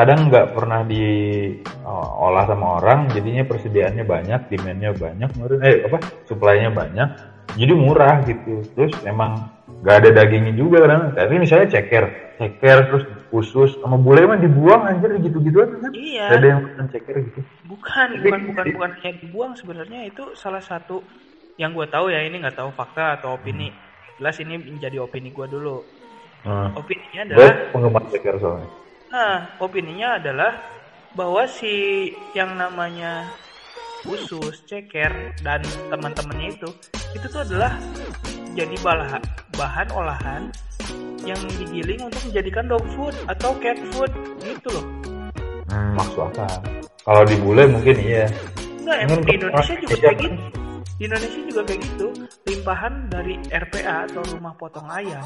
kadang 0.00 0.32
nggak 0.32 0.56
pernah 0.56 0.80
diolah 0.88 2.44
sama 2.48 2.66
orang, 2.80 3.12
jadinya 3.12 3.44
persediaannya 3.44 4.04
banyak, 4.08 4.40
demandnya 4.48 4.90
banyak, 4.96 5.28
eh 5.60 5.84
apa? 5.84 5.98
Suplainya 6.24 6.72
banyak, 6.72 7.08
jadi 7.54 7.72
murah 7.76 8.24
gitu. 8.24 8.64
Terus 8.72 8.96
emang 9.04 9.52
nggak 9.84 9.96
ada 10.00 10.08
dagingnya 10.24 10.56
juga 10.56 10.88
kadang. 10.88 11.12
Tapi 11.12 11.34
misalnya 11.36 11.68
ceker, 11.68 12.04
ceker 12.40 12.78
terus 12.88 13.04
usus 13.30 13.76
sama 13.78 14.00
bule 14.00 14.26
mah 14.26 14.40
dibuang 14.40 14.90
anjir 14.90 15.14
gitu-gitu 15.22 15.62
aja 15.62 15.76
kan. 15.78 15.92
iya 15.94 16.34
ada 16.34 16.46
yang 16.50 16.66
makan 16.66 16.86
ceker 16.90 17.14
gitu. 17.22 17.40
bukan 17.70 18.08
bukan 18.26 18.40
bukan 18.50 18.66
bukan 18.74 18.90
hanya 18.98 19.12
dibuang 19.22 19.52
sebenarnya 19.54 20.00
itu 20.10 20.34
salah 20.34 20.58
satu 20.58 20.98
yang 21.54 21.70
gue 21.70 21.86
tahu 21.86 22.10
ya 22.10 22.26
ini 22.26 22.42
nggak 22.42 22.58
tahu 22.58 22.74
fakta 22.74 23.22
atau 23.22 23.38
opini 23.38 23.70
jelas 24.18 24.34
ini 24.42 24.58
menjadi 24.58 24.98
opini 24.98 25.30
gue 25.30 25.46
dulu 25.46 25.78
Nah, 26.40 26.72
opininya 26.72 27.22
gue 27.28 27.36
adalah 27.36 27.52
penggemar 27.68 28.04
ceker 28.08 28.34
soalnya. 28.40 28.68
Nah, 29.10 29.58
opininya 29.58 30.22
adalah 30.22 30.54
bahwa 31.18 31.42
si 31.50 32.06
yang 32.30 32.54
namanya 32.54 33.26
usus, 34.06 34.62
ceker, 34.70 35.34
dan 35.42 35.58
teman-temannya 35.90 36.54
itu, 36.54 36.70
itu 37.18 37.26
tuh 37.26 37.42
adalah 37.42 37.74
jadi 38.54 38.78
balah, 38.86 39.18
bahan 39.58 39.90
olahan 39.98 40.42
yang 41.26 41.42
digiling 41.58 42.06
untuk 42.06 42.22
menjadikan 42.30 42.70
dog 42.70 42.86
food 42.94 43.10
atau 43.26 43.50
cat 43.58 43.82
food 43.90 44.14
gitu 44.46 44.70
loh. 44.78 44.86
Hmm, 45.66 45.98
maksud 45.98 46.30
apa? 46.30 46.46
Kalau 47.02 47.22
di 47.26 47.34
bule 47.42 47.66
mungkin 47.66 47.98
iya. 47.98 48.30
Enggak, 48.78 48.96
Emang 49.10 49.18
emang 49.18 49.20
di 49.26 49.32
Indonesia 49.42 49.74
juga 49.74 49.96
kayak 49.98 50.16
gitu. 50.22 50.36
Di 50.86 51.02
Indonesia 51.10 51.40
juga 51.50 51.60
kayak 51.66 51.80
gitu. 51.82 52.06
Limpahan 52.50 52.94
dari 53.06 53.38
RPA 53.46 54.10
atau 54.10 54.26
rumah 54.34 54.50
potong 54.58 54.90
ayam 54.90 55.22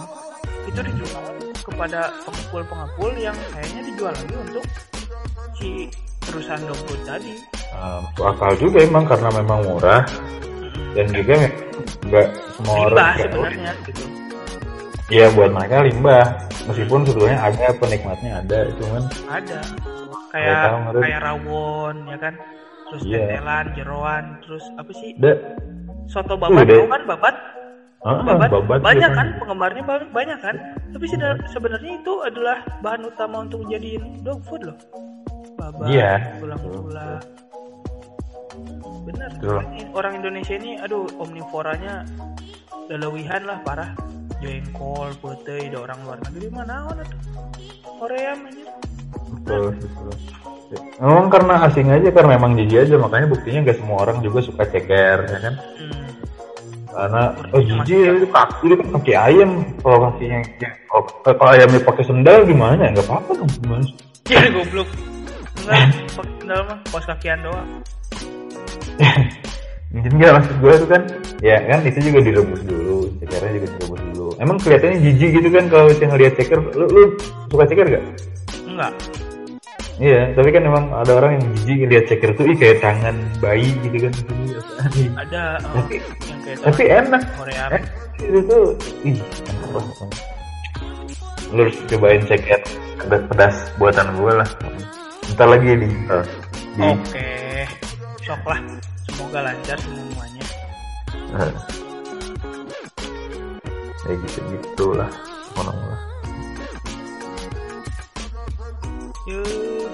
itu 0.68 0.76
dijual 0.76 1.24
kepada 1.56 2.12
pengepul-pengepul 2.20 3.16
yang 3.16 3.32
kayaknya 3.48 3.80
dijual 3.80 4.12
lagi 4.12 4.34
untuk 4.36 4.64
si 5.56 5.88
perusahaan 6.20 6.60
dog 6.60 6.76
food 6.84 7.00
tadi. 7.08 7.32
Uh, 7.72 8.04
akal 8.20 8.52
juga 8.60 8.84
emang 8.84 9.08
karena 9.08 9.32
memang 9.32 9.64
murah 9.64 10.04
dan 10.92 11.06
juga 11.10 11.48
nggak 12.04 12.28
semua 12.54 12.74
orang 12.76 12.92
Limbah 12.92 13.08
nggak- 13.08 13.24
sebenarnya 13.24 13.72
gitu. 13.88 14.04
Iya 15.04 15.26
buat 15.32 15.50
mereka 15.52 15.76
limbah 15.84 16.24
meskipun 16.64 17.00
sebetulnya 17.04 17.38
ada 17.40 17.66
penikmatnya 17.76 18.32
ada 18.40 18.58
cuman 18.76 19.02
Ada 19.28 19.58
Kayak 20.28 20.60
kayak 20.92 21.20
rawon 21.22 21.96
ya 22.10 22.18
kan. 22.18 22.34
Terus 22.84 23.02
Iya. 23.06 23.20
tetelan, 23.32 23.66
jeroan, 23.72 24.24
terus 24.44 24.64
apa 24.76 24.92
sih? 24.92 25.10
ada 25.16 25.32
Soto 26.06 26.34
babat 26.34 26.64
deh. 26.64 26.76
tahu 26.76 26.88
kan 26.88 27.02
babat? 27.06 27.34
ah, 28.02 28.20
babat, 28.20 28.48
babat 28.52 28.78
banyak 28.80 29.08
juga. 29.08 29.16
kan 29.16 29.26
penggemarnya 29.38 29.82
ba- 29.82 30.10
banyak 30.12 30.38
kan? 30.38 30.56
Tapi 30.92 31.04
seder- 31.06 31.40
sebenarnya 31.48 31.92
itu 31.96 32.12
adalah 32.20 32.60
bahan 32.78 33.02
utama 33.04 33.36
untuk 33.40 33.64
jadiin 33.66 34.20
dog 34.20 34.44
food 34.44 34.62
loh. 34.62 34.76
Babat 35.54 35.88
Iya. 35.88 36.36
tulang-tulang 36.38 37.20
bener 39.04 39.30
orang 39.92 40.12
Indonesia 40.16 40.54
ini 40.54 40.80
aduh 40.80 41.04
omnivoranya 41.18 42.04
lelewihan 42.86 43.44
lah 43.44 43.60
parah. 43.60 43.92
Jengkol 44.38 45.12
putih 45.18 45.72
ada 45.72 45.78
orang 45.82 45.98
luar 46.04 46.18
negeri. 46.22 46.46
Mana 46.48 46.84
mana 46.84 47.02
tuh? 47.02 47.20
Korea 47.94 48.32
anjir 48.34 48.68
betul 49.30 49.72
betul 49.72 50.12
Memang 50.98 51.26
karena 51.28 51.54
asing 51.68 51.86
aja 51.92 52.08
karena 52.10 52.40
memang 52.40 52.56
jijik 52.56 52.88
aja 52.88 52.94
makanya 52.96 53.26
buktinya 53.30 53.60
gak 53.68 53.78
semua 53.78 53.98
orang 54.06 54.18
juga 54.24 54.38
suka 54.40 54.64
ceker 54.66 55.18
ya 55.26 55.38
kan 55.42 55.54
hmm. 55.58 56.04
karena 56.94 57.22
oh 57.52 57.60
jijik 57.62 57.98
itu 58.22 58.26
kaki 58.30 58.64
itu 58.70 58.74
kan 58.80 58.88
kaki 58.98 59.12
ayam 59.12 59.50
kalau 59.82 59.98
kakinya 60.08 60.38
oh, 60.94 61.02
kalau 61.22 61.50
ayamnya 61.52 61.80
pakai 61.82 62.04
sendal 62.06 62.38
gimana 62.46 62.80
ya 62.86 62.90
nggak 62.94 63.06
apa-apa 63.10 63.30
dong 63.34 63.50
gimana 63.60 63.82
sih? 63.84 63.96
ya 64.30 64.40
goblok 64.50 64.88
enggak 65.62 65.80
pakai 66.16 66.32
sendal 66.40 66.60
mah 66.64 66.78
pos 66.88 67.04
kakian 67.06 67.40
doang 67.42 67.68
Mungkin 69.94 70.10
nggak 70.18 70.32
maksud 70.34 70.54
gue 70.58 70.74
tuh 70.74 70.88
kan 70.90 71.02
ya 71.38 71.56
kan 71.70 71.78
itu 71.86 71.98
juga 72.02 72.18
direbus 72.18 72.62
dulu 72.66 72.98
cekernya 73.22 73.52
juga 73.62 73.66
direbus 73.78 74.00
dulu 74.10 74.28
emang 74.42 74.56
kelihatannya 74.58 74.98
jijik 75.06 75.30
gitu 75.38 75.48
kan 75.54 75.64
kalau 75.70 75.86
saya 75.94 76.08
ngeliat 76.10 76.34
ceker 76.34 76.58
lu, 76.74 76.86
lu 76.90 77.02
suka 77.46 77.64
ceker 77.70 77.86
gak? 77.94 78.04
enggak 78.66 78.92
Iya, 79.94 80.34
tapi 80.34 80.50
kan 80.50 80.66
emang 80.66 80.90
ada 80.90 81.12
orang 81.14 81.38
yang 81.38 81.44
jijik 81.54 81.76
ngeliat 81.86 82.04
ceker 82.10 82.30
tuh 82.34 82.44
ih 82.50 82.56
kayak 82.58 82.82
tangan 82.82 83.14
bayi 83.38 83.70
gitu 83.78 84.10
kan. 84.10 84.14
ada 85.14 85.42
oh, 85.70 85.86
Tapi- 85.86 86.02
yang 86.26 86.38
kayak 86.42 86.58
Tapi 86.66 86.82
enak. 86.90 87.22
Korea 87.38 87.64
Eh, 87.70 87.82
itu 88.18 88.40
tuh 88.42 88.64
ih. 89.06 89.18
Lu 91.54 91.60
harus 91.62 91.76
cobain 91.86 92.22
ceker 92.26 92.60
pedas-pedas 92.98 93.54
buatan 93.78 94.06
gue 94.18 94.32
lah. 94.34 94.48
Ntar 95.34 95.46
lagi 95.50 95.70
di 95.78 95.88
uh, 96.10 96.24
di 96.74 96.82
oke 96.84 97.26
sok 98.22 98.42
lah 98.44 98.60
semoga 99.06 99.38
lancar 99.46 99.78
semuanya 99.78 100.44
uh, 101.34 101.52
kayak 104.02 104.16
gitu 104.26 104.38
gitu 104.58 104.86
lah. 104.94 105.10
Yuk 109.24 109.90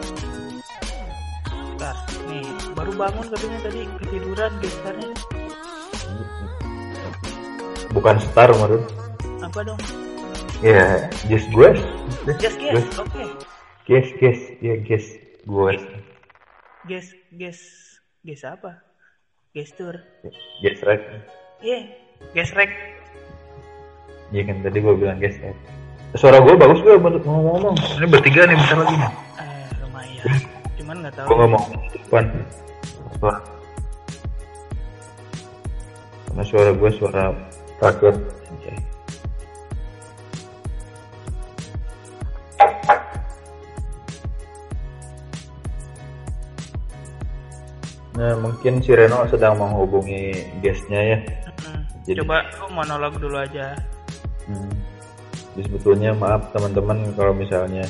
Bentar, 1.70 1.97
nih 2.28 2.45
baru 2.76 2.93
bangun 2.93 3.26
katanya 3.33 3.59
tadi 3.64 3.81
ketiduran 3.99 4.53
gestarnya 4.61 5.11
Bukan 7.91 8.16
star 8.22 8.49
menurut. 8.55 8.85
apa 9.43 9.61
dong 9.64 9.81
Ya, 10.61 11.09
just 11.24 11.49
gue. 11.51 11.72
yes 12.37 12.53
yes 12.61 12.85
oke 12.95 13.24
Guess, 13.89 14.12
guess, 14.20 14.39
ya 14.61 14.76
guess 14.78 15.07
gue. 15.43 15.72
Guess, 16.87 17.11
guess, 17.35 17.59
guess 18.22 18.47
apa? 18.47 18.78
Gestur. 19.51 19.99
Guess 20.62 20.78
right. 20.87 21.03
Iya, 21.59 21.91
guess 22.31 22.55
rek. 22.55 22.70
Iya 24.31 24.47
kan 24.47 24.62
tadi 24.62 24.78
gue 24.78 24.95
bilang 24.95 25.18
guess 25.18 25.35
right. 25.43 25.59
Suara 26.18 26.42
gue 26.42 26.54
bagus 26.58 26.82
gue 26.82 26.94
ngomong-ngomong. 26.98 27.76
Ini 28.02 28.06
bertiga 28.11 28.42
nih 28.50 28.56
bentar 28.58 28.76
lagi 28.82 28.94
nih. 28.98 29.12
Eh, 29.38 29.66
lumayan. 29.78 30.24
Cuman 30.82 30.96
nggak 31.06 31.14
tahu. 31.14 31.26
Gue 31.30 31.36
nggak 31.38 31.50
mau 31.54 31.64
depan. 31.94 32.24
Suara. 33.20 33.38
Karena 36.26 36.42
suara 36.42 36.70
gue 36.74 36.90
suara. 36.98 37.24
Anjay. 38.50 38.78
Nah 48.18 48.34
mungkin 48.42 48.82
si 48.82 48.90
Reno 48.92 49.24
sedang 49.30 49.56
menghubungi 49.56 50.34
guestnya 50.61 51.00
ya. 51.00 51.18
Hmm, 51.64 51.82
Jadi- 52.04 52.18
Coba 52.20 52.42
lu 52.58 52.66
monolog 52.74 53.14
dulu 53.16 53.36
aja. 53.38 53.78
Hmm. 54.50 54.89
Sebetulnya 55.66 56.11
maaf 56.16 56.52
teman-teman 56.54 57.12
kalau 57.14 57.32
misalnya 57.34 57.84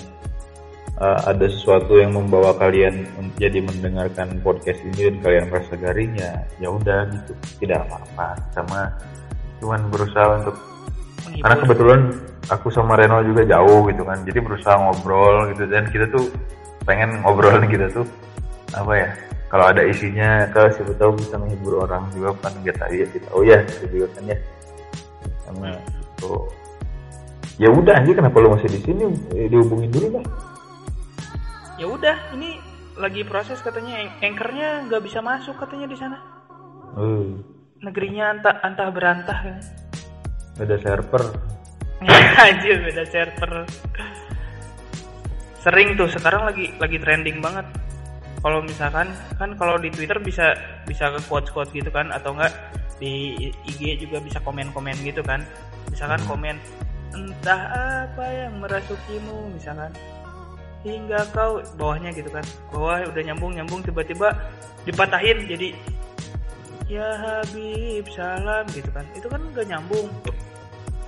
uh, 1.01 1.19
ada 1.27 1.47
sesuatu 1.49 1.97
yang 1.97 2.13
membawa 2.15 2.55
kalian 2.61 3.09
jadi 3.41 3.65
mendengarkan 3.65 4.39
podcast 4.45 4.79
ini 4.85 5.11
dan 5.11 5.17
kalian 5.25 5.45
merasa 5.49 5.75
garing 5.75 6.13
ya 6.15 6.33
ya 6.61 6.69
udah 6.69 7.09
gitu. 7.11 7.33
Tidak 7.65 7.79
apa-apa. 7.89 8.37
Sama 8.53 8.81
cuman 9.61 9.81
berusaha 9.93 10.27
untuk 10.41 10.57
Menghibur. 11.21 11.43
karena 11.45 11.57
kebetulan 11.61 12.01
aku 12.49 12.67
sama 12.73 12.97
Reno 12.97 13.21
juga 13.25 13.43
jauh 13.49 13.89
gitu 13.89 14.03
kan. 14.05 14.19
Jadi 14.25 14.39
berusaha 14.39 14.77
ngobrol 14.77 15.51
gitu. 15.57 15.65
Dan 15.67 15.89
kita 15.89 16.07
tuh 16.13 16.29
pengen 16.85 17.21
ngobrol 17.25 17.61
kita 17.73 17.89
tuh 17.93 18.07
apa 18.71 18.93
ya 18.95 19.09
kalau 19.51 19.67
ada 19.67 19.83
isinya 19.83 20.47
kalau 20.55 20.71
siapa 20.71 20.95
tahu 20.95 21.11
bisa 21.19 21.35
menghibur 21.35 21.83
orang 21.83 22.07
juga 22.15 22.31
kan 22.39 22.55
nggak 22.63 22.79
tahu 22.79 22.93
ya 22.95 23.07
kita 23.11 23.29
oh 23.35 23.43
ya 23.43 23.59
gitu 23.67 23.85
juga 23.91 24.07
kan 24.15 24.25
ya. 24.31 24.39
Karena 25.45 25.71
tuh 26.23 26.47
ya 27.61 27.69
udah 27.69 27.93
anjir 27.93 28.17
kenapa 28.17 28.41
lu 28.41 28.57
masih 28.57 28.73
di 28.73 28.81
sini 28.81 29.05
Eh, 29.37 29.47
dihubungin 29.47 29.93
dulu 29.93 30.17
lah 30.17 30.25
Ya 31.77 31.89
udah, 31.89 32.17
ini 32.33 32.61
lagi 32.97 33.25
proses 33.25 33.61
katanya 33.61 34.05
anchornya 34.21 34.85
nggak 34.85 35.01
bisa 35.01 35.25
masuk 35.25 35.57
katanya 35.57 35.89
di 35.89 35.97
sana. 35.97 36.21
uh, 36.93 37.33
Negerinya 37.81 38.37
antah 38.37 38.61
antah 38.61 38.93
berantah 38.93 39.39
kan. 39.41 39.57
beda 40.57 40.77
server 40.77 41.25
Anjir 42.45 42.77
beda 42.85 43.05
server. 43.09 43.65
Sering 45.61 45.97
tuh 45.97 46.09
sekarang 46.09 46.49
lagi 46.49 46.69
lagi 46.77 47.01
trending 47.01 47.41
banget. 47.41 47.65
Kalau 48.41 48.61
misalkan 48.61 49.09
kan 49.37 49.57
kalau 49.57 49.77
di 49.77 49.89
Twitter 49.89 50.21
bisa 50.21 50.53
bisa 50.85 51.13
ke 51.13 51.21
quotes 51.29 51.49
quotes 51.49 51.73
gitu 51.73 51.89
kan 51.89 52.13
atau 52.13 52.37
enggak 52.37 52.53
di 52.97 53.33
IG 53.65 54.05
juga 54.05 54.21
bisa 54.21 54.37
komen-komen 54.41 54.97
gitu 55.01 55.25
kan. 55.25 55.41
Misalkan 55.89 56.21
komen 56.25 56.57
entah 57.15 57.63
apa 58.07 58.25
yang 58.27 58.59
merasukimu 58.63 59.51
misalkan. 59.55 59.93
Hingga 60.81 61.29
kau 61.37 61.61
bawahnya 61.77 62.09
gitu 62.17 62.33
kan. 62.33 62.45
Bawah 62.73 63.05
udah 63.05 63.23
nyambung 63.23 63.53
nyambung 63.53 63.85
tiba-tiba 63.85 64.33
dipatahin 64.89 65.45
jadi 65.45 65.77
ya 66.89 67.09
Habib 67.21 68.09
salam 68.17 68.65
gitu 68.73 68.89
kan. 68.91 69.05
Itu 69.13 69.29
kan 69.29 69.41
nggak 69.53 69.67
nyambung. 69.69 70.09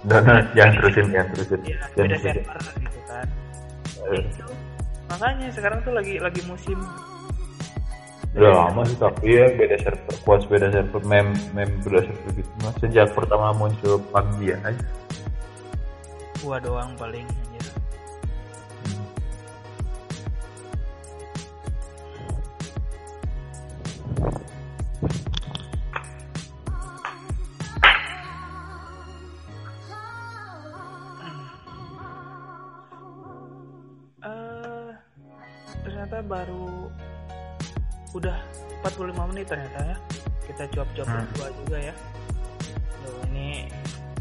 Udah 0.03 0.21
nah, 0.21 0.43
jangan 0.53 0.73
terusin 0.83 1.07
jangan 1.15 1.29
terusin. 1.33 1.61
Ya 1.65 1.79
jangan 1.95 1.97
beda 1.97 2.17
terusin. 2.19 2.45
server 2.45 2.75
gitu 2.83 3.01
kan. 3.09 3.27
Eh, 4.03 4.23
itu 4.27 4.45
makanya 5.13 5.49
sekarang 5.55 5.79
tuh 5.85 5.93
lagi 5.95 6.15
lagi 6.19 6.43
musim. 6.45 6.79
Udah 8.33 8.53
lama 8.53 8.81
sih 8.89 8.99
tapi 9.01 9.29
ya 9.31 9.47
beda 9.57 9.77
server. 9.81 10.15
Kuas 10.27 10.45
beda 10.51 10.69
server 10.69 11.03
mem 11.09 11.29
mem 11.57 11.71
beda 11.81 12.01
server 12.05 12.31
gitu. 12.35 12.51
Mas 12.61 12.75
sejak 12.83 13.09
pertama 13.17 13.57
muncul 13.57 13.97
PUBG 14.11 14.59
aja 14.61 14.85
gua 16.43 16.59
doang 16.61 16.93
paling 16.99 17.25
anjir. 17.25 17.67
Eh, 34.23 34.91
ternyata 35.83 36.23
baru 36.23 36.87
udah 38.15 38.39
45 38.87 39.31
menit 39.35 39.47
ternyata 39.51 39.81
ya 39.83 39.97
kita 40.47 40.63
cuap-cuap 40.71 41.07
Hmm. 41.09 41.19
berdua 41.27 41.49
juga 41.65 41.79
ya 41.91 41.95
Tuh, 43.03 43.19
ini 43.33 43.67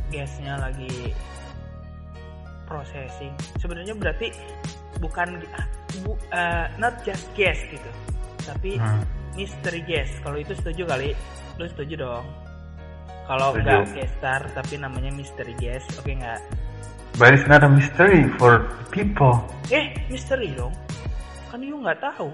gasnya 0.09 0.57
lagi 0.57 1.13
processing. 2.71 3.35
Sebenarnya 3.59 3.91
berarti 3.91 4.31
bukan 5.03 5.43
ah, 5.51 5.67
bu, 6.07 6.15
eh, 6.31 6.65
not 6.79 6.95
just 7.03 7.27
gas 7.35 7.59
gitu 7.67 7.91
tapi 8.41 8.79
Hmm. 8.79 9.03
mystery 9.37 9.83
gas 9.85 10.09
kalau 10.25 10.39
itu 10.39 10.55
setuju 10.57 10.87
kali 10.87 11.09
lu 11.59 11.65
setuju 11.67 11.95
dong. 11.99 12.25
Kalau 13.27 13.53
nggak 13.53 13.91
gas 13.95 14.11
star 14.17 14.41
tapi 14.55 14.79
namanya 14.79 15.11
mystery 15.11 15.53
gas 15.59 15.83
oke 15.99 16.07
nggak? 16.09 16.39
But 17.19 17.35
it's 17.35 17.45
not 17.45 17.61
a 17.61 17.69
mystery 17.69 18.23
for 18.39 18.65
people. 18.89 19.43
Eh 19.67 19.91
mystery 20.07 20.55
dong. 20.55 20.71
Kan 21.51 21.59
you 21.59 21.75
nggak 21.75 21.99
tahu. 21.99 22.31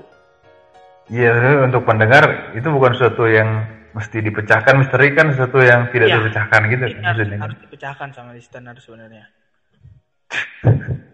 Iya, 1.08 1.64
untuk 1.64 1.88
pendengar 1.88 2.52
itu 2.52 2.68
bukan 2.68 2.92
sesuatu 2.94 3.26
yang 3.32 3.64
mesti 3.96 4.20
dipecahkan. 4.22 4.76
Misteri 4.76 5.16
kan 5.16 5.32
sesuatu 5.34 5.64
yang 5.64 5.88
tidak 5.90 6.12
Iya. 6.12 6.16
terpecahkan 6.20 6.62
gitu. 6.68 6.84
harus, 7.00 7.28
harus 7.32 7.58
dipecahkan 7.64 8.08
sama 8.14 8.32
listener 8.36 8.76
sebenarnya 8.78 9.26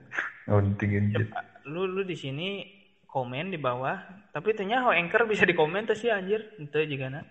Oh. 0.44 0.60
Coba, 0.60 1.40
lu 1.64 1.88
lu 1.88 2.04
di 2.04 2.20
sini 2.20 2.68
komen 3.08 3.54
di 3.54 3.56
bawah 3.56 3.96
tapi 4.36 4.52
ternyata 4.52 4.92
anchor 4.92 5.24
bisa 5.24 5.48
di 5.48 5.56
komen 5.56 5.88
tuh 5.88 5.96
sih 5.96 6.12
anjir 6.12 6.44
itu 6.60 6.78
juga 6.84 7.08
nak 7.10 7.26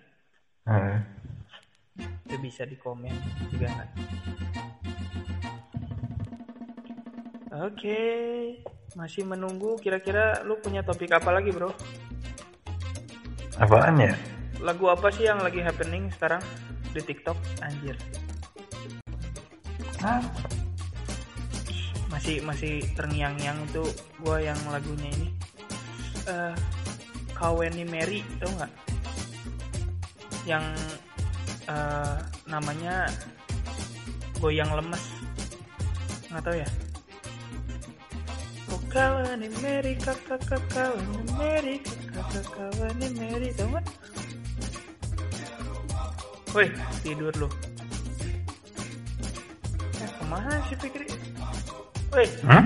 Hmm. 0.63 1.03
itu 2.25 2.39
bisa 2.39 2.63
di 2.63 2.79
komen 2.79 3.11
juga 3.51 3.67
nak 3.69 3.89
oke 7.51 8.01
masih 8.95 9.27
menunggu 9.27 9.75
kira-kira 9.77 10.41
lu 10.47 10.55
punya 10.57 10.81
topik 10.81 11.11
apa 11.11 11.35
lagi 11.35 11.51
bro 11.51 11.69
Apaan 13.59 13.99
ya? 14.01 14.15
lagu 14.57 14.87
apa 14.87 15.11
sih 15.11 15.27
yang 15.27 15.43
lagi 15.43 15.59
happening 15.61 16.09
sekarang 16.15 16.41
di 16.95 17.03
TikTok 17.03 17.35
anjir 17.61 17.99
masih 22.23 22.39
masih 22.47 22.75
terngiang-ngiang 22.95 23.59
itu 23.67 23.83
gua 24.23 24.39
yang 24.39 24.55
lagunya 24.71 25.11
ini. 25.11 25.27
Eh 26.23 26.55
Kaweni 27.35 27.83
Mary 27.83 28.23
tau 28.39 28.47
nggak? 28.47 28.71
Yang 30.47 30.65
eh, 31.67 32.15
namanya 32.47 33.11
goyang 34.39 34.71
lemes. 34.71 35.03
Nggak 36.31 36.43
tahu 36.47 36.55
ya? 36.63 36.69
Oh 38.71 38.79
Kaweni 38.87 39.51
Mary 39.59 39.99
kakak 39.99 40.47
Kaweni 40.71 41.27
Mary 41.35 41.75
kakak 42.07 42.47
Kaweni 42.55 43.07
Mary 43.19 43.51
tau 43.51 43.67
nggak? 43.67 43.85
Woi 46.55 46.71
tidur 47.03 47.35
lu. 47.35 47.51
Eh, 49.99 50.07
ke 50.07 50.23
mana 50.23 50.63
sih 50.71 50.79
Fikri 50.79 51.32
Woi 52.13 52.25
Hmm? 52.41 52.63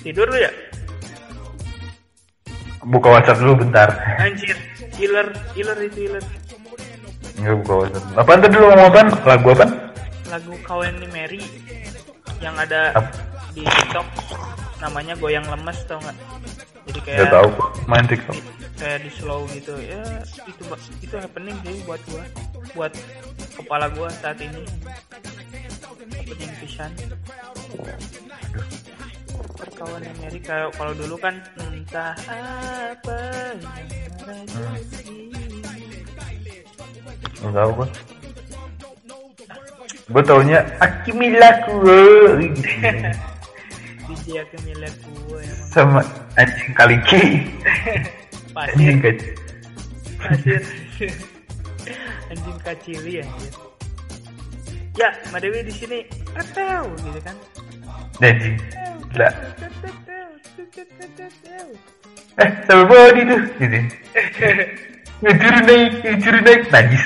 tidur 0.00 0.26
lu 0.26 0.38
ya 0.38 0.52
Buka 2.80 3.12
WhatsApp 3.12 3.44
dulu 3.44 3.60
bentar. 3.60 3.92
Anjir, 4.16 4.56
killer, 4.90 5.28
killer 5.52 5.76
itu 5.78 6.08
killer. 6.08 6.24
Enggak 7.36 7.56
buka 7.60 7.74
WhatsApp. 7.76 8.04
Apaan 8.16 8.40
tadi 8.40 8.56
lu 8.56 8.66
ngomong 8.66 8.88
apaan? 8.88 9.08
Lagu 9.22 9.46
apaan? 9.50 9.70
Lagu 10.26 10.52
Kaweni 10.64 11.04
Mary 11.06 11.44
yang 12.40 12.56
ada 12.56 12.96
Ap- 12.96 13.12
di 13.52 13.60
TikTok 13.60 14.08
namanya 14.80 15.12
goyang 15.14 15.44
lemes 15.44 15.76
tau 15.84 16.00
nggak? 16.00 16.16
Jadi 16.86 16.98
kayak 17.02 17.16
Enggak 17.18 17.32
tahu. 17.34 17.48
Main 17.84 18.06
TikTok. 18.06 18.36
kayak 18.74 18.98
di 18.98 19.10
slow 19.12 19.44
gitu 19.52 19.76
ya 19.76 20.00
itu 20.48 20.64
itu 21.02 21.14
happening 21.14 21.52
sih 21.60 21.84
buat 21.84 22.00
gua 22.08 22.24
buat 22.72 22.92
kepala 23.52 23.92
gua 23.92 24.08
saat 24.08 24.40
ini 24.40 24.64
happening 26.16 26.52
pisan 26.56 26.88
kawan 29.80 30.04
Amerika 30.20 30.68
kalau 30.76 30.92
dulu 30.92 31.16
kan 31.16 31.40
entah 31.56 32.12
apa 32.28 33.20
terjadi. 34.20 35.16
Enggak 37.40 37.64
gua. 37.72 37.86
Gua 40.12 40.22
taunya 40.26 40.60
Akimilaku. 40.84 41.80
DJ 44.04 44.26
Akemilaku 44.44 45.14
emang 45.40 45.68
sama 45.72 46.02
anjing 46.36 46.70
kaliki. 46.76 47.22
pasir 48.54 48.76
Anjing 48.76 48.98
kecil. 49.00 49.34
anjing 52.30 52.58
kacili 52.60 53.24
anjir 53.24 53.69
ya 54.98 55.08
Mbak 55.30 55.40
Dewi 55.42 55.60
di 55.62 55.72
sini 55.72 55.98
atau 56.34 56.90
gitu 56.98 57.20
kan 57.22 57.36
Anjing. 58.20 58.56
Gila. 59.16 59.28
Eh, 62.36 62.50
sama 62.68 62.84
body 62.84 63.20
tuh. 63.24 63.40
Gitu. 63.56 63.78
Ngejuru 65.24 65.58
naik, 65.64 65.92
ngejuru 66.04 66.38
naik. 66.44 66.60
Najis. 66.68 67.04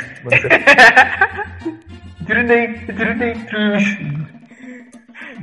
Ngejuru 2.19 2.43
naik, 2.51 2.71
ngejuru 2.83 3.13
naik 3.15 3.39
terus. 3.47 3.87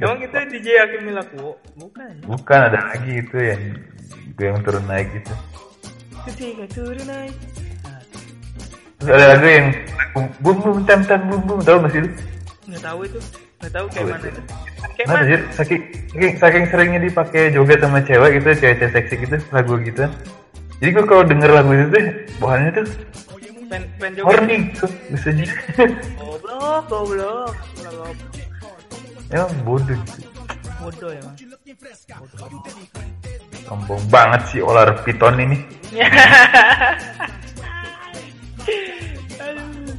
Emang 0.01 0.19
itu 0.19 0.33
DJ 0.49 0.67
Akemilaku 0.81 1.53
bukan 1.77 2.09
Bukan 2.25 2.59
ada 2.67 2.79
lagi 2.89 3.21
itu 3.21 3.37
yang 3.37 3.61
gue 4.33 4.45
yang 4.49 4.59
turun 4.65 4.81
naik 4.89 5.07
gitu. 5.13 5.33
ketika 6.25 6.65
turun 6.73 7.05
naik 7.05 7.35
Terus 9.01 9.17
ada 9.17 9.25
lagu 9.33 9.47
yang 9.49 9.67
bum 10.45 10.55
bum 10.61 10.77
tem 10.85 11.01
tem 11.01 11.21
bum 11.25 11.41
bum 11.41 11.59
tahu 11.65 11.77
gak 11.81 11.91
sih 11.91 12.01
lu? 12.05 12.09
nggak 12.69 12.83
tahu 12.85 12.99
itu 13.03 13.19
nggak 13.57 13.73
tahu 13.73 13.85
kayak 13.89 14.05
mana 14.05 14.27
itu. 14.29 14.41
kayak 14.95 15.07
Nah, 15.09 15.17
mana 15.17 15.25
saking, 15.57 15.81
saking, 16.13 16.33
saking 16.37 16.63
seringnya 16.69 16.99
dipakai 17.01 17.49
joget 17.49 17.81
sama 17.81 17.99
cewek 18.05 18.29
gitu, 18.37 18.49
cewek-cewek 18.61 18.93
seksi 18.93 19.15
gitu, 19.25 19.35
lagu 19.49 19.73
gitu. 19.81 20.05
Jadi 20.77 20.89
gue 20.93 21.05
kalau 21.09 21.23
denger 21.25 21.49
lagu 21.49 21.69
itu 21.73 21.85
tuh, 21.89 22.05
bahannya 22.37 22.69
tuh 22.77 22.85
pen 23.71 23.81
pen 23.97 24.11
juga 24.13 24.25
horny 24.29 24.55
gitu, 24.69 24.85
biasanya. 25.09 25.45
goblok 26.19 26.83
goblok 26.91 27.53
goblok 27.81 28.15
Emang 29.33 29.55
bodoh 29.63 29.95
gitu. 29.95 30.27
bodoh 30.83 31.11
ya 31.15 31.21
bang 31.23 31.37
Sombong 33.63 34.03
banget 34.11 34.41
sih 34.51 34.59
olar 34.59 34.91
piton 35.07 35.39
ini. 35.39 35.57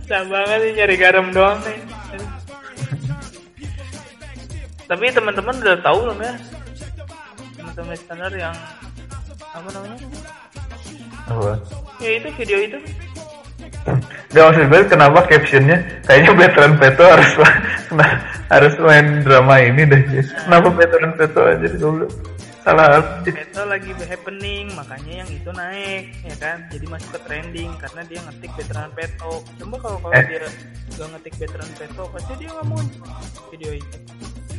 Sama 0.06 0.28
banget 0.28 0.58
nih 0.60 0.72
nyari 0.78 0.96
garam 0.96 1.26
doang 1.30 1.58
nih. 1.64 1.78
Tapi 4.86 5.04
teman-teman 5.08 5.56
udah 5.56 5.76
tahu 5.80 5.98
belum 6.04 6.18
ya? 6.20 6.34
Teman-teman 7.56 7.90
listener 7.90 8.32
yang 8.36 8.56
apa 9.40 9.68
namanya? 9.72 9.96
Apa? 11.28 11.52
Ya 11.98 12.10
itu 12.20 12.28
video 12.36 12.58
itu. 12.60 12.78
Gak 14.32 14.44
maksud 14.48 14.64
gue 14.68 14.80
kenapa 14.88 15.18
captionnya 15.26 15.76
kayaknya 16.06 16.32
veteran 16.38 16.74
Peto 16.78 17.04
harus 17.04 17.30
kena- 17.88 18.20
harus 18.52 18.74
main 18.78 19.06
drama 19.24 19.54
ini 19.58 19.82
deh. 19.84 20.02
Kenapa 20.44 20.68
veteran 20.72 21.12
Peto 21.16 21.40
aja 21.42 21.68
dulu? 21.76 22.06
Salah? 22.62 23.02
Itu 23.26 23.62
lagi 23.66 23.90
happening, 24.06 24.70
makanya 24.78 25.26
yang 25.26 25.30
itu 25.34 25.50
naik, 25.50 26.14
ya 26.22 26.36
kan? 26.38 26.56
Jadi 26.70 26.86
masuk 26.86 27.10
ke 27.10 27.20
trending 27.26 27.70
karena 27.74 28.02
dia 28.06 28.20
ngetik 28.22 28.52
veteran 28.54 28.90
Peto. 28.94 29.42
Coba 29.58 29.76
kalau 29.82 29.98
kalau 29.98 30.14
Eh. 30.14 30.24
dia 30.30 30.46
gak 30.94 31.08
ngetik 31.18 31.34
veteran 31.42 31.70
Peto, 31.74 32.02
pasti 32.14 32.32
dia 32.38 32.48
nggak 32.54 32.66
mau 32.70 32.78
video 33.50 33.70
itu. 33.74 33.96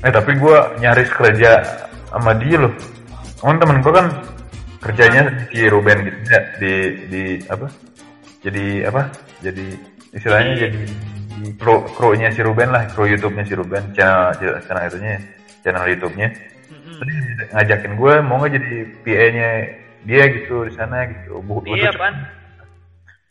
Eh 0.04 0.12
tapi 0.12 0.32
gue 0.36 0.58
nyaris 0.84 1.10
kerja 1.16 1.52
sama 2.12 2.36
dia 2.36 2.60
loh. 2.60 2.74
Kan 3.40 3.56
temen 3.56 3.80
gue 3.80 3.94
kan 3.96 4.08
kerjanya 4.84 5.22
si 5.48 5.64
Ruben 5.72 5.98
gitu 6.04 6.20
ya 6.28 6.40
di 6.60 6.74
di 7.08 7.24
apa? 7.48 7.68
Jadi 8.44 8.66
apa? 8.84 9.02
Jadi 9.40 9.66
istilahnya 10.12 10.54
Di- 10.60 10.62
jadi 10.68 10.80
di 11.34 11.48
kru 11.56 11.88
krunya 11.96 12.28
si 12.36 12.44
Ruben 12.44 12.68
lah, 12.68 12.84
kru 12.92 13.08
YouTube-nya 13.08 13.48
si 13.48 13.56
Ruben, 13.56 13.96
channel 13.96 14.36
channel 14.68 14.84
itunya, 14.92 15.24
channel 15.64 15.88
YouTube-nya. 15.88 16.28
Tadi 16.74 17.14
ngajakin 17.52 17.94
gue 18.00 18.14
mau 18.24 18.38
nggak 18.40 18.54
jadi 18.56 18.72
PA-nya 19.04 19.50
dia 20.04 20.24
gitu 20.32 20.68
di 20.68 20.74
sana 20.74 21.08
gitu. 21.10 21.40
Bu- 21.42 21.64
Iya, 21.68 21.92
pan. 21.96 22.14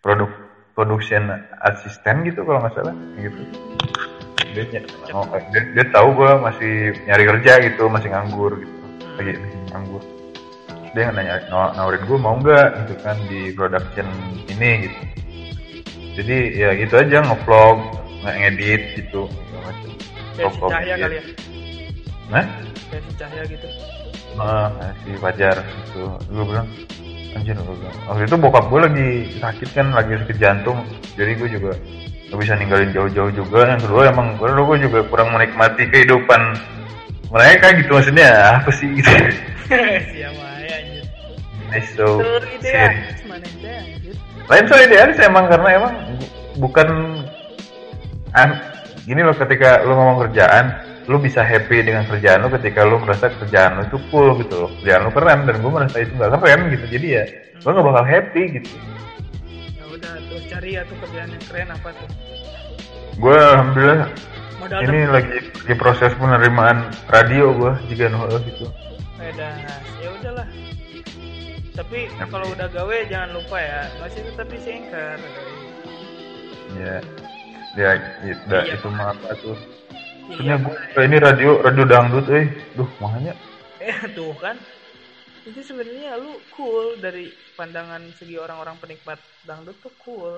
produk 0.03 0.30
production 0.74 1.30
assistant 1.62 2.26
gitu 2.26 2.43
kalau 2.43 2.59
nggak 2.64 2.74
salah 2.74 2.95
gitu. 3.16 3.43
Dia, 4.53 4.84
oh, 5.16 5.24
dia, 5.55 5.62
dia 5.72 5.84
tahu 5.95 6.09
gue 6.12 6.30
masih 6.45 6.72
nyari 7.09 7.24
kerja 7.24 7.53
gitu, 7.64 7.88
masih 7.88 8.12
nganggur 8.12 8.61
gitu, 8.61 8.74
lagi 9.16 9.32
nganggur. 9.72 10.03
Dia 10.93 11.09
nanya 11.09 11.40
naw- 11.49 11.72
nawarin 11.72 12.05
gue 12.05 12.18
mau 12.20 12.36
nggak 12.36 12.84
gitu 12.84 12.95
kan 13.01 13.16
di 13.32 13.49
production 13.57 14.05
ini 14.53 14.70
gitu. 14.90 15.01
Jadi 16.20 16.36
ya 16.61 16.76
gitu 16.76 16.95
aja 17.01 17.24
ngevlog, 17.24 17.78
ngedit 18.26 18.82
gitu. 19.01 19.24
Kayak 20.36 20.53
si 20.53 20.61
Cahya 20.61 20.95
kali 21.01 21.14
ya. 21.16 21.24
Nah, 22.28 22.45
Si 22.93 23.12
Cahya 23.16 23.43
gitu. 23.49 23.66
Nah, 24.36 24.68
si 25.05 25.11
Fajar 25.16 25.57
itu. 25.61 26.03
Gue 26.28 26.45
bilang 26.45 26.68
anjir 27.32 27.57
gue 27.57 27.76
bilang. 27.76 27.97
Waktu 28.09 28.22
itu 28.28 28.36
bokap 28.36 28.64
gue 28.68 28.80
lagi 28.84 29.09
sakit 29.40 29.68
kan 29.72 29.86
lagi 29.97 30.12
sakit 30.20 30.36
jantung. 30.36 30.78
Jadi 31.16 31.32
gue 31.40 31.49
juga 31.49 31.72
gak 32.32 32.38
bisa 32.40 32.53
ninggalin 32.61 32.90
jauh-jauh 32.93 33.32
juga. 33.32 33.76
Yang 33.76 33.88
kedua 33.88 34.03
emang 34.12 34.36
gue 34.36 34.49
gue 34.49 34.78
juga 34.88 34.99
kurang 35.09 35.32
menikmati 35.32 35.88
kehidupan 35.88 36.40
mereka 37.32 37.72
gitu 37.76 37.90
maksudnya. 37.97 38.61
Apa 38.61 38.70
sih 38.76 38.88
gitu? 38.93 39.09
Siapa 40.12 40.47
ya 40.61 40.74
anjir. 40.76 41.05
Nice, 41.72 41.90
so 41.97 42.20
Telur 42.20 42.45
itu 42.45 42.68
ya. 42.68 42.93
Mana 43.24 43.47
lain 44.51 44.64
soal 44.68 44.84
idealis 44.84 45.18
emang 45.22 45.47
karena 45.49 45.68
emang 45.80 45.95
bu- 46.18 46.32
bukan 46.66 46.88
an, 48.36 48.51
gini 49.07 49.22
loh 49.22 49.32
ketika 49.32 49.80
lu 49.86 49.95
ngomong 49.97 50.28
kerjaan 50.28 50.76
lu 51.11 51.16
bisa 51.18 51.42
happy 51.42 51.82
dengan 51.82 52.07
kerjaan 52.07 52.46
lu 52.46 52.48
ketika 52.59 52.86
lu 52.86 52.96
merasa 53.03 53.26
kerjaan 53.30 53.78
lu 53.78 53.82
itu 53.86 53.98
cool 54.11 54.38
gitu 54.38 54.55
loh 54.66 54.70
kerjaan 54.80 55.03
lu 55.07 55.11
keren 55.11 55.40
dan 55.46 55.57
gue 55.59 55.70
merasa 55.70 55.96
itu 55.98 56.12
gak 56.14 56.30
keren 56.38 56.61
gitu 56.70 56.84
jadi 56.86 57.07
ya 57.11 57.24
gue 57.59 57.70
gak 57.74 57.86
bakal 57.86 58.05
happy 58.07 58.42
gitu 58.61 58.70
Ya 59.74 59.84
udah 59.90 60.12
terus 60.30 60.44
cari 60.46 60.70
ya 60.78 60.82
tuh 60.86 60.96
kerjaan 61.03 61.28
yang 61.30 61.44
keren 61.50 61.68
apa 61.70 61.88
tuh. 61.90 62.09
gue 63.12 63.36
alhamdulillah 63.36 64.09
Modal 64.62 64.78
ini 64.86 65.00
lagi 65.11 65.38
di 65.66 65.74
proses 65.74 66.14
penerimaan 66.16 66.86
radio 67.11 67.50
gue 67.50 67.72
jika 67.90 68.07
nol 68.09 68.30
gitu 68.46 68.70
beda. 69.18 69.48
Ya 70.03 70.09
udahlah. 70.18 70.46
Tapi 71.72 71.98
kalau 72.26 72.46
udah 72.53 72.68
gawe 72.68 72.96
jangan 73.07 73.30
lupa 73.32 73.57
ya 73.57 73.80
masih 73.98 74.20
tetap 74.26 74.46
di 74.50 74.59
anchor. 74.61 75.18
ya 76.74 76.96
ya 77.72 77.90
itu, 78.26 78.44
Iya. 78.50 78.76
itu 78.76 78.88
mah 78.92 79.14
apa 79.14 79.30
tuh 79.40 79.57
Punya 80.32 80.56
gue 80.56 81.02
ini 81.04 81.16
radio 81.20 81.60
radio 81.60 81.84
dangdut 81.84 82.26
eh. 82.32 82.46
Duh 82.72 82.88
makanya 83.00 83.36
Eh 83.82 83.98
tuh 84.16 84.32
kan. 84.38 84.56
Itu 85.42 85.60
sebenarnya 85.60 86.16
lu 86.16 86.38
cool 86.54 86.96
dari 87.02 87.28
pandangan 87.58 88.14
segi 88.14 88.38
orang-orang 88.38 88.78
penikmat 88.78 89.18
dangdut 89.44 89.76
tuh 89.82 89.94
cool. 90.00 90.34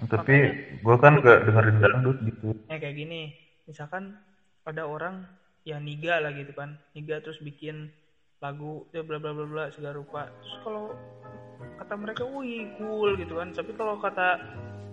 tapi 0.00 0.32
gue 0.80 0.96
kan 0.96 1.20
gak 1.20 1.44
dengerin 1.44 1.76
dangdut 1.76 2.18
gitu. 2.24 2.56
Ya 2.72 2.80
kayak 2.80 2.96
gini. 2.96 3.36
Misalkan 3.68 4.16
ada 4.64 4.88
orang 4.88 5.28
yang 5.68 5.84
niga 5.84 6.22
lah 6.22 6.32
gitu 6.32 6.56
kan. 6.56 6.80
Niga 6.96 7.20
terus 7.20 7.36
bikin 7.44 7.92
lagu 8.40 8.88
ya 8.96 9.04
bla 9.04 9.20
bla 9.20 9.36
bla 9.36 9.44
bla 9.44 9.64
segala 9.74 10.00
rupa. 10.00 10.32
Terus 10.40 10.56
kalau 10.64 10.96
kata 11.76 11.94
mereka 12.00 12.24
wih 12.24 12.64
cool 12.80 13.18
gitu 13.20 13.36
kan. 13.36 13.52
Tapi 13.52 13.76
kalau 13.76 14.00
kata 14.00 14.40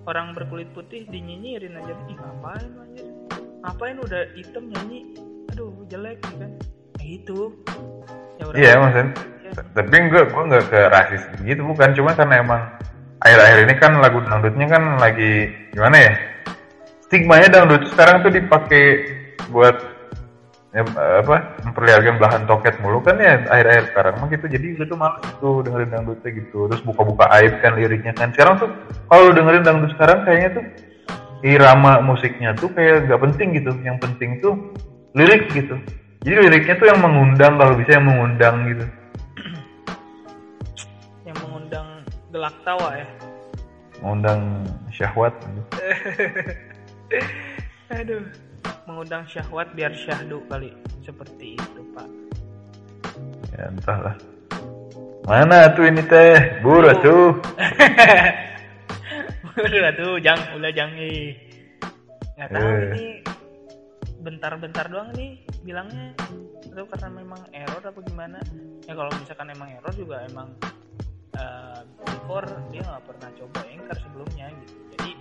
orang 0.03 0.35
berkulit 0.35 0.67
putih 0.75 1.07
dinyinyirin 1.07 1.79
aja. 1.79 1.95
Ih 2.11 2.17
ngapain 2.17 2.67
aja 2.83 3.16
ngapain 3.65 3.97
udah 3.97 4.21
hitam 4.37 4.63
nyanyi? 4.69 5.17
Aduh 5.53 5.73
jelek 5.89 6.21
gitu 6.21 6.35
kan. 6.37 6.51
Kayak 6.97 7.09
gitu 7.21 7.39
ya 8.37 8.45
iya 8.53 8.71
maksudnya 8.77 9.09
ya. 9.41 9.51
tapi 9.73 9.97
gue 10.13 10.21
gue 10.29 10.43
nggak 10.49 10.65
ke 10.69 10.79
rasis 10.93 11.23
gitu 11.41 11.61
bukan. 11.65 11.89
Cuma 11.97 12.13
karena 12.13 12.41
emang 12.41 12.61
akhir-akhir 13.21 13.59
ini 13.65 13.73
kan 13.81 13.91
lagu 13.97 14.19
dangdutnya 14.21 14.67
kan 14.69 14.83
lagi 15.01 15.49
gimana 15.73 15.97
ya? 15.97 16.13
Stigmanya 17.07 17.47
dangdut 17.49 17.87
sekarang 17.89 18.21
tuh 18.21 18.31
dipakai 18.35 18.85
buat 19.49 19.79
ya, 20.75 20.83
apa 21.23 21.57
memperlihatkan 21.63 22.19
belahan 22.19 22.43
toket 22.45 22.75
mulu 22.83 22.99
kan 22.99 23.17
ya 23.17 23.41
akhir-akhir 23.47 23.83
sekarang. 23.95 24.13
Mah 24.21 24.27
gitu. 24.29 24.45
Jadi 24.45 24.67
gue 24.77 24.85
tuh 24.85 24.99
malas 24.99 25.23
tuh 25.41 25.65
dengerin 25.65 25.89
dangdutnya 25.89 26.29
gitu. 26.37 26.69
Terus 26.69 26.81
buka-buka 26.85 27.25
aib 27.41 27.57
kan 27.63 27.73
liriknya 27.73 28.13
kan. 28.13 28.29
Sekarang 28.35 28.61
tuh 28.61 28.69
kalau 29.09 29.33
dengerin 29.33 29.65
dangdut 29.65 29.91
sekarang 29.97 30.21
kayaknya 30.27 30.49
tuh 30.61 30.63
irama 31.45 32.01
musiknya 32.01 32.53
tuh 32.57 32.69
kayak 32.73 33.09
gak 33.09 33.21
penting 33.21 33.57
gitu. 33.57 33.71
Yang 33.85 33.97
penting 34.01 34.29
tuh 34.41 34.53
lirik 35.13 35.49
gitu. 35.53 35.77
Jadi 36.25 36.35
liriknya 36.49 36.75
tuh 36.81 36.87
yang 36.89 36.99
mengundang 37.01 37.53
kalau 37.57 37.73
bisa 37.77 37.97
yang 37.97 38.05
mengundang 38.09 38.55
gitu. 38.67 38.85
Yang 41.25 41.37
mengundang 41.45 41.87
gelak 42.33 42.55
tawa 42.65 42.89
ya? 42.97 43.07
Mengundang 44.01 44.41
syahwat 44.93 45.33
gitu. 45.41 45.61
aduh 47.97 48.19
mengundang 48.83 49.23
syahwat 49.29 49.71
biar 49.77 49.93
syahdu 49.93 50.41
kali. 50.51 50.73
Seperti 51.05 51.55
itu 51.55 51.81
pak. 51.95 52.09
Ya 53.55 53.71
entahlah. 53.71 54.15
Mana 55.27 55.71
tuh 55.75 55.87
ini 55.91 56.03
teh? 56.07 56.63
Buru 56.63 56.87
tuh 57.03 57.35
tuh 59.99 60.21
jang 60.21 60.39
udah 60.57 60.71
jangi 60.73 61.33
nggak 62.37 62.49
tahu 62.53 62.67
eh. 62.69 62.81
ini 62.93 63.05
bentar-bentar 64.21 64.85
doang 64.91 65.09
nih 65.15 65.39
bilangnya. 65.63 66.13
Itu 66.67 66.83
karena 66.85 67.09
memang 67.09 67.41
error 67.55 67.81
apa 67.81 67.99
gimana? 68.05 68.39
Ya 68.85 68.93
kalau 68.93 69.11
misalkan 69.17 69.47
emang 69.49 69.69
error 69.71 69.93
juga 69.95 70.21
emang 70.27 70.51
uh, 71.39 71.81
before 72.05 72.47
dia 72.69 72.83
nggak 72.83 73.05
pernah 73.07 73.29
coba 73.39 73.59
anchor 73.65 73.97
sebelumnya 74.03 74.47
gitu. 74.61 74.75
Jadi 74.97 75.11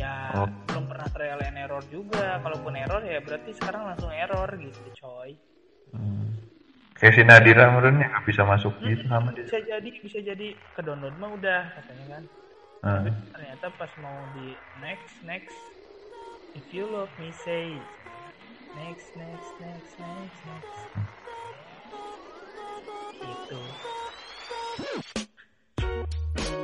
ya 0.00 0.12
oh. 0.42 0.48
belum 0.72 0.84
pernah 0.88 1.08
trial 1.12 1.40
and 1.44 1.58
error 1.60 1.84
juga. 1.92 2.40
Kalaupun 2.42 2.72
error 2.74 3.02
ya 3.04 3.20
berarti 3.20 3.50
sekarang 3.54 3.82
langsung 3.86 4.10
error 4.10 4.48
gitu 4.56 4.80
coy. 4.98 5.36
Hmm. 5.88 6.36
kayak 6.98 7.14
si 7.14 7.22
Nadira 7.22 7.70
menurutnya 7.72 8.10
nggak 8.10 8.26
bisa 8.28 8.42
masuk 8.44 8.74
hmm, 8.76 8.90
gitu 8.92 9.04
sama 9.06 9.30
dia. 9.30 9.46
bisa 9.46 9.58
jadi 9.62 9.88
bisa 10.02 10.18
jadi. 10.18 10.48
Ke 10.74 10.80
download 10.82 11.14
mah 11.16 11.30
udah 11.36 11.62
katanya 11.78 12.06
kan 12.18 12.22
hmm. 12.84 13.10
ternyata 13.34 13.66
pas 13.74 13.92
mau 13.98 14.18
di 14.38 14.54
next 14.82 15.14
next. 15.24 15.58
If 16.56 16.64
you 16.74 16.88
love 16.88 17.12
me 17.20 17.30
say 17.44 17.76
next 18.74 19.14
next 19.14 19.50
next 19.62 19.92
next 19.98 20.40
next. 20.46 20.78
Itu 23.18 23.60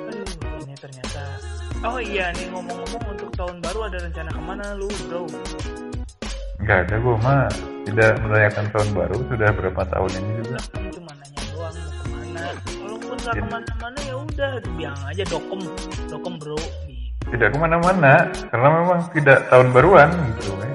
aduh 0.04 0.28
ini 0.62 0.74
ternyata. 0.78 1.22
Oh 1.84 2.00
iya 2.00 2.32
nih 2.32 2.48
ngomong-ngomong 2.48 3.04
untuk 3.12 3.28
tahun 3.36 3.60
baru 3.60 3.92
ada 3.92 3.98
rencana 4.08 4.30
ke 4.32 4.40
mana 4.40 4.66
lu 4.78 4.88
bro? 5.04 5.28
Gak 6.64 6.88
ada 6.88 6.96
gue 6.96 7.16
mah 7.20 7.44
tidak 7.84 8.12
merayakan 8.24 8.64
tahun 8.72 8.88
baru 8.96 9.16
sudah 9.28 9.50
berapa 9.52 9.82
tahun 9.92 10.10
ini 10.16 10.30
juga. 10.40 10.58
Mau 10.64 10.88
ke 10.88 11.00
mana 11.03 11.03
walaupun 13.24 13.48
gak 13.48 13.64
ke 13.64 13.72
mana-mana 13.72 13.98
ya 14.04 14.14
udah 14.20 14.52
bilang 14.76 15.00
aja 15.08 15.24
dokem 15.32 15.60
dokem 16.12 16.34
bro 16.36 16.60
tidak 17.32 17.48
ke 17.48 17.58
mana-mana 17.58 18.14
karena 18.52 18.68
memang 18.68 19.00
tidak 19.16 19.38
tahun 19.48 19.68
baruan 19.72 20.10
gitu 20.36 20.52
ya. 20.60 20.72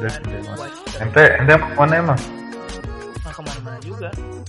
udah 0.00 0.16
ente 1.04 1.24
ente 1.44 1.54
mau 1.60 1.84
mana 1.84 1.94
emang? 2.00 2.20
Nah 3.20 3.32
ke 3.36 3.42
mana-mana 3.44 3.76
juga. 3.84 4.08
Hmm. 4.16 4.40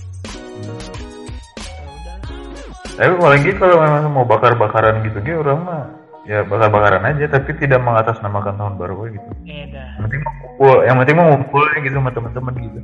tapi 2.96 3.12
paling 3.20 3.42
gitu 3.44 3.60
kalau 3.60 3.84
memang 3.84 4.12
mau 4.16 4.24
bakar-bakaran 4.24 5.04
gitu 5.04 5.20
gitu 5.20 5.44
orang 5.44 5.60
mah 5.60 6.01
ya 6.22 6.46
bakar-bakaran 6.46 7.02
aja 7.02 7.26
tapi 7.26 7.50
tidak 7.58 7.82
mengatasnamakan 7.82 8.54
tahun 8.54 8.74
baru 8.78 9.10
gitu. 9.10 9.28
Eh, 9.42 9.66
yang 9.74 10.06
penting 10.06 10.20
mau 10.22 10.34
kumpul 10.38 10.74
yang 10.86 10.96
penting 11.02 11.16
mau 11.18 11.26
ngumpul 11.34 11.62
gitu 11.82 11.94
sama 11.98 12.10
teman-teman 12.14 12.54
gitu. 12.62 12.80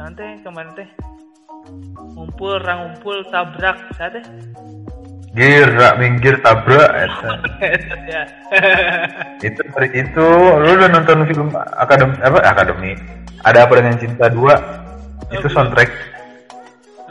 Nanti 0.00 0.24
kemarin 0.40 0.72
teh 0.72 0.88
ngumpul 2.16 2.56
orang 2.64 2.78
ngumpul 2.88 3.16
tabrak 3.28 3.76
saat 3.96 4.16
teh. 4.16 4.24
Gira 5.36 5.94
minggir 6.00 6.40
tabrak 6.40 6.90
ya. 6.90 7.06
itu 9.46 9.62
itu 9.94 10.26
lu 10.58 10.70
udah 10.74 10.88
nonton 10.90 11.28
film 11.28 11.52
akademi 11.76 12.16
apa 12.24 12.38
akademi? 12.40 12.92
Ada 13.44 13.68
apa 13.68 13.72
dengan 13.78 13.96
cinta 14.00 14.26
dua? 14.32 14.56
Itu 15.30 15.46
soundtrack. 15.46 15.88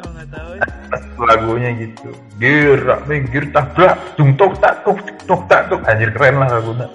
Oh, 0.03 0.11
tahu 0.27 0.78
lagunya 1.19 1.69
gitu 1.77 2.09
gira 2.41 2.99
minggir 3.05 3.45
tabrak 3.53 3.95
tung 4.15 4.33
tok 4.39 4.53
tak 4.59 4.81
tuk 4.83 4.99
tuk 5.27 5.41
tak 5.47 5.67
tuk 5.69 5.81
anjir 5.85 6.09
keren 6.15 6.41
lah 6.41 6.49
lagunya 6.49 6.87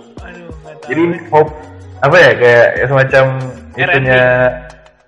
jadi 0.84 1.02
pop 1.32 1.48
apa 2.04 2.16
ya 2.20 2.32
kayak 2.36 2.68
ya 2.76 2.84
semacam 2.90 3.24
itunya 3.74 4.22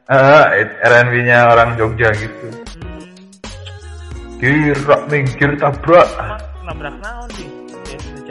uh, 0.08 0.44
R&B 0.86 1.12
nya 1.26 1.38
orang 1.52 1.76
Jogja 1.76 2.08
gitu 2.16 2.48
Kira 4.36 5.00
minggir 5.08 5.56
tabrak. 5.56 6.04
Nabrak 6.60 6.92
naon 7.00 7.28
sih? 7.40 7.48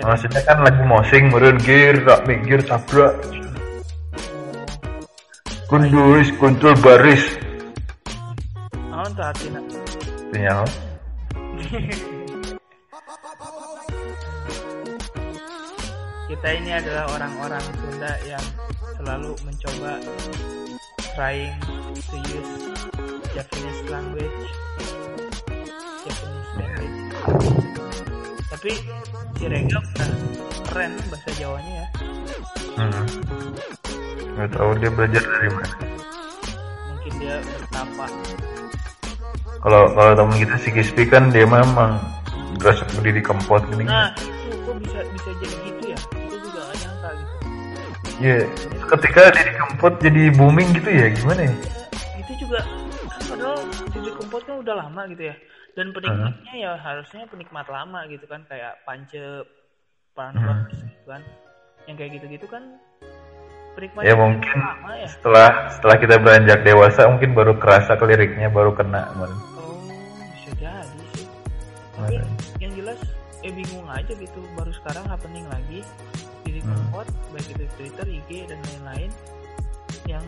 Maksudnya 0.06 0.42
kan 0.46 0.62
lagi 0.62 0.84
mosing 0.86 1.34
meren 1.34 1.58
kira 1.58 2.22
minggir 2.30 2.62
tabrak. 2.62 3.18
Kunduris 5.66 6.30
kuntul 6.38 6.78
baris. 6.78 7.26
Naon 8.94 9.10
tuh 9.18 9.26
artinya? 9.26 9.75
Artinya 10.26 10.66
Kita 16.26 16.48
ini 16.50 16.72
adalah 16.74 17.06
orang-orang 17.14 17.62
Sunda 17.78 18.18
yang 18.26 18.42
selalu 18.98 19.38
mencoba 19.46 20.02
trying 21.14 21.54
to 22.10 22.18
use 22.34 22.54
Japanese 23.38 23.82
language. 23.86 24.42
Tapi 28.50 28.72
si 29.38 29.46
Rega 29.46 29.78
udah 29.78 30.10
keren 30.66 30.98
bahasa 31.14 31.30
Jawanya 31.38 31.74
ya. 31.86 31.88
Hmm. 32.76 33.06
nggak 34.36 34.50
tahu 34.52 34.70
dia 34.82 34.90
belajar 34.90 35.22
dari 35.22 35.50
mana. 35.54 35.76
Mungkin 36.90 37.14
dia 37.22 37.36
bertapa 37.46 38.06
kalau 39.62 39.92
kalau 39.94 40.12
teman 40.18 40.36
kita 40.40 40.56
si 40.60 40.70
Kispi 40.74 41.04
kan 41.08 41.30
dia 41.30 41.48
memang 41.48 42.00
berasa 42.60 42.84
berdiri 42.96 43.22
kempot 43.22 43.62
gini 43.72 43.86
nah 43.88 44.12
itu 44.18 44.58
kok 44.64 44.76
bisa 44.82 45.00
bisa 45.14 45.30
jadi 45.40 45.56
gitu 45.64 45.84
ya 45.92 46.00
itu 46.00 46.36
juga 46.44 46.60
gak 46.66 46.78
nyangka 46.82 47.10
gitu 47.14 47.34
Iya, 48.16 48.48
yeah. 48.48 48.48
ketika 48.96 49.28
jadi 49.36 49.52
kempot 49.60 49.94
jadi 50.00 50.24
booming 50.40 50.72
gitu 50.72 50.88
ya 50.88 51.12
gimana 51.12 51.52
ya? 51.52 51.56
Itu 52.16 52.34
juga 52.40 52.64
kan 52.64 53.22
padahal 53.28 53.60
jadi 53.92 54.10
kempot 54.16 54.42
kan 54.48 54.56
udah 54.64 54.76
lama 54.80 55.02
gitu 55.12 55.24
ya 55.28 55.36
dan 55.76 55.92
penikmatnya 55.92 56.54
uh-huh. 56.56 56.64
ya 56.64 56.72
harusnya 56.80 57.24
penikmat 57.28 57.68
lama 57.68 58.00
gitu 58.08 58.26
kan 58.32 58.48
kayak 58.48 58.80
pance 58.88 59.44
Prambors 60.16 60.72
uh-huh. 60.72 60.88
gitu 60.88 61.06
kan 61.12 61.22
yang 61.86 61.96
kayak 62.00 62.12
gitu-gitu 62.18 62.48
kan 62.48 62.64
penikmatnya 63.76 64.08
ya 64.10 64.16
mungkin 64.16 64.58
lama 64.58 64.92
ya 64.96 65.08
setelah 65.12 65.50
setelah 65.76 65.96
kita 66.00 66.16
beranjak 66.24 66.60
dewasa 66.64 67.12
mungkin 67.12 67.32
baru 67.36 67.54
kerasa 67.60 68.00
ke 68.00 68.06
liriknya 68.08 68.48
baru 68.48 68.72
kena 68.72 69.12
man. 69.20 69.32
oh 69.60 69.78
bisa 70.32 70.52
jadi 70.58 71.04
sih 71.14 71.28
tapi 72.00 72.16
uh-huh. 72.18 72.64
yang 72.64 72.72
jelas 72.74 73.00
ya 73.44 73.52
bingung 73.54 73.86
aja 73.92 74.14
gitu 74.16 74.40
baru 74.58 74.72
sekarang 74.74 75.06
happening 75.06 75.46
lagi 75.52 75.86
di 76.46 76.64
hmm. 76.64 76.94
baik 77.36 77.48
itu 77.52 77.66
Twitter, 77.76 78.08
IG 78.08 78.30
dan 78.48 78.60
lain-lain 78.64 79.12
yang 80.08 80.26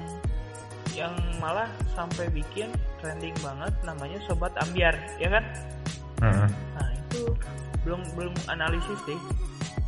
yang 0.98 1.14
malah 1.38 1.70
sampai 1.93 2.26
bikin 2.34 2.74
trending 2.98 3.34
banget 3.45 3.70
namanya 3.86 4.18
sobat 4.26 4.50
ambiar 4.66 4.98
ya 5.22 5.30
kan 5.30 5.43
hmm. 6.26 6.50
nah 6.74 6.89
itu 6.89 7.22
belum 7.88 8.02
belum 8.20 8.34
analisis 8.52 9.00
deh 9.08 9.16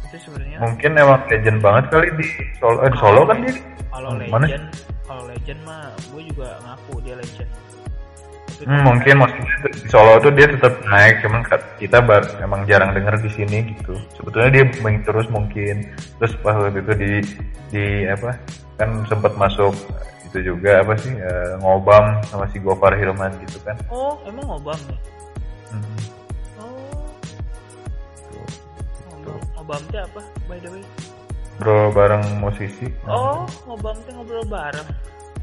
itu 0.07 0.17
sebenarnya 0.23 0.57
mungkin 0.63 0.91
emang 0.95 1.19
legend 1.27 1.59
banget 1.59 1.83
kali 1.91 2.07
di 2.15 2.25
Solo 2.57 2.79
eh, 2.87 2.93
Solo 2.95 3.21
kan 3.27 3.37
dia 3.43 3.53
kalau 3.91 4.11
legend 4.15 4.65
kalau 5.03 5.23
legend 5.27 5.59
mah 5.67 5.91
gue 6.15 6.21
juga 6.31 6.47
ngaku 6.63 6.93
dia 7.03 7.15
legend 7.19 7.51
Hmm, 8.59 8.83
mungkin 8.83 9.23
maksudnya 9.23 9.55
di 9.71 9.87
Solo 9.87 10.19
tuh 10.19 10.35
dia 10.35 10.43
tetap 10.43 10.83
naik, 10.83 11.23
cuman 11.23 11.47
kita 11.79 12.03
bar, 12.03 12.27
emang 12.43 12.67
jarang 12.67 12.91
denger 12.91 13.15
di 13.23 13.31
sini 13.31 13.71
gitu. 13.71 13.95
Sebetulnya 14.19 14.51
dia 14.51 14.63
main 14.83 14.99
terus 14.99 15.31
mungkin. 15.31 15.87
Terus 16.19 16.35
pas 16.43 16.59
waktu 16.59 16.83
itu 16.83 16.91
di 16.99 17.11
di 17.71 17.83
apa 18.11 18.35
kan 18.75 19.07
sempat 19.07 19.31
masuk 19.39 19.71
itu 20.27 20.53
juga 20.53 20.83
apa 20.83 20.93
sih 20.99 21.13
eh, 21.15 21.55
ngobam 21.63 22.19
sama 22.29 22.45
si 22.51 22.59
Gofar 22.59 22.93
Hilman 22.99 23.31
gitu 23.47 23.63
kan. 23.65 23.79
oh 23.89 24.19
emang 24.27 24.45
ngobam 24.45 24.77
ya 24.91 24.97
Hmm, 25.69 25.97
ngobam 29.29 29.53
ngobam 29.55 29.81
teh 29.93 30.01
apa 30.01 30.21
by 30.49 30.57
the 30.61 30.69
way? 30.73 30.83
Bro 31.59 31.91
bareng 31.91 32.23
musisi. 32.39 32.87
oh 33.05 33.45
ngobam 33.67 33.97
teh 34.07 34.11
ngobrol 34.15 34.45
bareng. 34.47 34.87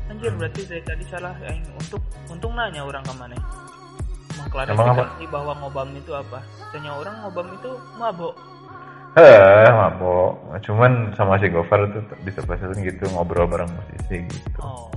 Anjir 0.07 0.33
berarti 0.39 0.63
dari 0.67 0.83
tadi 0.83 1.05
salah. 1.07 1.35
Yang 1.43 1.67
untuk 1.77 2.03
untung 2.31 2.55
nanya 2.55 2.87
orang 2.87 3.03
ke 3.03 3.15
mana 3.15 3.37
mengklarifikasi 4.37 5.25
bahwa 5.33 5.53
ngobam 5.59 5.91
itu 5.99 6.13
apa. 6.15 6.39
Tanya 6.71 6.91
orang 6.95 7.15
ngobam 7.25 7.47
itu 7.55 7.71
mabok. 7.99 8.35
Eh, 9.17 9.71
mabok. 9.73 10.61
Cuman 10.63 11.11
sama 11.17 11.41
si 11.41 11.49
Gofar 11.49 11.89
tuh 11.91 12.05
bisa 12.23 12.45
pasarin 12.45 12.79
gitu 12.85 13.09
ngobrol 13.13 13.49
bareng 13.49 13.71
musisi 13.73 14.23
gitu. 14.29 14.61
oh 14.61 14.97